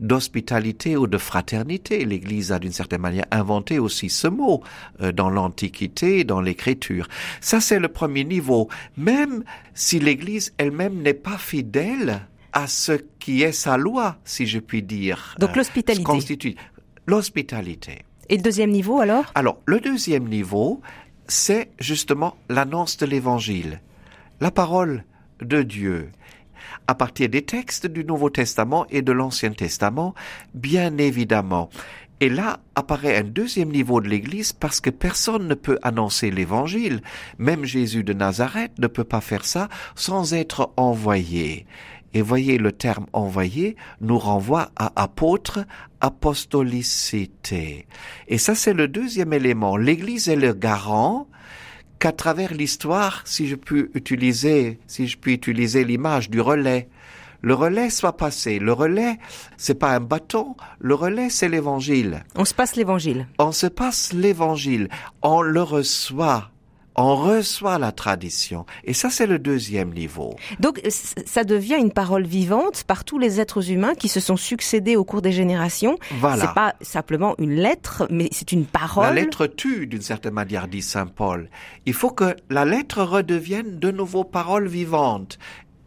d'hospitalité 0.00 0.96
ou 0.96 1.06
de 1.06 1.18
fraternité. 1.18 2.04
L'Église 2.04 2.52
a 2.52 2.58
d'une 2.58 2.72
certaine 2.72 3.00
manière 3.00 3.24
inventé 3.30 3.78
aussi 3.78 4.10
ce 4.10 4.28
mot 4.28 4.62
euh, 5.00 5.12
dans 5.12 5.30
l'Antiquité, 5.30 6.24
dans 6.24 6.40
l'Écriture. 6.40 7.08
Ça, 7.40 7.60
c'est 7.60 7.78
le 7.78 7.88
premier 7.88 8.24
niveau. 8.24 8.68
Même 8.96 9.44
si 9.74 9.98
l'Église 9.98 10.52
elle-même 10.58 11.02
n'est 11.02 11.14
pas 11.14 11.38
fidèle 11.38 12.20
à 12.52 12.66
ce 12.66 12.92
qui 13.18 13.42
est 13.42 13.52
sa 13.52 13.76
loi, 13.76 14.18
si 14.24 14.46
je 14.46 14.58
puis 14.58 14.82
dire. 14.82 15.34
Donc 15.38 15.50
euh, 15.50 15.54
l'hospitalité. 15.56 16.04
Constitue 16.04 16.56
l'hospitalité. 17.06 18.04
Et 18.32 18.38
le 18.38 18.42
deuxième 18.42 18.70
niveau 18.70 18.98
alors? 18.98 19.26
Alors, 19.34 19.58
le 19.66 19.78
deuxième 19.78 20.26
niveau, 20.26 20.80
c'est 21.28 21.70
justement 21.78 22.34
l'annonce 22.48 22.96
de 22.96 23.04
l'Évangile, 23.04 23.82
la 24.40 24.50
parole 24.50 25.04
de 25.42 25.60
Dieu. 25.60 26.10
À 26.86 26.94
partir 26.94 27.28
des 27.28 27.42
textes 27.42 27.86
du 27.86 28.06
Nouveau 28.06 28.30
Testament 28.30 28.86
et 28.88 29.02
de 29.02 29.12
l'Ancien 29.12 29.52
Testament, 29.52 30.14
bien 30.54 30.96
évidemment. 30.96 31.68
Et 32.20 32.30
là 32.30 32.60
apparaît 32.74 33.18
un 33.18 33.24
deuxième 33.24 33.68
niveau 33.68 34.00
de 34.00 34.08
l'Église 34.08 34.54
parce 34.54 34.80
que 34.80 34.88
personne 34.88 35.46
ne 35.46 35.54
peut 35.54 35.78
annoncer 35.82 36.30
l'Évangile. 36.30 37.02
Même 37.36 37.66
Jésus 37.66 38.02
de 38.02 38.14
Nazareth 38.14 38.78
ne 38.78 38.86
peut 38.86 39.04
pas 39.04 39.20
faire 39.20 39.44
ça 39.44 39.68
sans 39.94 40.32
être 40.32 40.72
envoyé. 40.78 41.66
Et 42.14 42.22
voyez, 42.22 42.58
le 42.58 42.72
terme 42.72 43.06
envoyé 43.12 43.76
nous 44.00 44.18
renvoie 44.18 44.70
à 44.76 44.92
apôtre, 45.02 45.64
apostolicité. 46.00 47.86
Et 48.28 48.38
ça, 48.38 48.54
c'est 48.54 48.74
le 48.74 48.88
deuxième 48.88 49.32
élément. 49.32 49.76
L'Église 49.76 50.28
est 50.28 50.36
le 50.36 50.52
garant 50.52 51.26
qu'à 51.98 52.12
travers 52.12 52.52
l'histoire, 52.52 53.22
si 53.24 53.46
je 53.46 53.54
puis 53.54 53.86
utiliser, 53.94 54.78
si 54.86 55.06
je 55.06 55.16
puis 55.16 55.34
utiliser 55.34 55.84
l'image 55.84 56.30
du 56.30 56.40
relais, 56.40 56.88
le 57.42 57.54
relais 57.54 57.90
soit 57.90 58.16
passé. 58.16 58.60
Le 58.60 58.72
relais, 58.72 59.18
c'est 59.56 59.74
pas 59.74 59.96
un 59.96 60.00
bâton. 60.00 60.54
Le 60.78 60.94
relais, 60.94 61.28
c'est 61.28 61.48
l'évangile. 61.48 62.22
On 62.36 62.44
se 62.44 62.54
passe 62.54 62.76
l'évangile. 62.76 63.26
On 63.38 63.50
se 63.50 63.66
passe 63.66 64.12
l'évangile. 64.12 64.88
On 65.22 65.42
le 65.42 65.60
reçoit 65.60 66.51
on 66.94 67.16
reçoit 67.16 67.78
la 67.78 67.92
tradition. 67.92 68.66
Et 68.84 68.92
ça, 68.92 69.10
c'est 69.10 69.26
le 69.26 69.38
deuxième 69.38 69.92
niveau. 69.92 70.34
Donc, 70.60 70.80
ça 70.88 71.44
devient 71.44 71.76
une 71.78 71.92
parole 71.92 72.24
vivante 72.24 72.84
par 72.84 73.04
tous 73.04 73.18
les 73.18 73.40
êtres 73.40 73.70
humains 73.70 73.94
qui 73.94 74.08
se 74.08 74.20
sont 74.20 74.36
succédés 74.36 74.96
au 74.96 75.04
cours 75.04 75.22
des 75.22 75.32
générations. 75.32 75.98
Voilà. 76.20 76.46
C'est 76.46 76.54
pas 76.54 76.74
simplement 76.80 77.34
une 77.38 77.54
lettre, 77.54 78.06
mais 78.10 78.28
c'est 78.32 78.52
une 78.52 78.66
parole. 78.66 79.04
La 79.04 79.12
lettre 79.12 79.46
tue, 79.46 79.86
d'une 79.86 80.02
certaine 80.02 80.34
manière, 80.34 80.68
dit 80.68 80.82
Saint 80.82 81.06
Paul. 81.06 81.48
Il 81.86 81.94
faut 81.94 82.10
que 82.10 82.36
la 82.50 82.64
lettre 82.64 83.02
redevienne 83.02 83.78
de 83.78 83.90
nouveau 83.90 84.24
parole 84.24 84.68
vivante. 84.68 85.38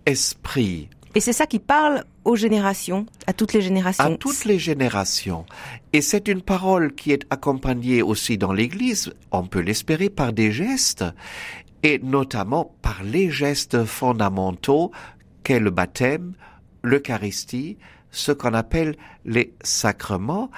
Esprit, 0.05 0.89
et 1.15 1.21
c'est 1.21 1.33
ça 1.33 1.47
qui 1.47 1.59
parle 1.59 2.03
aux 2.25 2.35
générations, 2.35 3.05
à 3.25 3.33
toutes 3.33 3.53
les 3.53 3.61
générations. 3.61 4.03
À 4.03 4.17
toutes 4.17 4.43
les 4.43 4.59
générations. 4.59 5.45
Et 5.93 6.01
c'est 6.01 6.27
une 6.27 6.41
parole 6.41 6.93
qui 6.93 7.11
est 7.11 7.25
accompagnée 7.29 8.01
aussi 8.01 8.37
dans 8.37 8.51
l'Église, 8.51 9.13
on 9.31 9.47
peut 9.47 9.61
l'espérer, 9.61 10.09
par 10.09 10.33
des 10.33 10.51
gestes, 10.51 11.05
et 11.83 11.99
notamment 11.99 12.75
par 12.81 13.01
les 13.03 13.31
gestes 13.31 13.85
fondamentaux 13.85 14.91
qu'est 15.43 15.59
le 15.59 15.71
baptême, 15.71 16.33
l'Eucharistie, 16.83 17.77
ce 18.11 18.33
qu'on 18.33 18.53
appelle 18.53 18.95
les 19.23 19.53
sacrements, 19.61 20.51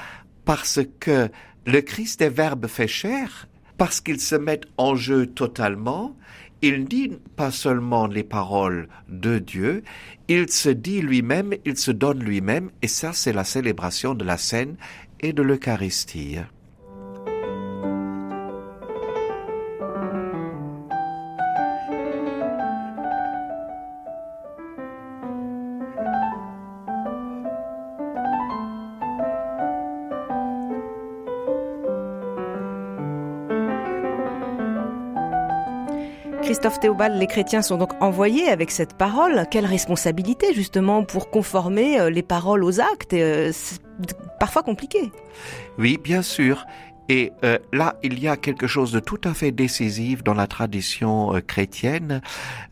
parce 0.44 0.80
que 1.00 1.30
le 1.66 1.82
Christ 1.82 2.22
est 2.22 2.30
Verbe 2.30 2.68
fait 2.68 2.88
chair, 2.88 3.48
parce 3.78 4.02
qu'il 4.02 4.20
se 4.20 4.36
met 4.36 4.62
en 4.78 4.96
jeu 4.96 5.28
totalement, 5.28 6.16
il 6.62 6.86
dit 6.86 7.12
pas 7.36 7.52
seulement 7.52 8.08
les 8.08 8.24
paroles 8.24 8.88
de 9.10 9.40
Dieu, 9.40 9.84
il 10.28 10.50
se 10.50 10.70
dit 10.70 11.02
lui-même, 11.02 11.54
il 11.66 11.78
se 11.78 11.92
donne 11.92 12.24
lui-même, 12.24 12.72
et 12.82 12.88
ça 12.88 13.14
c'est 13.14 13.34
la 13.34 13.44
célébration 13.44 14.16
de 14.16 14.26
la 14.26 14.38
scène 14.38 14.76
et 15.20 15.34
de 15.34 15.42
l'Eucharistie. 15.42 16.38
Christophe 36.58 36.80
Théobald, 36.80 37.20
les 37.20 37.28
chrétiens 37.28 37.62
sont 37.62 37.78
donc 37.78 37.92
envoyés 38.02 38.50
avec 38.50 38.72
cette 38.72 38.96
parole. 38.96 39.46
Quelle 39.52 39.68
responsabilité 39.68 40.56
justement 40.56 41.04
pour 41.04 41.30
conformer 41.30 42.00
euh, 42.00 42.10
les 42.10 42.24
paroles 42.24 42.64
aux 42.64 42.80
actes 42.80 43.14
euh, 43.14 43.52
C'est 43.54 43.80
parfois 44.40 44.64
compliqué. 44.64 45.12
Oui, 45.78 46.00
bien 46.04 46.24
sûr. 46.24 46.66
Et 47.10 47.32
euh, 47.44 47.60
là, 47.74 47.98
il 48.02 48.20
y 48.20 48.28
a 48.28 48.38
quelque 48.38 48.66
chose 48.66 48.92
de 48.92 49.00
tout 49.00 49.22
à 49.24 49.36
fait 49.36 49.52
décisif 49.52 50.24
dans 50.24 50.34
la 50.34 50.48
tradition 50.48 51.40
chrétienne 51.46 52.24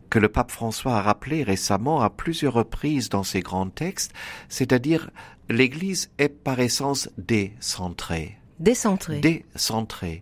que 0.10 0.18
le 0.18 0.30
pape 0.30 0.50
François 0.50 0.96
a 0.98 1.02
rappelé 1.04 1.44
récemment 1.44 2.02
à 2.02 2.10
plusieurs 2.10 2.54
reprises 2.54 3.10
dans 3.10 3.24
ses 3.24 3.42
grands 3.42 3.70
textes, 3.70 4.14
c'est-à-dire 4.50 5.12
l'Église 5.48 6.10
est 6.18 6.30
par 6.30 6.60
essence 6.60 7.08
décentrée. 7.20 8.40
Décentrée. 8.60 9.20
Décentrée 9.20 10.22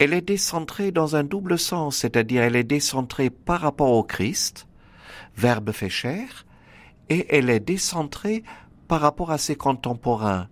elle 0.00 0.14
est 0.14 0.22
décentrée 0.22 0.92
dans 0.92 1.14
un 1.14 1.24
double 1.24 1.58
sens, 1.58 1.98
c'est-à-dire 1.98 2.42
elle 2.42 2.56
est 2.56 2.64
décentrée 2.64 3.28
par 3.28 3.60
rapport 3.60 3.92
au 3.92 4.02
Christ, 4.02 4.66
Verbe 5.36 5.72
fait 5.72 5.90
chair, 5.90 6.46
et 7.10 7.26
elle 7.28 7.50
est 7.50 7.60
décentrée 7.60 8.42
par 8.88 9.02
rapport 9.02 9.30
à 9.30 9.36
ses 9.36 9.56
contemporains, 9.56 10.48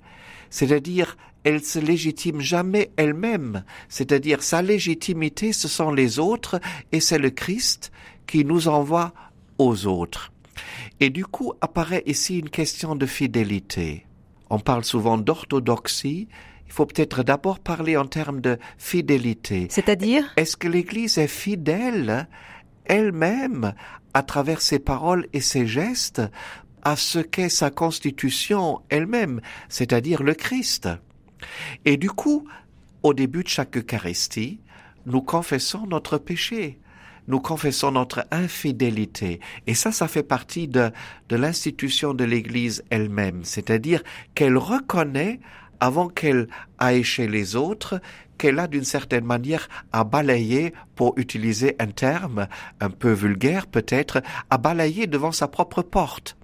c'est-à-dire 0.50 1.16
elle 1.44 1.64
se 1.64 1.78
légitime 1.78 2.42
jamais 2.42 2.90
elle-même, 2.96 3.64
c'est-à-dire 3.88 4.42
sa 4.42 4.60
légitimité 4.60 5.54
ce 5.54 5.66
sont 5.66 5.92
les 5.92 6.18
autres 6.18 6.60
et 6.92 7.00
c'est 7.00 7.18
le 7.18 7.30
Christ 7.30 7.90
qui 8.26 8.44
nous 8.44 8.68
envoie 8.68 9.14
aux 9.56 9.86
autres. 9.86 10.30
Et 11.00 11.08
du 11.08 11.24
coup 11.24 11.54
apparaît 11.62 12.02
ici 12.04 12.38
une 12.38 12.50
question 12.50 12.96
de 12.96 13.06
fidélité. 13.06 14.04
On 14.50 14.58
parle 14.58 14.84
souvent 14.84 15.16
d'orthodoxie, 15.16 16.28
il 16.68 16.72
faut 16.72 16.86
peut-être 16.86 17.22
d'abord 17.22 17.58
parler 17.58 17.96
en 17.96 18.06
termes 18.06 18.40
de 18.40 18.58
fidélité. 18.76 19.66
C'est-à-dire 19.70 20.24
Est-ce 20.36 20.56
que 20.56 20.68
l'Église 20.68 21.18
est 21.18 21.26
fidèle 21.26 22.28
elle-même 22.84 23.74
à 24.14 24.22
travers 24.22 24.60
ses 24.60 24.78
paroles 24.78 25.26
et 25.32 25.40
ses 25.40 25.66
gestes 25.66 26.22
à 26.82 26.94
ce 26.94 27.18
qu'est 27.18 27.48
sa 27.48 27.70
constitution 27.70 28.80
elle-même, 28.90 29.40
c'est-à-dire 29.68 30.22
le 30.22 30.34
Christ? 30.34 30.88
Et 31.84 31.96
du 31.96 32.10
coup, 32.10 32.46
au 33.02 33.14
début 33.14 33.44
de 33.44 33.48
chaque 33.48 33.76
Eucharistie, 33.76 34.60
nous 35.06 35.22
confessons 35.22 35.86
notre 35.86 36.18
péché 36.18 36.78
nous 37.28 37.40
confessons 37.40 37.92
notre 37.92 38.26
infidélité. 38.30 39.38
Et 39.66 39.74
ça, 39.74 39.92
ça 39.92 40.08
fait 40.08 40.22
partie 40.22 40.66
de, 40.66 40.90
de 41.28 41.36
l'institution 41.36 42.14
de 42.14 42.24
l'Église 42.24 42.82
elle-même, 42.88 43.44
c'est-à-dire 43.44 44.02
qu'elle 44.34 44.56
reconnaît 44.56 45.38
avant 45.80 46.08
qu'elle 46.08 46.48
aille 46.78 47.04
chez 47.04 47.28
les 47.28 47.56
autres, 47.56 48.00
qu'elle 48.38 48.58
a 48.58 48.68
d'une 48.68 48.84
certaine 48.84 49.24
manière 49.24 49.68
à 49.92 50.04
balayer, 50.04 50.72
pour 50.94 51.14
utiliser 51.18 51.76
un 51.78 51.88
terme 51.88 52.48
un 52.80 52.90
peu 52.90 53.12
vulgaire 53.12 53.66
peut-être, 53.66 54.22
à 54.50 54.58
balayer 54.58 55.06
devant 55.06 55.32
sa 55.32 55.48
propre 55.48 55.82
porte. 55.82 56.36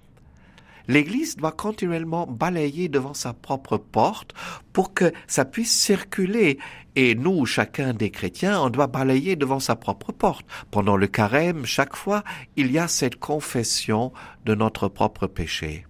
L'Église 0.87 1.35
doit 1.35 1.51
continuellement 1.51 2.27
balayer 2.27 2.89
devant 2.89 3.15
sa 3.15 3.33
propre 3.33 3.77
porte 3.77 4.33
pour 4.71 4.93
que 4.93 5.11
ça 5.25 5.43
puisse 5.43 5.71
circuler 5.71 6.59
Et 6.95 7.15
nous, 7.15 7.45
chacun 7.45 7.93
des 7.93 8.11
chrétiens, 8.11 8.61
on 8.61 8.69
doit 8.69 8.87
balayer 8.87 9.35
devant 9.35 9.59
sa 9.59 9.75
propre 9.75 10.11
porte. 10.11 10.45
Pendant 10.71 10.95
le 10.95 11.07
carême, 11.07 11.65
chaque 11.65 11.95
fois, 11.95 12.23
il 12.55 12.71
y 12.71 12.77
a 12.77 12.87
cette 12.87 13.17
confession 13.17 14.13
de 14.45 14.55
notre 14.55 14.87
propre 14.87 15.27
péché. 15.27 15.85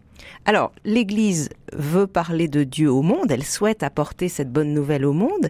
Alors, 0.45 0.71
l'Église 0.83 1.49
veut 1.73 2.07
parler 2.07 2.47
de 2.47 2.63
Dieu 2.63 2.91
au 2.91 3.01
monde, 3.01 3.31
elle 3.31 3.43
souhaite 3.43 3.81
apporter 3.81 4.29
cette 4.29 4.51
bonne 4.51 4.73
nouvelle 4.73 5.05
au 5.05 5.13
monde. 5.13 5.49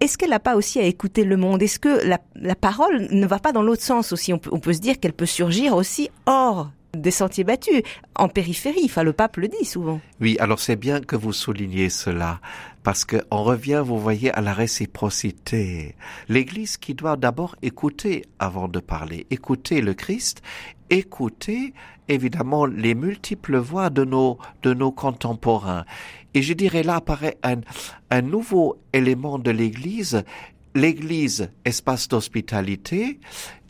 Est-ce 0.00 0.18
qu'elle 0.18 0.30
n'a 0.30 0.40
pas 0.40 0.56
aussi 0.56 0.80
à 0.80 0.84
écouter 0.84 1.24
le 1.24 1.36
monde? 1.36 1.62
Est-ce 1.62 1.78
que 1.78 2.06
la, 2.06 2.54
parole 2.54 3.08
ne 3.10 3.26
va 3.26 3.38
pas 3.38 3.52
dans 3.52 3.62
l'autre 3.62 3.82
sens 3.82 4.12
aussi? 4.12 4.32
On 4.32 4.38
peut, 4.38 4.72
se 4.72 4.80
dire 4.80 4.98
qu'elle 4.98 5.12
peut 5.12 5.26
surgir 5.26 5.74
aussi 5.76 6.10
hors 6.26 6.70
des 6.94 7.10
sentiers 7.10 7.44
battus, 7.44 7.82
en 8.14 8.28
périphérie. 8.28 8.82
Enfin, 8.84 9.02
le 9.02 9.12
pape 9.12 9.36
le 9.36 9.48
dit 9.48 9.64
souvent. 9.64 10.00
Oui, 10.20 10.36
alors 10.38 10.60
c'est 10.60 10.76
bien 10.76 11.00
que 11.00 11.16
vous 11.16 11.32
souligniez 11.32 11.90
cela, 11.90 12.40
parce 12.84 13.06
qu'on 13.06 13.42
revient, 13.42 13.82
vous 13.84 13.98
voyez, 13.98 14.30
à 14.32 14.42
la 14.42 14.52
réciprocité. 14.52 15.96
L'Église 16.28 16.76
qui 16.76 16.94
doit 16.94 17.16
d'abord 17.16 17.56
écouter 17.62 18.26
avant 18.38 18.68
de 18.68 18.78
parler, 18.78 19.26
écouter 19.30 19.80
le 19.80 19.94
Christ, 19.94 20.42
écouter 20.90 21.72
évidemment 22.08 22.66
les 22.66 22.94
multiples 22.94 23.56
voix 23.56 23.88
de 23.88 24.04
nos, 24.04 24.38
de 24.62 24.74
nos 24.74 24.92
contemporains. 24.92 25.86
Et 26.34 26.42
je 26.42 26.52
dirais 26.52 26.82
là 26.82 26.96
apparaît 26.96 27.38
un, 27.42 27.60
un 28.10 28.20
nouveau 28.20 28.76
élément 28.92 29.38
de 29.38 29.50
l'Église, 29.50 30.22
l'Église, 30.74 31.50
espace 31.64 32.08
d'hospitalité, 32.08 33.20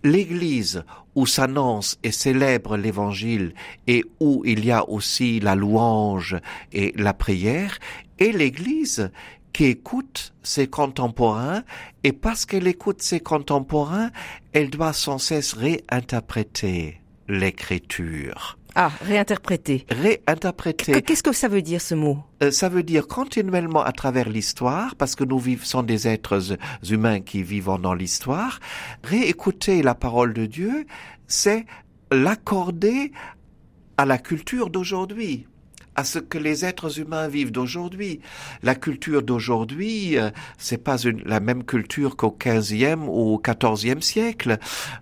l'Église 0.03 0.85
où 1.15 1.27
s'annonce 1.27 1.99
et 2.03 2.13
célèbre 2.13 2.77
l'Évangile 2.77 3.55
et 3.87 4.05
où 4.21 4.43
il 4.45 4.65
y 4.65 4.71
a 4.71 4.89
aussi 4.89 5.41
la 5.41 5.55
louange 5.55 6.37
et 6.73 6.93
la 6.97 7.15
prière, 7.15 7.79
et 8.19 8.33
l'Église 8.33 9.11
qui 9.53 9.67
écoute 9.67 10.35
ses 10.43 10.67
contemporains, 10.67 11.63
et 12.03 12.13
parce 12.13 12.45
qu'elle 12.45 12.67
écoute 12.67 13.03
ses 13.03 13.21
contemporains, 13.21 14.11
elle 14.53 14.69
doit 14.69 14.93
sans 14.93 15.19
cesse 15.19 15.53
réinterpréter 15.53 17.01
l'écriture. 17.29 18.59
Ah, 18.77 18.91
réinterpréter. 19.03 19.87
Réinterpréter. 19.89 21.01
Qu'est-ce 21.03 21.23
que 21.23 21.33
ça 21.33 21.47
veut 21.49 21.63
dire 21.63 21.81
ce 21.81 21.95
mot? 21.95 22.19
Euh, 22.43 22.51
Ça 22.51 22.69
veut 22.69 22.83
dire 22.83 23.07
continuellement 23.07 23.83
à 23.85 23.93
travers 23.93 24.29
l'histoire, 24.29 24.97
parce 24.97 25.15
que 25.15 25.23
nous 25.25 25.39
vivons 25.39 25.83
des 25.83 26.09
êtres 26.09 26.57
humains 26.91 27.21
qui 27.21 27.43
vivent 27.43 27.79
dans 27.81 27.95
l'histoire. 27.95 28.59
Réécouter 29.05 29.83
la 29.83 29.95
parole 29.95 30.35
de 30.35 30.47
Dieu, 30.47 30.87
c'est 31.29 31.67
l'accorder 32.11 33.13
à 33.97 34.05
la 34.07 34.19
culture 34.19 34.71
d'aujourd'hui 34.71 35.47
à 35.95 36.05
ce 36.05 36.19
que 36.19 36.39
les 36.39 36.65
êtres 36.65 36.99
humains 37.01 37.29
vivent 37.29 37.53
d'aujourd'hui. 37.53 38.21
La 38.63 38.75
culture 38.75 39.23
d'aujourd'hui, 39.23 40.19
euh, 40.19 40.31
c'est 40.59 40.83
pas 40.83 40.99
une, 40.99 41.23
la 41.25 41.41
même 41.41 41.65
culture 41.65 42.17
qu'au 42.17 42.37
15e 42.39 43.05
ou 43.07 43.35
au 43.35 43.39
14e 43.39 44.01
siècle. 44.01 44.59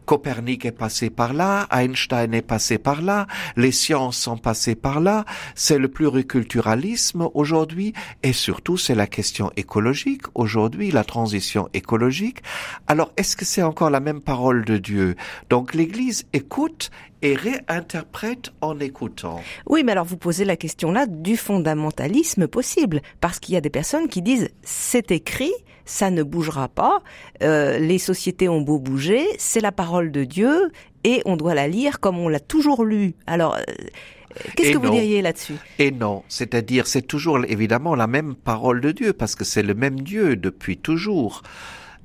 Copernic 0.06 0.64
est 0.64 0.72
passé 0.72 1.10
par 1.10 1.32
là, 1.32 1.66
Einstein 1.70 2.34
est 2.34 2.42
passé 2.42 2.78
par 2.78 3.02
là, 3.02 3.26
les 3.56 3.72
sciences 3.72 4.18
sont 4.18 4.36
passées 4.36 4.74
par 4.74 5.00
là. 5.00 5.24
C'est 5.54 5.78
le 5.78 5.88
pluriculturalisme 5.88 7.28
aujourd'hui 7.34 7.92
et 8.22 8.32
surtout 8.32 8.76
c'est 8.76 8.94
la 8.94 9.06
question 9.06 9.50
écologique 9.56 10.22
aujourd'hui, 10.34 10.90
la 10.90 11.04
transition 11.04 11.68
écologique. 11.74 12.42
Alors 12.86 13.12
est-ce 13.16 13.36
que 13.36 13.44
c'est 13.44 13.62
encore 13.62 13.90
la 13.90 14.00
même 14.00 14.20
parole 14.20 14.64
de 14.64 14.78
Dieu? 14.78 15.16
Donc 15.50 15.74
l'Église 15.74 16.24
écoute 16.32 16.90
et 17.22 17.34
réinterprète 17.34 18.50
en 18.60 18.78
écoutant. 18.80 19.40
Oui, 19.66 19.82
mais 19.84 19.92
alors 19.92 20.04
vous 20.04 20.16
posez 20.16 20.44
la 20.44 20.56
question 20.56 20.92
là 20.92 21.06
du 21.06 21.36
fondamentalisme 21.36 22.48
possible, 22.48 23.00
parce 23.20 23.38
qu'il 23.38 23.54
y 23.54 23.56
a 23.56 23.60
des 23.60 23.70
personnes 23.70 24.08
qui 24.08 24.22
disent 24.22 24.50
c'est 24.62 25.10
écrit, 25.10 25.52
ça 25.84 26.10
ne 26.10 26.22
bougera 26.22 26.68
pas, 26.68 27.02
euh, 27.42 27.78
les 27.78 27.98
sociétés 27.98 28.48
ont 28.48 28.60
beau 28.60 28.78
bouger, 28.78 29.24
c'est 29.38 29.60
la 29.60 29.72
parole 29.72 30.10
de 30.10 30.24
Dieu 30.24 30.70
et 31.04 31.22
on 31.24 31.36
doit 31.36 31.54
la 31.54 31.68
lire 31.68 32.00
comme 32.00 32.18
on 32.18 32.28
l'a 32.28 32.40
toujours 32.40 32.84
lu. 32.84 33.14
Alors, 33.26 33.56
euh, 33.56 33.62
qu'est-ce 34.56 34.72
que 34.72 34.78
vous 34.78 34.90
diriez 34.90 35.22
là-dessus? 35.22 35.54
Et 35.78 35.90
non, 35.90 36.22
c'est-à-dire 36.28 36.86
c'est 36.86 37.02
toujours 37.02 37.44
évidemment 37.46 37.94
la 37.94 38.06
même 38.06 38.34
parole 38.34 38.80
de 38.80 38.92
Dieu, 38.92 39.12
parce 39.12 39.34
que 39.34 39.44
c'est 39.44 39.62
le 39.62 39.74
même 39.74 40.00
Dieu 40.00 40.36
depuis 40.36 40.76
toujours 40.76 41.42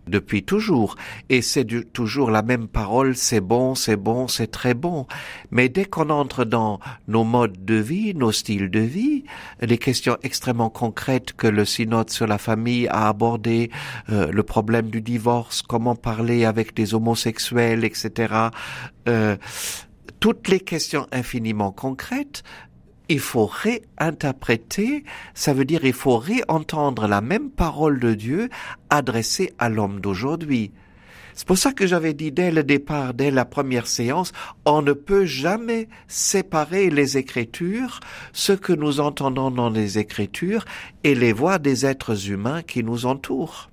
depuis 0.08 0.44
toujours. 0.44 0.96
Et 1.30 1.42
c'est 1.42 1.66
toujours 1.94 2.32
la 2.32 2.42
même 2.42 2.68
parole, 2.68 3.16
c'est 3.16 3.42
bon, 3.42 3.76
c'est 3.76 3.96
bon, 3.96 4.28
c'est 4.28 4.48
très 4.48 4.74
bon. 4.74 5.08
Mais 5.52 5.70
dès 5.70 5.86
qu'on 5.86 6.10
entre 6.10 6.46
dans 6.46 6.80
nos 7.08 7.24
modes 7.24 7.66
de 7.66 7.76
vie, 7.76 8.14
nos 8.14 8.32
styles 8.32 8.70
de 8.70 8.80
vie, 8.80 9.24
les 9.62 9.78
questions 9.78 10.18
extrêmement 10.24 10.70
concrètes 10.70 11.34
que 11.34 11.48
le 11.48 11.66
synode 11.66 12.10
sur 12.10 12.28
la 12.28 12.38
famille 12.38 12.88
a 12.88 13.08
abordé, 13.08 13.72
euh, 14.10 14.32
le 14.32 14.44
problème 14.44 14.90
du 14.90 15.02
divorce, 15.02 15.62
comment 15.62 15.96
parler 15.96 16.46
avec 16.46 16.74
des 16.74 16.94
homosexuels, 16.94 17.84
etc., 17.84 18.34
euh, 19.08 19.38
toutes 20.20 20.48
les 20.48 20.60
questions 20.60 21.08
infiniment 21.12 21.72
concrètes 21.72 22.44
il 23.10 23.20
faut 23.20 23.46
réinterpréter, 23.46 25.04
ça 25.34 25.54
veut 25.54 25.66
dire 25.66 25.86
il 25.86 25.94
faut 25.94 26.18
réentendre 26.18 27.08
la 27.08 27.22
même 27.22 27.50
parole 27.50 28.00
de 28.00 28.14
Dieu 28.14 28.50
adressée 28.90 29.54
à 29.60 29.70
l'homme 29.70 30.00
d'aujourd'hui. 30.00 30.72
C'est 31.38 31.46
pour 31.46 31.58
ça 31.60 31.72
que 31.72 31.86
j'avais 31.86 32.16
dit 32.16 32.32
dès 32.32 32.50
le 32.50 32.64
départ, 32.64 33.14
dès 33.14 33.30
la 33.30 33.46
première 33.46 33.86
séance, 33.86 34.32
on 34.66 34.82
ne 34.82 34.94
peut 34.94 35.26
jamais 35.26 35.88
séparer 36.08 36.90
les 36.90 37.18
Écritures, 37.18 38.00
ce 38.34 38.54
que 38.54 38.74
nous 38.74 39.00
entendons 39.00 39.52
dans 39.52 39.70
les 39.70 40.00
Écritures, 40.00 40.66
et 41.04 41.14
les 41.14 41.34
voix 41.34 41.60
des 41.60 41.86
êtres 41.86 42.32
humains 42.32 42.64
qui 42.64 42.84
nous 42.84 43.06
entourent. 43.06 43.70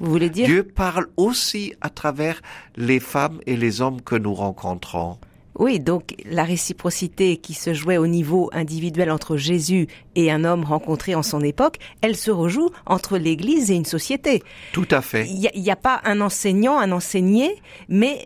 Vous 0.00 0.12
voulez 0.12 0.30
dire 0.30 0.46
Dieu 0.46 0.62
parle 0.62 1.08
aussi 1.16 1.74
à 1.80 1.90
travers 1.90 2.40
les 2.76 3.00
femmes 3.00 3.40
et 3.46 3.56
les 3.56 3.80
hommes 3.80 4.00
que 4.00 4.14
nous 4.14 4.34
rencontrons. 4.34 5.18
Oui, 5.58 5.80
donc 5.80 6.14
la 6.24 6.44
réciprocité 6.44 7.36
qui 7.36 7.52
se 7.52 7.74
jouait 7.74 7.98
au 7.98 8.06
niveau 8.06 8.48
individuel 8.52 9.10
entre 9.10 9.36
Jésus 9.36 9.88
et 10.14 10.30
un 10.30 10.44
homme 10.44 10.64
rencontré 10.64 11.16
en 11.16 11.24
son 11.24 11.40
époque, 11.40 11.78
elle 12.00 12.14
se 12.16 12.30
rejoue 12.30 12.70
entre 12.86 13.18
l'Église 13.18 13.70
et 13.70 13.74
une 13.74 13.84
société. 13.84 14.42
Tout 14.72 14.88
à 14.90 15.02
fait. 15.02 15.26
Il 15.28 15.50
n'y 15.60 15.70
a, 15.70 15.76
pas 15.76 16.00
un 16.04 16.20
enseignant, 16.20 16.78
un 16.78 16.92
enseigné, 16.92 17.60
mais 17.88 18.24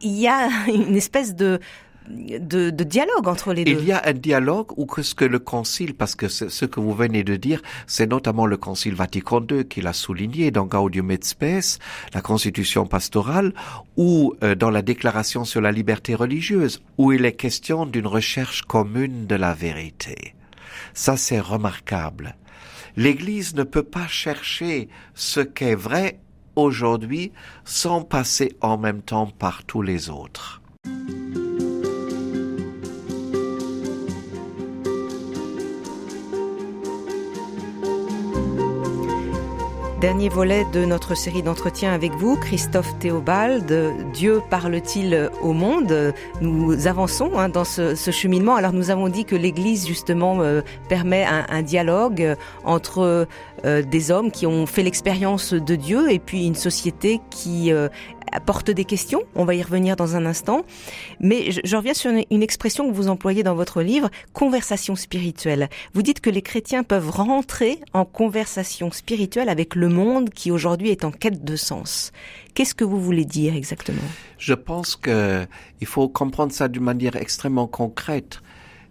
il 0.00 0.18
y 0.18 0.26
a 0.26 0.48
une 0.68 0.96
espèce 0.96 1.34
de 1.34 1.60
de, 2.10 2.70
dialogue 2.70 3.28
entre 3.28 3.52
les 3.52 3.64
deux. 3.64 3.72
Il 3.72 3.84
y 3.84 3.92
a 3.92 4.02
un 4.04 4.12
dialogue 4.12 4.72
ou 4.76 4.86
que 4.86 5.02
ce 5.02 5.14
que 5.14 5.24
le 5.24 5.38
concile, 5.38 5.94
parce 5.94 6.14
que 6.14 6.28
ce 6.28 6.64
que 6.64 6.80
vous 6.80 6.94
venez 6.94 7.24
de 7.24 7.36
dire, 7.36 7.62
c'est 7.86 8.06
notamment 8.06 8.46
le 8.46 8.56
concile 8.56 8.94
Vatican 8.94 9.44
II 9.48 9.66
qui 9.66 9.80
l'a 9.80 9.92
souligné 9.92 10.50
dans 10.50 10.66
Gaudium 10.66 11.10
et 11.10 11.18
Spes, 11.22 11.78
la 12.14 12.20
constitution 12.20 12.86
pastorale, 12.86 13.52
ou 13.96 14.34
euh, 14.42 14.54
dans 14.54 14.70
la 14.70 14.82
déclaration 14.82 15.44
sur 15.44 15.60
la 15.60 15.72
liberté 15.72 16.14
religieuse, 16.14 16.82
où 16.98 17.12
il 17.12 17.24
est 17.24 17.32
question 17.32 17.86
d'une 17.86 18.06
recherche 18.06 18.62
commune 18.62 19.26
de 19.26 19.34
la 19.34 19.54
vérité. 19.54 20.34
Ça, 20.94 21.16
c'est 21.16 21.40
remarquable. 21.40 22.36
L'Église 22.96 23.54
ne 23.54 23.62
peut 23.62 23.84
pas 23.84 24.08
chercher 24.08 24.88
ce 25.14 25.40
qu'est 25.40 25.74
vrai 25.74 26.18
aujourd'hui 26.56 27.32
sans 27.64 28.02
passer 28.02 28.56
en 28.60 28.76
même 28.78 29.02
temps 29.02 29.26
par 29.26 29.64
tous 29.64 29.82
les 29.82 30.10
autres. 30.10 30.60
Dernier 40.00 40.30
volet 40.30 40.64
de 40.72 40.86
notre 40.86 41.14
série 41.14 41.42
d'entretiens 41.42 41.92
avec 41.92 42.12
vous, 42.12 42.34
Christophe 42.34 42.98
Théobald. 43.00 43.70
Dieu 44.14 44.40
parle-t-il 44.48 45.30
au 45.42 45.52
monde? 45.52 46.14
Nous 46.40 46.86
avançons 46.86 47.32
hein, 47.36 47.50
dans 47.50 47.66
ce, 47.66 47.94
cheminement. 48.10 48.54
Alors 48.54 48.72
nous 48.72 48.88
avons 48.88 49.10
dit 49.10 49.26
que 49.26 49.36
l'Église 49.36 49.86
justement 49.86 50.40
euh, 50.40 50.62
permet 50.88 51.26
un, 51.26 51.60
dialogue 51.60 52.34
entre 52.64 53.26
euh, 53.66 53.82
des 53.82 54.10
hommes 54.10 54.30
qui 54.30 54.46
ont 54.46 54.64
fait 54.64 54.82
l'expérience 54.82 55.52
de 55.52 55.76
Dieu 55.76 56.10
et 56.10 56.18
puis 56.18 56.46
une 56.46 56.54
société 56.54 57.20
qui 57.28 57.70
euh, 57.70 57.88
apporte 58.32 58.70
des 58.70 58.84
questions. 58.84 59.22
On 59.34 59.44
va 59.44 59.54
y 59.54 59.62
revenir 59.62 59.96
dans 59.96 60.16
un 60.16 60.26
instant. 60.26 60.64
Mais 61.20 61.50
je, 61.50 61.76
reviens 61.76 61.94
sur 61.94 62.10
une, 62.10 62.42
expression 62.42 62.88
que 62.88 62.94
vous 62.94 63.08
employez 63.08 63.42
dans 63.42 63.54
votre 63.54 63.82
livre, 63.82 64.10
conversation 64.32 64.96
spirituelle. 64.96 65.68
Vous 65.94 66.02
dites 66.02 66.20
que 66.20 66.30
les 66.30 66.42
chrétiens 66.42 66.82
peuvent 66.82 67.10
rentrer 67.10 67.80
en 67.92 68.04
conversation 68.04 68.90
spirituelle 68.90 69.48
avec 69.48 69.74
le 69.74 69.88
monde 69.88 70.30
qui 70.30 70.50
aujourd'hui 70.50 70.90
est 70.90 71.04
en 71.04 71.10
quête 71.10 71.44
de 71.44 71.56
sens. 71.56 72.12
Qu'est-ce 72.54 72.74
que 72.74 72.84
vous 72.84 73.00
voulez 73.00 73.24
dire 73.24 73.54
exactement? 73.54 74.02
Je 74.38 74.54
pense 74.54 74.96
que 74.96 75.46
il 75.80 75.86
faut 75.86 76.08
comprendre 76.08 76.52
ça 76.52 76.68
d'une 76.68 76.82
manière 76.82 77.16
extrêmement 77.16 77.66
concrète. 77.66 78.40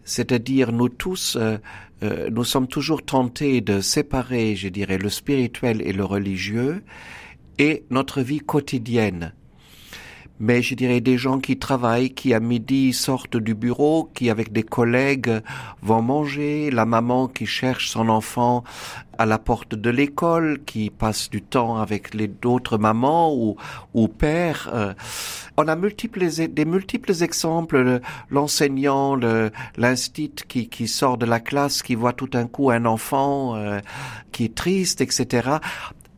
C'est-à-dire, 0.06 0.72
nous 0.72 0.90
tous, 0.90 1.38
euh, 1.40 1.58
euh, 2.02 2.30
nous 2.32 2.44
sommes 2.44 2.68
toujours 2.68 3.04
tentés 3.04 3.62
de 3.62 3.80
séparer, 3.80 4.56
je 4.56 4.68
dirais, 4.70 4.98
le 4.98 5.10
spirituel 5.10 5.82
et 5.84 5.94
le 5.94 6.04
religieux 6.04 6.82
et 7.60 7.84
notre 7.90 8.22
vie 8.22 8.40
quotidienne. 8.40 9.34
mais 10.42 10.62
je 10.62 10.74
dirais 10.74 11.02
des 11.02 11.18
gens 11.18 11.40
qui 11.40 11.60
travaillent, 11.60 12.12
qui 12.12 12.34
à 12.34 12.40
midi 12.40 12.94
sortent 12.94 13.36
du 13.36 13.56
bureau, 13.56 14.10
qui 14.14 14.30
avec 14.30 14.54
des 14.54 14.64
collègues 14.64 15.42
vont 15.82 16.02
manger, 16.02 16.72
la 16.72 16.86
maman 16.86 17.28
qui 17.28 17.46
cherche 17.46 17.90
son 17.90 18.08
enfant 18.08 18.64
à 19.18 19.26
la 19.26 19.38
porte 19.38 19.76
de 19.76 19.90
l'école, 19.90 20.60
qui 20.66 20.92
passe 20.92 21.30
du 21.30 21.42
temps 21.42 21.76
avec 21.76 22.14
les 22.14 22.30
d'autres 22.30 22.78
mamans 22.78 23.36
ou, 23.36 23.58
ou 23.94 24.08
pères. 24.08 24.70
Euh, 24.74 24.94
on 25.58 25.68
a 25.68 25.76
multiples, 25.76 26.26
des 26.50 26.66
multiples 26.66 27.22
exemples, 27.22 28.00
l'enseignant, 28.30 29.20
l'instit 29.76 30.36
qui, 30.48 30.70
qui 30.70 30.88
sort 30.88 31.18
de 31.18 31.26
la 31.26 31.42
classe, 31.42 31.84
qui 31.84 31.96
voit 31.96 32.14
tout 32.14 32.32
un 32.32 32.48
coup 32.48 32.72
un 32.72 32.86
enfant 32.86 33.58
euh, 33.58 33.82
qui 34.32 34.46
est 34.46 34.56
triste, 34.56 35.02
etc. 35.02 35.58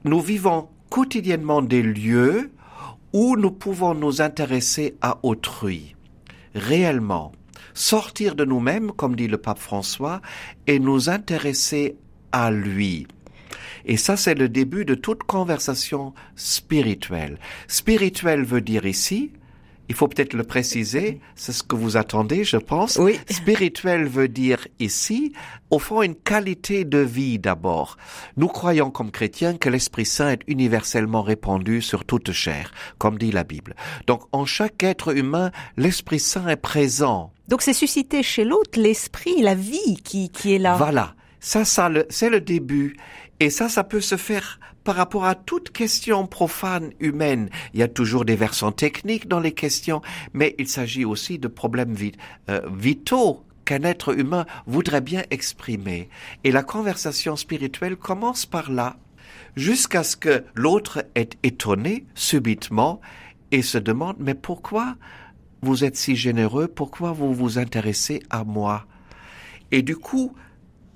Nous 0.04 0.20
vivons 0.20 0.68
quotidiennement 0.92 1.62
des 1.62 1.82
lieux 1.82 2.52
où 3.14 3.38
nous 3.38 3.52
pouvons 3.52 3.96
nous 3.96 4.22
intéresser 4.22 4.96
à 5.02 5.20
autrui, 5.24 5.96
réellement, 6.54 7.32
sortir 7.74 8.36
de 8.36 8.44
nous-mêmes, 8.44 8.92
comme 8.92 9.16
dit 9.16 9.30
le 9.30 9.38
pape 9.38 9.58
François, 9.58 10.22
et 10.68 10.80
nous 10.80 11.10
intéresser 11.10 11.96
à 12.34 12.52
lui. 12.52 13.08
Et 13.86 13.96
ça, 13.96 14.18
c'est 14.18 14.36
le 14.36 14.50
début 14.50 14.84
de 14.84 14.96
toute 14.96 15.24
conversation 15.24 16.14
spirituelle. 16.36 17.40
Spirituelle 17.68 18.44
veut 18.44 18.62
dire 18.62 18.86
ici 18.86 19.32
il 19.92 19.94
faut 19.94 20.08
peut-être 20.08 20.34
le 20.34 20.46
préciser, 20.46 21.20
c'est 21.36 21.52
ce 21.52 21.64
que 21.64 21.76
vous 21.76 21.98
attendez, 21.98 22.46
je 22.46 22.56
pense. 22.56 22.96
Oui. 22.96 23.20
Spirituel 23.30 24.08
veut 24.08 24.30
dire 24.30 24.66
ici, 24.80 25.34
au 25.70 25.80
fond, 25.80 26.02
une 26.02 26.16
qualité 26.16 26.86
de 26.86 27.00
vie 27.00 27.40
d'abord. 27.40 27.98
Nous 28.38 28.48
croyons 28.48 28.90
comme 28.90 29.12
chrétiens 29.12 29.58
que 29.58 29.68
l'Esprit 29.68 30.06
Saint 30.06 30.30
est 30.30 30.44
universellement 30.48 31.24
répandu 31.24 31.82
sur 31.82 32.06
toute 32.06 32.32
chair, 32.32 32.72
comme 33.00 33.18
dit 33.18 33.34
la 33.34 33.44
Bible. 33.44 33.76
Donc, 34.08 34.22
en 34.32 34.46
chaque 34.46 34.82
être 34.82 35.14
humain, 35.14 35.52
l'Esprit 35.76 36.22
Saint 36.22 36.48
est 36.48 36.56
présent. 36.56 37.34
Donc, 37.50 37.62
c'est 37.62 37.74
susciter 37.74 38.24
chez 38.24 38.46
l'autre 38.46 38.80
l'esprit, 38.80 39.42
la 39.42 39.56
vie 39.56 40.02
qui, 40.06 40.30
qui 40.30 40.56
est 40.56 40.60
là. 40.60 40.78
Voilà. 40.78 41.16
Ça, 41.42 41.66
ça, 41.66 41.90
c'est 42.08 42.30
le 42.30 42.40
début. 42.40 42.96
Et 43.42 43.50
ça, 43.50 43.68
ça 43.68 43.84
peut 43.84 44.00
se 44.00 44.16
faire 44.16 44.58
par 44.84 44.96
rapport 44.96 45.26
à 45.26 45.36
toute 45.36 45.72
question 45.72 46.28
profane 46.28 46.92
humaine. 47.00 47.50
Il 47.74 47.80
y 47.80 47.84
a 47.84 47.88
toujours 47.88 48.26
des 48.26 48.36
versants 48.36 48.72
techniques 48.72 49.28
dans 49.28 49.40
les 49.40 49.54
questions, 49.54 50.02
mais 50.34 50.56
il 50.58 50.68
s'agit 50.68 51.06
aussi 51.06 51.40
de 51.40 51.48
problèmes 51.48 51.96
euh, 52.50 52.62
vitaux 52.74 53.44
qu'un 53.66 53.84
être 53.84 54.18
humain 54.18 54.46
voudrait 54.66 55.02
bien 55.02 55.24
exprimer. 55.30 56.10
Et 56.44 56.52
la 56.52 56.64
conversation 56.64 57.36
spirituelle 57.36 57.96
commence 57.96 58.46
par 58.46 58.72
là, 58.72 58.98
jusqu'à 59.56 60.04
ce 60.04 60.16
que 60.16 60.44
l'autre 60.56 61.06
est 61.16 61.38
étonné 61.44 62.06
subitement 62.16 63.02
et 63.52 63.62
se 63.62 63.78
demande 63.78 64.16
mais 64.20 64.34
pourquoi 64.34 64.96
vous 65.62 65.84
êtes 65.84 65.96
si 65.96 66.16
généreux, 66.16 66.68
pourquoi 66.68 67.12
vous 67.12 67.34
vous 67.34 67.60
intéressez 67.60 68.24
à 68.30 68.44
moi? 68.44 68.86
Et 69.72 69.84
du 69.84 69.96
coup, 69.96 70.34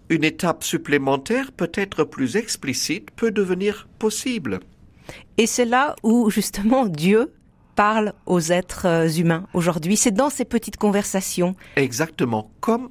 une 0.10 0.24
étape 0.24 0.64
supplémentaire, 0.64 1.52
peut-être 1.52 2.04
plus 2.04 2.36
explicite, 2.36 3.12
peut 3.12 3.32
devenir 3.32 3.88
possible. 4.00 4.60
Et 5.38 5.48
c'est 5.48 5.66
là 5.66 5.96
où 6.04 6.30
justement 6.30 6.86
Dieu 6.86 7.34
parle 7.76 8.14
aux 8.26 8.40
êtres 8.40 8.88
euh, 8.88 9.10
humains 9.10 9.48
aujourd'hui. 9.54 9.98
C'est 9.98 10.12
dans 10.12 10.30
ces 10.30 10.46
petites 10.46 10.78
conversations. 10.78 11.56
Exactement, 11.76 12.52
comme 12.62 12.90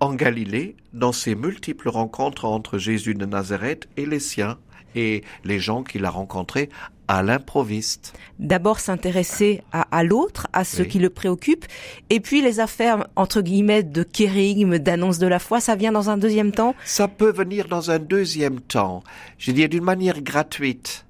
en 0.00 0.14
Galilée, 0.14 0.76
dans 0.92 1.12
ces 1.12 1.34
multiples 1.34 1.88
rencontres 1.88 2.44
entre 2.44 2.78
Jésus 2.78 3.14
de 3.14 3.26
Nazareth 3.26 3.88
et 3.96 4.06
les 4.06 4.20
siens 4.20 4.58
et 4.94 5.24
les 5.44 5.58
gens 5.58 5.82
qu'il 5.82 6.04
a 6.04 6.10
rencontrés 6.10 6.68
à 7.08 7.22
l'improviste. 7.22 8.12
D'abord 8.38 8.78
s'intéresser 8.78 9.62
à, 9.72 10.04
l'autre, 10.04 10.46
à 10.52 10.64
ce 10.64 10.82
qui 10.82 10.98
le 10.98 11.10
préoccupe, 11.10 11.64
et 12.10 12.20
puis 12.20 12.42
les 12.42 12.60
affaires, 12.60 13.08
entre 13.16 13.40
guillemets, 13.40 13.82
de 13.82 14.02
kérigme, 14.02 14.78
d'annonce 14.78 15.18
de 15.18 15.26
la 15.26 15.38
foi, 15.38 15.60
ça 15.60 15.74
vient 15.74 15.90
dans 15.90 16.10
un 16.10 16.18
deuxième 16.18 16.52
temps? 16.52 16.74
Ça 16.84 17.08
peut 17.08 17.32
venir 17.32 17.66
dans 17.66 17.90
un 17.90 17.98
deuxième 17.98 18.60
temps, 18.60 19.02
je 19.38 19.50
dire 19.52 19.68
d'une 19.68 19.84
manière 19.84 20.20
gratuite. 20.22 21.06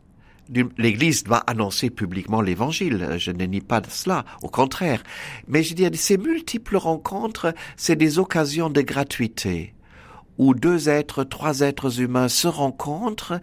L'Église 0.79 1.25
doit 1.25 1.45
annoncer 1.47 1.91
publiquement 1.91 2.41
l'Évangile, 2.41 3.17
je 3.19 3.33
ne 3.33 3.45
nie 3.45 3.61
pas 3.61 3.83
cela, 3.87 4.25
au 4.43 4.49
contraire. 4.49 5.03
Mais 5.47 5.63
je 5.63 5.75
dire, 5.75 5.91
ces 5.93 6.17
multiples 6.17 6.79
rencontres, 6.79 7.53
c'est 7.77 7.97
des 7.97 8.19
occasions 8.19 8.71
de 8.71 8.81
gratuité, 8.81 9.75
où 10.39 10.55
deux 10.55 10.89
êtres, 10.89 11.25
trois 11.25 11.61
êtres 11.61 12.01
humains 12.01 12.29
se 12.29 12.49
rencontrent, 12.49 13.41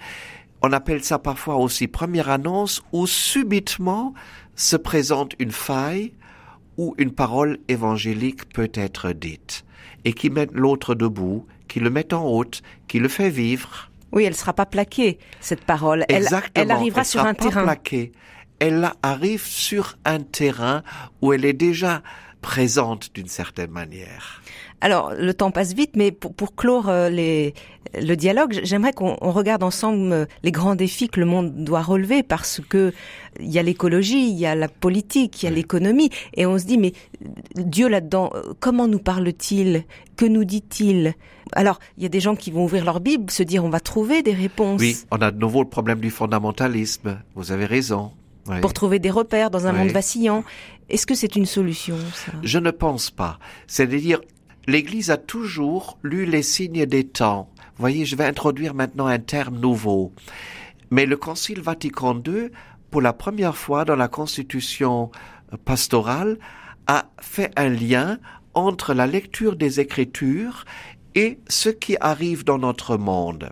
on 0.65 0.71
appelle 0.71 1.03
ça 1.03 1.19
parfois 1.19 1.57
aussi 1.57 1.87
première 1.87 2.29
annonce 2.29 2.81
où 2.91 3.05
subitement 3.05 4.15
se 4.55 4.75
présente 4.75 5.35
une 5.37 5.51
faille 5.51 6.13
où 6.77 6.95
une 6.97 7.11
parole 7.11 7.59
évangélique 7.67 8.49
peut 8.49 8.71
être 8.73 9.11
dite 9.11 9.63
et 10.05 10.13
qui 10.13 10.31
met 10.31 10.47
l'autre 10.51 10.95
debout, 10.95 11.45
qui 11.67 11.79
le 11.79 11.91
met 11.91 12.13
en 12.15 12.25
haute, 12.25 12.63
qui 12.87 12.97
le 12.97 13.07
fait 13.07 13.29
vivre. 13.29 13.91
Oui, 14.11 14.23
elle 14.23 14.35
sera 14.35 14.53
pas 14.53 14.65
plaquée, 14.65 15.19
cette 15.39 15.63
parole. 15.63 16.03
Elle, 16.09 16.27
elle 16.55 16.71
arrivera 16.71 17.01
elle 17.01 17.05
sur 17.05 17.21
un 17.21 17.35
pas 17.35 17.43
terrain. 17.43 17.63
Plaquée. 17.63 18.11
Elle 18.57 18.89
arrive 19.03 19.45
sur 19.45 19.97
un 20.03 20.21
terrain 20.21 20.81
où 21.21 21.31
elle 21.31 21.45
est 21.45 21.53
déjà 21.53 22.01
présente 22.41 23.13
d'une 23.13 23.27
certaine 23.27 23.71
manière. 23.71 24.41
Alors, 24.81 25.13
le 25.17 25.33
temps 25.33 25.51
passe 25.51 25.73
vite, 25.73 25.91
mais 25.95 26.11
pour, 26.11 26.33
pour 26.33 26.55
clore 26.55 26.89
euh, 26.89 27.09
les, 27.09 27.53
le 27.99 28.15
dialogue, 28.15 28.59
j'aimerais 28.63 28.93
qu'on 28.93 29.15
regarde 29.15 29.63
ensemble 29.63 30.11
euh, 30.11 30.25
les 30.43 30.51
grands 30.51 30.75
défis 30.75 31.07
que 31.07 31.19
le 31.19 31.25
monde 31.25 31.63
doit 31.63 31.81
relever 31.81 32.23
parce 32.23 32.61
que 32.67 32.93
il 33.39 33.51
y 33.51 33.57
a 33.57 33.63
l'écologie, 33.63 34.29
il 34.29 34.37
y 34.37 34.45
a 34.45 34.53
la 34.53 34.67
politique, 34.67 35.41
il 35.41 35.45
y 35.45 35.49
a 35.49 35.51
l'économie, 35.51 36.09
et 36.35 36.45
on 36.45 36.57
se 36.57 36.65
dit 36.65 36.77
mais 36.77 36.93
Dieu 37.55 37.87
là-dedans, 37.87 38.31
euh, 38.35 38.53
comment 38.59 38.87
nous 38.87 38.99
parle-t-il? 38.99 39.85
Que 40.17 40.25
nous 40.25 40.45
dit-il? 40.45 41.15
Alors, 41.53 41.79
il 41.97 42.03
y 42.03 42.05
a 42.05 42.09
des 42.09 42.19
gens 42.19 42.35
qui 42.35 42.51
vont 42.51 42.65
ouvrir 42.65 42.85
leur 42.85 42.99
Bible, 42.99 43.31
se 43.31 43.43
dire 43.43 43.63
on 43.65 43.69
va 43.69 43.79
trouver 43.79 44.23
des 44.23 44.33
réponses. 44.33 44.81
Oui, 44.81 44.97
on 45.11 45.17
a 45.17 45.31
de 45.31 45.39
nouveau 45.39 45.63
le 45.63 45.69
problème 45.69 45.99
du 45.99 46.09
fondamentalisme. 46.09 47.19
Vous 47.35 47.51
avez 47.51 47.65
raison. 47.65 48.11
Pour 48.61 48.73
trouver 48.73 48.99
des 48.99 49.09
repères 49.09 49.49
dans 49.49 49.65
un 49.65 49.73
monde 49.73 49.89
vacillant. 49.89 50.43
Est-ce 50.87 51.07
que 51.07 51.15
c'est 51.15 51.35
une 51.35 51.47
solution 51.47 51.97
ça? 52.13 52.31
Je 52.43 52.59
ne 52.59 52.69
pense 52.69 53.09
pas. 53.09 53.39
C'est-à-dire, 53.65 54.21
l'Église 54.67 55.11
a 55.11 55.17
toujours 55.17 55.97
lu 56.03 56.25
les 56.25 56.43
signes 56.43 56.85
des 56.85 57.05
temps. 57.05 57.49
Voyez, 57.77 58.05
je 58.05 58.15
vais 58.15 58.25
introduire 58.25 58.73
maintenant 58.73 59.07
un 59.07 59.19
terme 59.19 59.59
nouveau. 59.59 60.13
Mais 60.91 61.05
le 61.05 61.17
Concile 61.17 61.61
Vatican 61.61 62.21
II, 62.25 62.49
pour 62.89 63.01
la 63.01 63.13
première 63.13 63.57
fois 63.57 63.85
dans 63.85 63.95
la 63.95 64.07
Constitution 64.07 65.11
pastorale, 65.65 66.37
a 66.87 67.09
fait 67.19 67.51
un 67.57 67.69
lien 67.69 68.19
entre 68.53 68.93
la 68.93 69.07
lecture 69.07 69.55
des 69.55 69.79
Écritures 69.79 70.65
et 71.15 71.39
ce 71.47 71.69
qui 71.69 71.97
arrive 71.99 72.43
dans 72.43 72.57
notre 72.57 72.97
monde. 72.97 73.51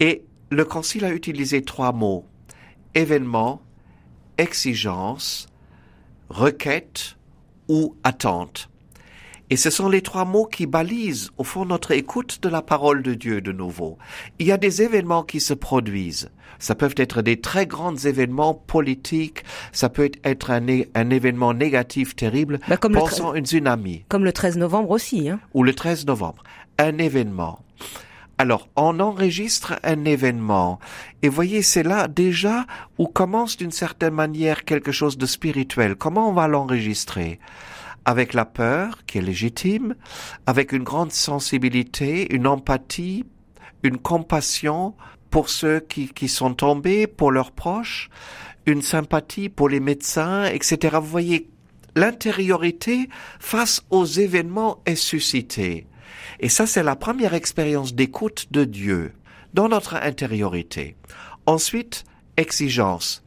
Et 0.00 0.24
le 0.50 0.64
Concile 0.64 1.04
a 1.04 1.12
utilisé 1.12 1.62
trois 1.62 1.92
mots. 1.92 2.24
Événement, 2.94 3.62
exigence, 4.38 5.48
requête 6.28 7.16
ou 7.68 7.96
attente. 8.04 8.70
Et 9.48 9.56
ce 9.56 9.70
sont 9.70 9.88
les 9.88 10.02
trois 10.02 10.24
mots 10.24 10.46
qui 10.46 10.66
balisent 10.66 11.30
au 11.38 11.44
fond 11.44 11.64
notre 11.64 11.92
écoute 11.92 12.40
de 12.42 12.48
la 12.48 12.62
parole 12.62 13.02
de 13.02 13.14
Dieu 13.14 13.40
de 13.40 13.52
nouveau. 13.52 13.96
Il 14.40 14.46
y 14.46 14.52
a 14.52 14.56
des 14.56 14.82
événements 14.82 15.22
qui 15.22 15.38
se 15.38 15.54
produisent. 15.54 16.30
Ça 16.58 16.74
peut 16.74 16.92
être 16.96 17.22
des 17.22 17.40
très 17.40 17.66
grands 17.66 17.94
événements 17.94 18.54
politiques, 18.54 19.44
ça 19.72 19.88
peut 19.88 20.10
être 20.24 20.50
un, 20.50 20.66
un 20.94 21.10
événement 21.10 21.54
négatif 21.54 22.16
terrible, 22.16 22.58
bah 22.66 22.76
comme 22.76 22.94
pensons 22.94 23.34
une 23.34 23.46
tsunami. 23.46 24.04
Comme 24.08 24.24
le 24.24 24.32
13 24.32 24.56
novembre 24.56 24.90
aussi. 24.90 25.28
Hein. 25.28 25.38
Ou 25.54 25.62
le 25.62 25.74
13 25.74 26.06
novembre. 26.06 26.42
Un 26.78 26.98
événement. 26.98 27.60
Alors, 28.38 28.68
on 28.76 29.00
enregistre 29.00 29.78
un 29.82 30.04
événement. 30.04 30.78
Et 31.22 31.28
voyez, 31.28 31.62
c'est 31.62 31.82
là 31.82 32.06
déjà 32.06 32.66
où 32.98 33.06
commence 33.06 33.56
d'une 33.56 33.70
certaine 33.70 34.12
manière 34.12 34.64
quelque 34.64 34.92
chose 34.92 35.16
de 35.16 35.24
spirituel. 35.24 35.94
Comment 35.94 36.28
on 36.28 36.32
va 36.32 36.46
l'enregistrer? 36.46 37.38
Avec 38.06 38.32
la 38.32 38.46
peur, 38.46 39.04
qui 39.04 39.18
est 39.18 39.22
légitime, 39.22 39.96
avec 40.46 40.72
une 40.72 40.84
grande 40.84 41.12
sensibilité, 41.12 42.32
une 42.34 42.46
empathie, 42.46 43.24
une 43.82 43.98
compassion 43.98 44.94
pour 45.30 45.50
ceux 45.50 45.80
qui, 45.80 46.08
qui 46.08 46.28
sont 46.28 46.54
tombés, 46.54 47.06
pour 47.06 47.32
leurs 47.32 47.50
proches, 47.50 48.08
une 48.64 48.80
sympathie 48.80 49.48
pour 49.48 49.68
les 49.68 49.80
médecins, 49.80 50.44
etc. 50.44 50.96
Vous 51.00 51.08
voyez, 51.08 51.50
l'intériorité 51.96 53.08
face 53.40 53.82
aux 53.90 54.06
événements 54.06 54.80
est 54.86 54.94
suscitée. 54.94 55.86
Et 56.40 56.48
ça, 56.48 56.66
c'est 56.66 56.82
la 56.82 56.96
première 56.96 57.34
expérience 57.34 57.94
d'écoute 57.94 58.46
de 58.52 58.64
Dieu 58.64 59.12
dans 59.52 59.68
notre 59.68 59.94
intériorité. 59.96 60.96
Ensuite, 61.46 62.04
exigence. 62.36 63.22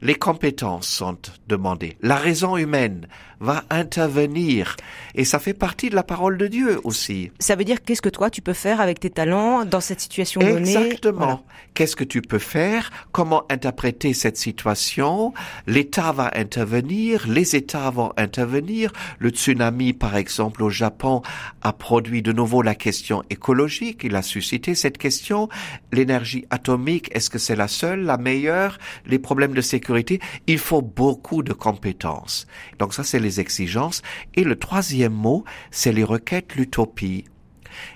les 0.00 0.14
compétences 0.14 0.86
sont 0.86 1.18
demandées. 1.48 1.96
La 2.00 2.16
raison 2.16 2.56
humaine 2.56 3.08
va 3.40 3.64
intervenir. 3.70 4.76
Et 5.14 5.24
ça 5.24 5.38
fait 5.38 5.54
partie 5.54 5.90
de 5.90 5.94
la 5.94 6.02
parole 6.02 6.38
de 6.38 6.46
Dieu 6.46 6.80
aussi. 6.84 7.30
Ça 7.38 7.56
veut 7.56 7.64
dire 7.64 7.82
qu'est-ce 7.82 8.02
que 8.02 8.08
toi 8.08 8.30
tu 8.30 8.42
peux 8.42 8.52
faire 8.52 8.80
avec 8.80 9.00
tes 9.00 9.10
talents 9.10 9.64
dans 9.64 9.80
cette 9.80 10.00
situation 10.00 10.40
donnée? 10.40 10.74
Exactement. 10.74 11.44
Qu'est-ce 11.74 11.96
que 11.96 12.04
tu 12.04 12.22
peux 12.22 12.38
faire? 12.38 12.90
Comment 13.12 13.44
interpréter 13.50 14.12
cette 14.14 14.36
situation? 14.36 15.32
L'État 15.66 16.12
va 16.12 16.30
intervenir, 16.34 17.26
les 17.28 17.54
États 17.54 17.90
vont 17.90 18.12
intervenir. 18.16 18.92
Le 19.18 19.30
tsunami, 19.30 19.92
par 19.92 20.16
exemple, 20.16 20.62
au 20.62 20.70
Japon, 20.70 21.22
a 21.62 21.72
produit 21.72 22.22
de 22.22 22.32
nouveau 22.32 22.62
la 22.62 22.74
question 22.74 23.22
écologique. 23.30 24.00
Il 24.02 24.16
a 24.16 24.22
suscité 24.22 24.74
cette 24.74 24.98
question. 24.98 25.48
L'énergie 25.92 26.46
atomique, 26.50 27.10
est-ce 27.14 27.30
que 27.30 27.38
c'est 27.38 27.56
la 27.56 27.68
seule, 27.68 28.02
la 28.02 28.16
meilleure? 28.16 28.78
Les 29.06 29.18
problèmes 29.18 29.54
de 29.54 29.60
sécurité. 29.60 30.20
Il 30.46 30.58
faut 30.58 30.82
beaucoup 30.82 31.42
de 31.42 31.52
compétences. 31.52 32.46
Donc 32.78 32.94
ça, 32.94 33.04
c'est 33.04 33.20
les 33.28 33.40
exigences. 33.40 34.02
Et 34.34 34.44
le 34.44 34.56
troisième 34.56 35.12
mot, 35.12 35.44
c'est 35.70 35.92
les 35.92 36.04
requêtes, 36.04 36.56
l'utopie. 36.56 37.24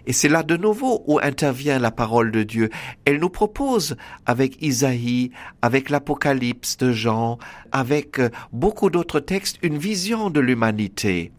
Et 0.06 0.12
c'est 0.12 0.28
là 0.28 0.42
de 0.42 0.56
nouveau 0.56 1.02
où 1.06 1.18
intervient 1.22 1.78
la 1.78 1.90
parole 1.90 2.30
de 2.30 2.42
Dieu. 2.42 2.70
Elle 3.04 3.18
nous 3.18 3.30
propose, 3.30 3.96
avec 4.26 4.60
Isaïe, 4.62 5.30
avec 5.60 5.90
l'Apocalypse 5.90 6.76
de 6.76 6.92
Jean, 6.92 7.38
avec 7.72 8.18
euh, 8.18 8.30
beaucoup 8.52 8.90
d'autres 8.90 9.20
textes, 9.20 9.58
une 9.62 9.78
vision 9.78 10.30
de 10.30 10.40
l'humanité, 10.40 11.32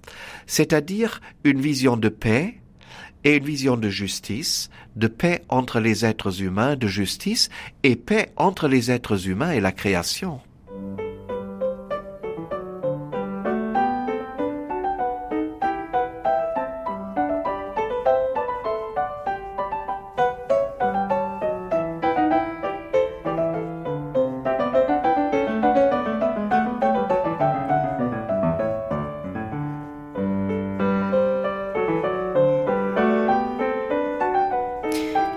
c'est-à-dire 0.45 1.21
une 1.43 1.61
vision 1.61 1.95
de 1.95 2.09
paix 2.09 2.59
et 3.23 3.37
une 3.37 3.45
vision 3.45 3.77
de 3.77 3.89
justice, 3.89 4.69
de 4.95 5.07
paix 5.07 5.41
entre 5.47 5.79
les 5.79 6.03
êtres 6.03 6.41
humains, 6.41 6.75
de 6.75 6.87
justice, 6.87 7.49
et 7.83 7.95
paix 7.95 8.31
entre 8.35 8.67
les 8.67 8.91
êtres 8.91 9.29
humains 9.29 9.51
et 9.51 9.61
la 9.61 9.71
création. 9.71 10.41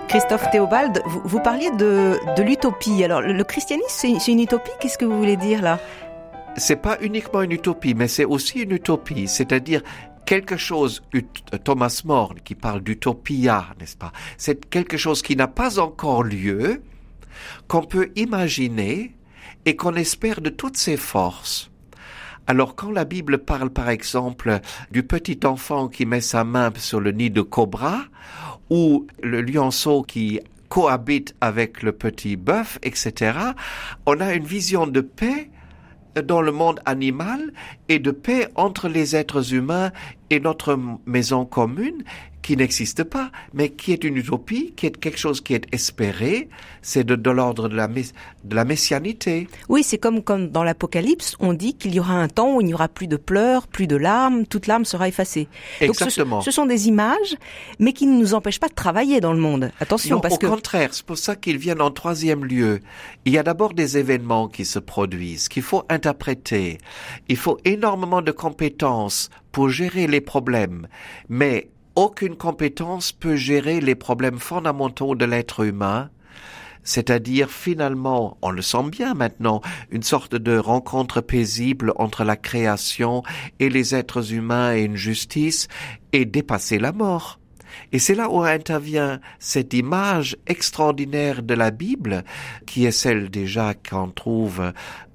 Christophe 0.07 0.49
Théobald, 0.51 1.01
vous, 1.05 1.39
parliez 1.41 1.69
de, 1.71 2.17
l'utopie. 2.41 3.03
Alors, 3.03 3.21
le, 3.21 3.43
christianisme, 3.43 4.17
c'est 4.19 4.31
une 4.31 4.39
utopie? 4.39 4.71
Qu'est-ce 4.79 4.97
que 4.97 5.03
vous 5.03 5.17
voulez 5.17 5.35
dire 5.35 5.61
là? 5.61 5.79
C'est 6.55 6.77
pas 6.77 6.97
uniquement 7.01 7.41
une 7.41 7.51
utopie, 7.51 7.93
mais 7.93 8.07
c'est 8.07 8.23
aussi 8.23 8.61
une 8.61 8.71
utopie. 8.71 9.27
C'est-à-dire 9.27 9.81
quelque 10.25 10.55
chose, 10.55 11.03
Thomas 11.65 12.01
More 12.05 12.35
qui 12.43 12.55
parle 12.55 12.81
d'utopia, 12.81 13.67
n'est-ce 13.79 13.97
pas? 13.97 14.13
C'est 14.37 14.69
quelque 14.69 14.95
chose 14.95 15.21
qui 15.21 15.35
n'a 15.35 15.47
pas 15.47 15.77
encore 15.77 16.23
lieu, 16.23 16.81
qu'on 17.67 17.83
peut 17.83 18.11
imaginer 18.15 19.13
et 19.65 19.75
qu'on 19.75 19.95
espère 19.95 20.39
de 20.39 20.49
toutes 20.49 20.77
ses 20.77 20.97
forces. 20.97 21.66
Alors 22.49 22.75
quand 22.75 22.91
la 22.91 23.03
Bible 23.03 23.39
parle 23.39 23.69
par 23.69 23.89
exemple 23.89 24.61
du 24.89 25.03
petit 25.03 25.39
enfant 25.43 25.89
qui 25.89 26.05
met 26.05 26.21
sa 26.21 26.45
main 26.45 26.71
sur 26.77 27.01
le 27.01 27.11
nid 27.11 27.29
de 27.29 27.41
cobra, 27.41 28.05
ou 28.69 29.05
le 29.21 29.41
lionceau 29.41 30.01
qui 30.01 30.39
cohabite 30.69 31.35
avec 31.41 31.83
le 31.83 31.91
petit 31.91 32.37
bœuf, 32.37 32.79
etc., 32.83 33.37
on 34.05 34.21
a 34.21 34.33
une 34.33 34.45
vision 34.45 34.87
de 34.87 35.01
paix 35.01 35.49
dans 36.23 36.41
le 36.41 36.53
monde 36.53 36.79
animal 36.85 37.51
et 37.89 37.99
de 37.99 38.11
paix 38.11 38.47
entre 38.55 38.87
les 38.87 39.15
êtres 39.15 39.53
humains 39.53 39.91
et 40.29 40.39
notre 40.39 40.79
maison 41.05 41.45
commune 41.45 42.03
qui 42.47 42.55
n'existe 42.55 43.03
pas, 43.03 43.29
mais 43.53 43.71
qui 43.71 43.91
est 43.91 44.05
une 44.05 44.15
utopie, 44.15 44.71
qui 44.77 44.85
est 44.85 44.97
quelque 44.97 45.19
chose 45.19 45.41
qui 45.41 45.53
est 45.53 45.65
espéré, 45.73 46.47
c'est 46.81 47.03
de, 47.03 47.29
l'ordre 47.29 47.67
de 47.67 47.75
la, 47.75 47.89
de 47.89 48.55
la 48.55 48.63
messianité. 48.63 49.49
Oui, 49.67 49.83
c'est 49.83 49.97
comme, 49.97 50.23
comme 50.23 50.47
dans 50.47 50.63
l'Apocalypse, 50.63 51.35
on 51.41 51.51
dit 51.51 51.73
qu'il 51.73 51.93
y 51.93 51.99
aura 51.99 52.13
un 52.13 52.29
temps 52.29 52.55
où 52.55 52.61
il 52.61 52.67
n'y 52.67 52.73
aura 52.73 52.87
plus 52.87 53.07
de 53.07 53.17
pleurs, 53.17 53.67
plus 53.67 53.85
de 53.85 53.97
larmes, 53.97 54.45
toute 54.45 54.67
larme 54.67 54.85
sera 54.85 55.09
effacée. 55.09 55.49
Exactement. 55.81 56.37
Donc 56.37 56.45
ce, 56.45 56.51
sont 56.51 56.65
des 56.65 56.87
images, 56.87 57.35
mais 57.79 57.91
qui 57.91 58.07
ne 58.07 58.17
nous 58.17 58.33
empêchent 58.33 58.61
pas 58.61 58.69
de 58.69 58.75
travailler 58.75 59.19
dans 59.19 59.33
le 59.33 59.39
monde. 59.41 59.69
Attention, 59.81 60.21
parce 60.21 60.35
au 60.35 60.37
que... 60.37 60.47
Au 60.47 60.51
contraire, 60.51 60.93
c'est 60.93 61.05
pour 61.05 61.17
ça 61.17 61.35
qu'ils 61.35 61.57
viennent 61.57 61.81
en 61.81 61.91
troisième 61.91 62.45
lieu. 62.45 62.79
Il 63.25 63.33
y 63.33 63.37
a 63.37 63.43
d'abord 63.43 63.73
des 63.73 63.97
événements 63.97 64.47
qui 64.47 64.63
se 64.63 64.79
produisent, 64.79 65.49
qu'il 65.49 65.63
faut 65.63 65.83
interpréter. 65.89 66.77
Il 67.27 67.35
faut 67.35 67.57
énormément 67.65 68.21
de 68.21 68.31
compétences 68.31 69.29
pour 69.51 69.67
gérer 69.67 70.07
les 70.07 70.21
problèmes, 70.21 70.87
mais 71.27 71.71
aucune 71.97 72.37
compétence 72.37 73.11
peut 73.11 73.35
gérer 73.35 73.81
les 73.81 73.95
problèmes 73.95 74.37
fondamentaux 74.37 75.15
de 75.15 75.25
l'être 75.25 75.65
humain, 75.65 76.11
c'est-à-dire 76.83 77.49
finalement, 77.49 78.37
on 78.43 78.51
le 78.51 78.61
sent 78.61 78.89
bien 78.91 79.15
maintenant, 79.15 79.61
une 79.89 80.03
sorte 80.03 80.35
de 80.35 80.59
rencontre 80.59 81.21
paisible 81.21 81.93
entre 81.95 82.23
la 82.23 82.37
création 82.37 83.23
et 83.59 83.69
les 83.69 83.95
êtres 83.95 84.31
humains 84.31 84.75
et 84.75 84.83
une 84.83 84.95
justice, 84.95 85.67
et 86.13 86.25
dépasser 86.25 86.77
la 86.77 86.91
mort. 86.91 87.39
Et 87.91 87.99
c'est 87.99 88.15
là 88.15 88.29
où 88.29 88.41
intervient 88.41 89.19
cette 89.39 89.73
image 89.73 90.37
extraordinaire 90.47 91.43
de 91.43 91.53
la 91.53 91.71
Bible, 91.71 92.23
qui 92.65 92.85
est 92.85 92.91
celle 92.91 93.29
déjà 93.29 93.73
qu'on 93.73 94.09
trouve 94.09 94.61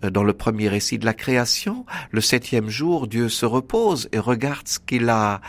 euh, 0.04 0.10
dans 0.10 0.24
le 0.24 0.32
premier 0.32 0.68
récit 0.68 0.98
de 0.98 1.04
la 1.04 1.14
création. 1.14 1.84
Le 2.10 2.20
septième 2.20 2.68
jour, 2.68 3.06
Dieu 3.06 3.28
se 3.28 3.46
repose 3.46 4.08
et 4.12 4.18
regarde 4.18 4.66
ce 4.68 4.78
qu'il 4.78 5.08
a, 5.08 5.40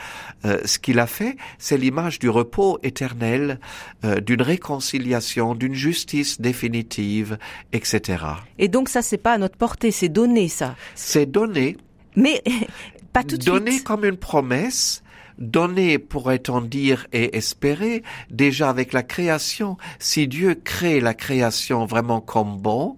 euh, 0.46 0.60
ce 0.66 0.80
qu'il 0.80 1.00
a 1.00 1.08
fait. 1.08 1.38
C'est 1.58 1.78
l'image 1.78 2.20
du 2.20 2.30
repos 2.30 2.80
éternel, 2.84 3.60
euh, 4.04 4.20
d'une 4.20 4.42
réconciliation, 4.42 5.56
d'une 5.56 5.74
justice 5.74 6.40
définitive, 6.42 7.38
etc. 7.72 8.26
Et 8.60 8.68
donc 8.68 8.90
ça, 8.90 9.02
c'est 9.02 9.18
pas 9.18 9.34
à 9.34 9.38
notre 9.38 9.58
portée, 9.58 9.92
c'est 9.92 10.10
donné 10.10 10.48
ça. 10.48 10.76
C'est 10.96 11.26
donné. 11.26 11.78
Mais 12.16 12.44
pas 13.14 13.24
tout 13.24 13.38
de 13.38 13.44
suite. 13.44 13.54
Donné 13.54 13.80
comme 13.82 14.06
une 14.06 14.18
promesse 14.18 15.03
donné, 15.38 16.00
pourrait-on 16.00 16.62
dire, 16.62 17.08
et 17.14 17.38
espérer, 17.38 18.04
déjà 18.30 18.70
avec 18.70 18.94
la 18.94 19.04
création. 19.04 19.78
Si 20.00 20.28
Dieu 20.28 20.56
crée 20.56 21.00
la 21.00 21.14
création 21.14 21.86
vraiment 21.86 22.22
comme 22.22 22.58
bon, 22.58 22.98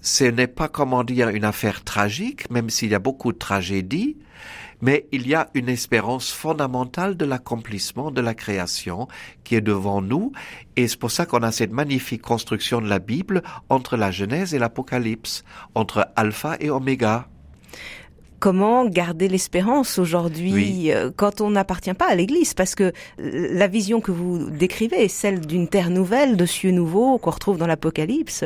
ce 0.00 0.24
n'est 0.24 0.48
pas, 0.48 0.68
comment 0.68 1.04
dire, 1.04 1.28
une 1.28 1.44
affaire 1.44 1.84
tragique, 1.84 2.50
même 2.50 2.70
s'il 2.70 2.90
y 2.90 2.94
a 2.94 2.98
beaucoup 2.98 3.32
de 3.32 3.38
tragédies, 3.38 4.16
mais 4.80 5.06
il 5.12 5.28
y 5.28 5.34
a 5.34 5.48
une 5.54 5.68
espérance 5.68 6.32
fondamentale 6.32 7.16
de 7.16 7.24
l'accomplissement 7.24 8.10
de 8.10 8.20
la 8.20 8.34
création 8.34 9.06
qui 9.44 9.54
est 9.54 9.60
devant 9.60 10.02
nous, 10.02 10.32
et 10.76 10.88
c'est 10.88 10.98
pour 10.98 11.12
ça 11.12 11.24
qu'on 11.24 11.44
a 11.44 11.52
cette 11.52 11.72
magnifique 11.72 12.20
construction 12.20 12.80
de 12.80 12.88
la 12.88 12.98
Bible 12.98 13.42
entre 13.68 13.96
la 13.96 14.10
Genèse 14.10 14.54
et 14.54 14.58
l'Apocalypse, 14.58 15.44
entre 15.76 16.08
Alpha 16.16 16.56
et 16.58 16.68
Oméga 16.68 17.28
comment 18.42 18.86
garder 18.86 19.28
l'espérance 19.28 20.00
aujourd'hui 20.00 20.90
euh, 20.90 21.12
quand 21.14 21.40
on 21.40 21.50
n'appartient 21.50 21.94
pas 21.94 22.08
à 22.10 22.16
l'Église? 22.16 22.54
Parce 22.54 22.74
que 22.74 22.92
la 23.16 23.68
vision 23.68 24.00
que 24.00 24.10
vous 24.10 24.50
décrivez 24.50 25.04
est 25.04 25.08
celle 25.08 25.46
d'une 25.46 25.68
terre 25.68 25.90
nouvelle, 25.90 26.36
de 26.36 26.44
cieux 26.44 26.72
nouveaux 26.72 27.18
qu'on 27.18 27.30
retrouve 27.30 27.56
dans 27.56 27.68
l'Apocalypse. 27.68 28.42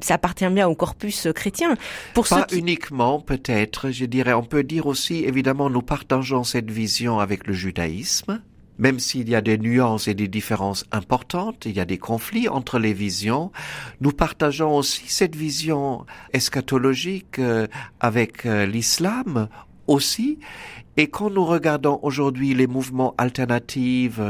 Ça 0.00 0.14
appartient 0.14 0.46
bien 0.46 0.68
au 0.68 0.76
corpus 0.76 1.26
chrétien. 1.34 1.74
Pour 2.14 2.28
pas 2.28 2.46
uniquement, 2.52 3.18
peut-être. 3.18 3.90
Je 3.90 4.04
dirais, 4.04 4.32
on 4.32 4.44
peut 4.44 4.62
dire 4.62 4.86
aussi, 4.86 5.24
évidemment, 5.24 5.68
nous 5.70 5.82
partageons 5.82 6.44
cette 6.44 6.70
vision 6.70 7.18
avec 7.18 7.48
le 7.48 7.52
judaïsme 7.52 8.40
même 8.78 8.98
s'il 8.98 9.28
y 9.28 9.34
a 9.34 9.40
des 9.40 9.58
nuances 9.58 10.08
et 10.08 10.14
des 10.14 10.28
différences 10.28 10.84
importantes, 10.92 11.64
il 11.66 11.72
y 11.72 11.80
a 11.80 11.84
des 11.84 11.98
conflits 11.98 12.48
entre 12.48 12.78
les 12.78 12.92
visions, 12.92 13.52
nous 14.00 14.12
partageons 14.12 14.76
aussi 14.76 15.04
cette 15.08 15.36
vision 15.36 16.06
eschatologique 16.32 17.38
euh, 17.38 17.66
avec 18.00 18.46
euh, 18.46 18.66
l'islam 18.66 19.48
aussi, 19.86 20.38
et 20.96 21.08
quand 21.08 21.30
nous 21.30 21.44
regardons 21.44 21.98
aujourd'hui 22.02 22.52
les 22.52 22.66
mouvements 22.66 23.14
alternatifs, 23.16 24.20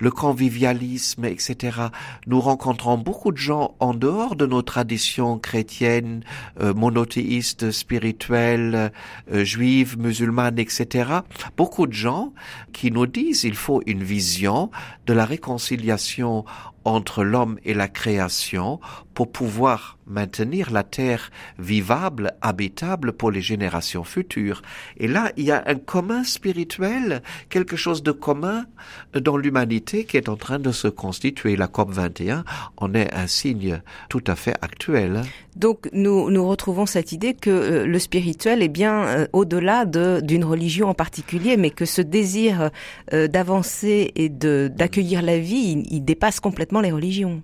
le 0.00 0.10
convivialisme, 0.10 1.24
etc., 1.24 1.78
nous 2.26 2.40
rencontrons 2.40 2.98
beaucoup 2.98 3.30
de 3.30 3.36
gens 3.36 3.76
en 3.78 3.94
dehors 3.94 4.34
de 4.34 4.44
nos 4.44 4.62
traditions 4.62 5.38
chrétiennes, 5.38 6.24
euh, 6.60 6.74
monothéistes, 6.74 7.70
spirituelles, 7.70 8.90
euh, 9.32 9.44
juives, 9.44 9.98
musulmanes, 9.98 10.58
etc. 10.58 11.10
Beaucoup 11.56 11.86
de 11.86 11.92
gens 11.92 12.32
qui 12.72 12.90
nous 12.90 13.06
disent 13.06 13.44
il 13.44 13.54
faut 13.54 13.82
une 13.86 14.02
vision 14.02 14.70
de 15.06 15.12
la 15.12 15.24
réconciliation 15.24 16.44
entre 16.84 17.24
l'homme 17.24 17.58
et 17.64 17.74
la 17.74 17.88
création 17.88 18.80
pour 19.14 19.30
pouvoir 19.30 19.98
maintenir 20.06 20.70
la 20.70 20.82
terre 20.82 21.30
vivable, 21.58 22.32
habitable 22.42 23.12
pour 23.12 23.30
les 23.30 23.40
générations 23.40 24.04
futures. 24.04 24.62
Et 24.96 25.08
là, 25.08 25.32
il 25.36 25.44
y 25.44 25.52
a 25.52 25.62
un 25.66 25.76
commun 25.76 26.24
spirituel, 26.24 27.22
quelque 27.48 27.76
chose 27.76 28.02
de 28.02 28.12
commun 28.12 28.66
dans 29.14 29.36
l'humanité 29.36 30.04
qui 30.04 30.16
est 30.16 30.28
en 30.28 30.36
train 30.36 30.58
de 30.58 30.72
se 30.72 30.88
constituer. 30.88 31.56
La 31.56 31.68
COP 31.68 31.90
21 31.90 32.44
en 32.76 32.94
est 32.94 33.12
un 33.14 33.26
signe 33.26 33.82
tout 34.08 34.24
à 34.26 34.34
fait 34.34 34.54
actuel. 34.62 35.22
Donc 35.56 35.88
nous, 35.92 36.30
nous 36.30 36.48
retrouvons 36.48 36.86
cette 36.86 37.12
idée 37.12 37.34
que 37.34 37.50
euh, 37.50 37.86
le 37.86 37.98
spirituel 37.98 38.62
est 38.62 38.68
bien 38.68 39.04
euh, 39.04 39.26
au-delà 39.32 39.84
d'une 39.84 40.44
religion 40.44 40.88
en 40.88 40.94
particulier, 40.94 41.56
mais 41.56 41.70
que 41.70 41.84
ce 41.84 42.02
désir 42.02 42.70
euh, 43.12 43.28
d'avancer 43.28 44.12
et 44.14 44.28
d'accueillir 44.28 45.22
la 45.22 45.38
vie, 45.38 45.84
il 45.90 46.04
dépasse 46.04 46.40
complètement 46.40 46.80
les 46.80 46.92
religions. 46.92 47.42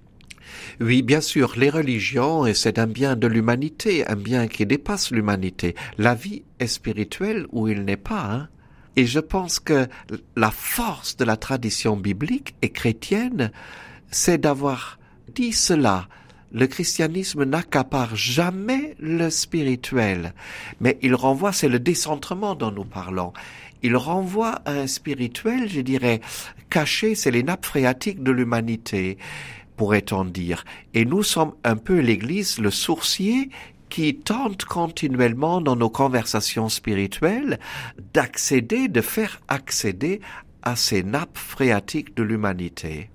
Oui, 0.81 1.03
bien 1.03 1.21
sûr, 1.21 1.55
les 1.57 1.71
religions, 1.71 2.45
c'est 2.55 2.79
un 2.79 2.87
bien 2.87 3.17
de 3.17 3.27
l'humanité, 3.27 4.07
un 4.07 4.17
bien 4.17 4.47
qui 4.49 4.67
dépasse 4.67 5.11
l'humanité. 5.11 5.75
La 5.99 6.15
vie 6.15 6.43
est 6.59 6.67
spirituelle 6.67 7.47
ou 7.53 7.69
il 7.69 7.85
n'est 7.85 7.97
pas. 7.97 8.25
Hein. 8.31 8.49
Et 8.97 9.07
je 9.07 9.21
pense 9.21 9.61
que 9.61 9.87
la 10.37 10.51
force 10.51 11.17
de 11.17 11.25
la 11.25 11.37
tradition 11.37 11.97
biblique 11.97 12.55
et 12.63 12.71
chrétienne, 12.71 13.53
c'est 14.11 14.39
d'avoir 14.39 14.99
dit 15.35 15.53
cela. 15.53 16.09
Le 16.53 16.67
christianisme 16.67 17.45
n'accapare 17.45 18.17
jamais 18.17 18.95
le 18.99 19.29
spirituel, 19.29 20.33
mais 20.81 20.99
il 21.03 21.15
renvoie, 21.15 21.53
c'est 21.53 21.69
le 21.69 21.79
décentrement 21.79 22.55
dont 22.55 22.71
nous 22.71 22.85
parlons. 22.85 23.33
Il 23.83 23.97
renvoie 23.97 24.63
à 24.65 24.73
un 24.73 24.87
spirituel, 24.87 25.69
je 25.69 25.81
dirais, 25.81 26.21
caché, 26.71 27.15
c'est 27.15 27.31
les 27.31 27.43
nappes 27.43 27.67
phréatiques 27.67 28.23
de 28.23 28.33
l'humanité 28.33 29.19
pourrait-on 29.77 30.25
dire. 30.25 30.65
Et 30.95 31.05
nous 31.05 31.23
sommes 31.23 31.53
un 31.65 31.77
peu 31.77 31.99
l'Église, 31.99 32.59
le 32.59 32.71
sourcier 32.71 33.51
qui 33.89 34.17
tente 34.17 34.65
continuellement 34.65 35.61
dans 35.61 35.77
nos 35.77 35.91
conversations 35.91 36.69
spirituelles 36.69 37.59
d'accéder, 38.13 38.89
de 38.89 39.01
faire 39.01 39.41
accéder 39.49 40.21
à 40.63 40.75
ces 40.77 41.03
nappes 41.03 41.39
phréatiques 41.39 42.17
de 42.17 42.23
l'humanité. 42.23 43.11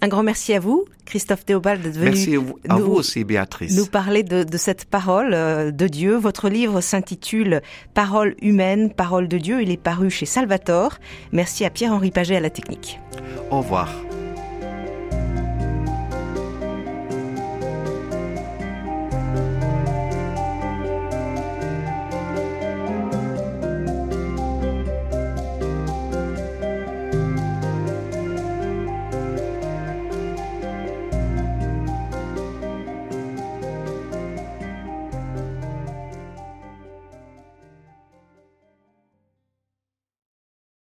Un 0.00 0.08
grand 0.08 0.22
merci 0.22 0.52
à 0.54 0.60
vous, 0.60 0.84
Christophe 1.06 1.44
Théobald, 1.44 1.82
d'être 1.82 1.96
venu 1.96 2.10
merci 2.10 2.36
à 2.68 2.76
vous 2.76 2.92
aussi, 2.92 3.24
Béatrice. 3.24 3.76
nous 3.76 3.86
parler 3.86 4.22
de, 4.22 4.44
de, 4.44 4.56
cette 4.56 4.84
parole 4.84 5.34
euh, 5.34 5.70
de 5.70 5.88
Dieu. 5.88 6.16
Votre 6.16 6.48
livre 6.48 6.80
s'intitule 6.80 7.62
Parole 7.94 8.36
humaine, 8.42 8.92
parole 8.92 9.26
de 9.26 9.38
Dieu. 9.38 9.62
Il 9.62 9.70
est 9.70 9.76
paru 9.76 10.10
chez 10.10 10.26
Salvatore. 10.26 10.98
Merci 11.32 11.64
à 11.64 11.70
Pierre-Henri 11.70 12.10
Paget 12.10 12.36
à 12.36 12.40
la 12.40 12.50
technique. 12.50 13.00
Au 13.50 13.58
revoir. 13.58 14.05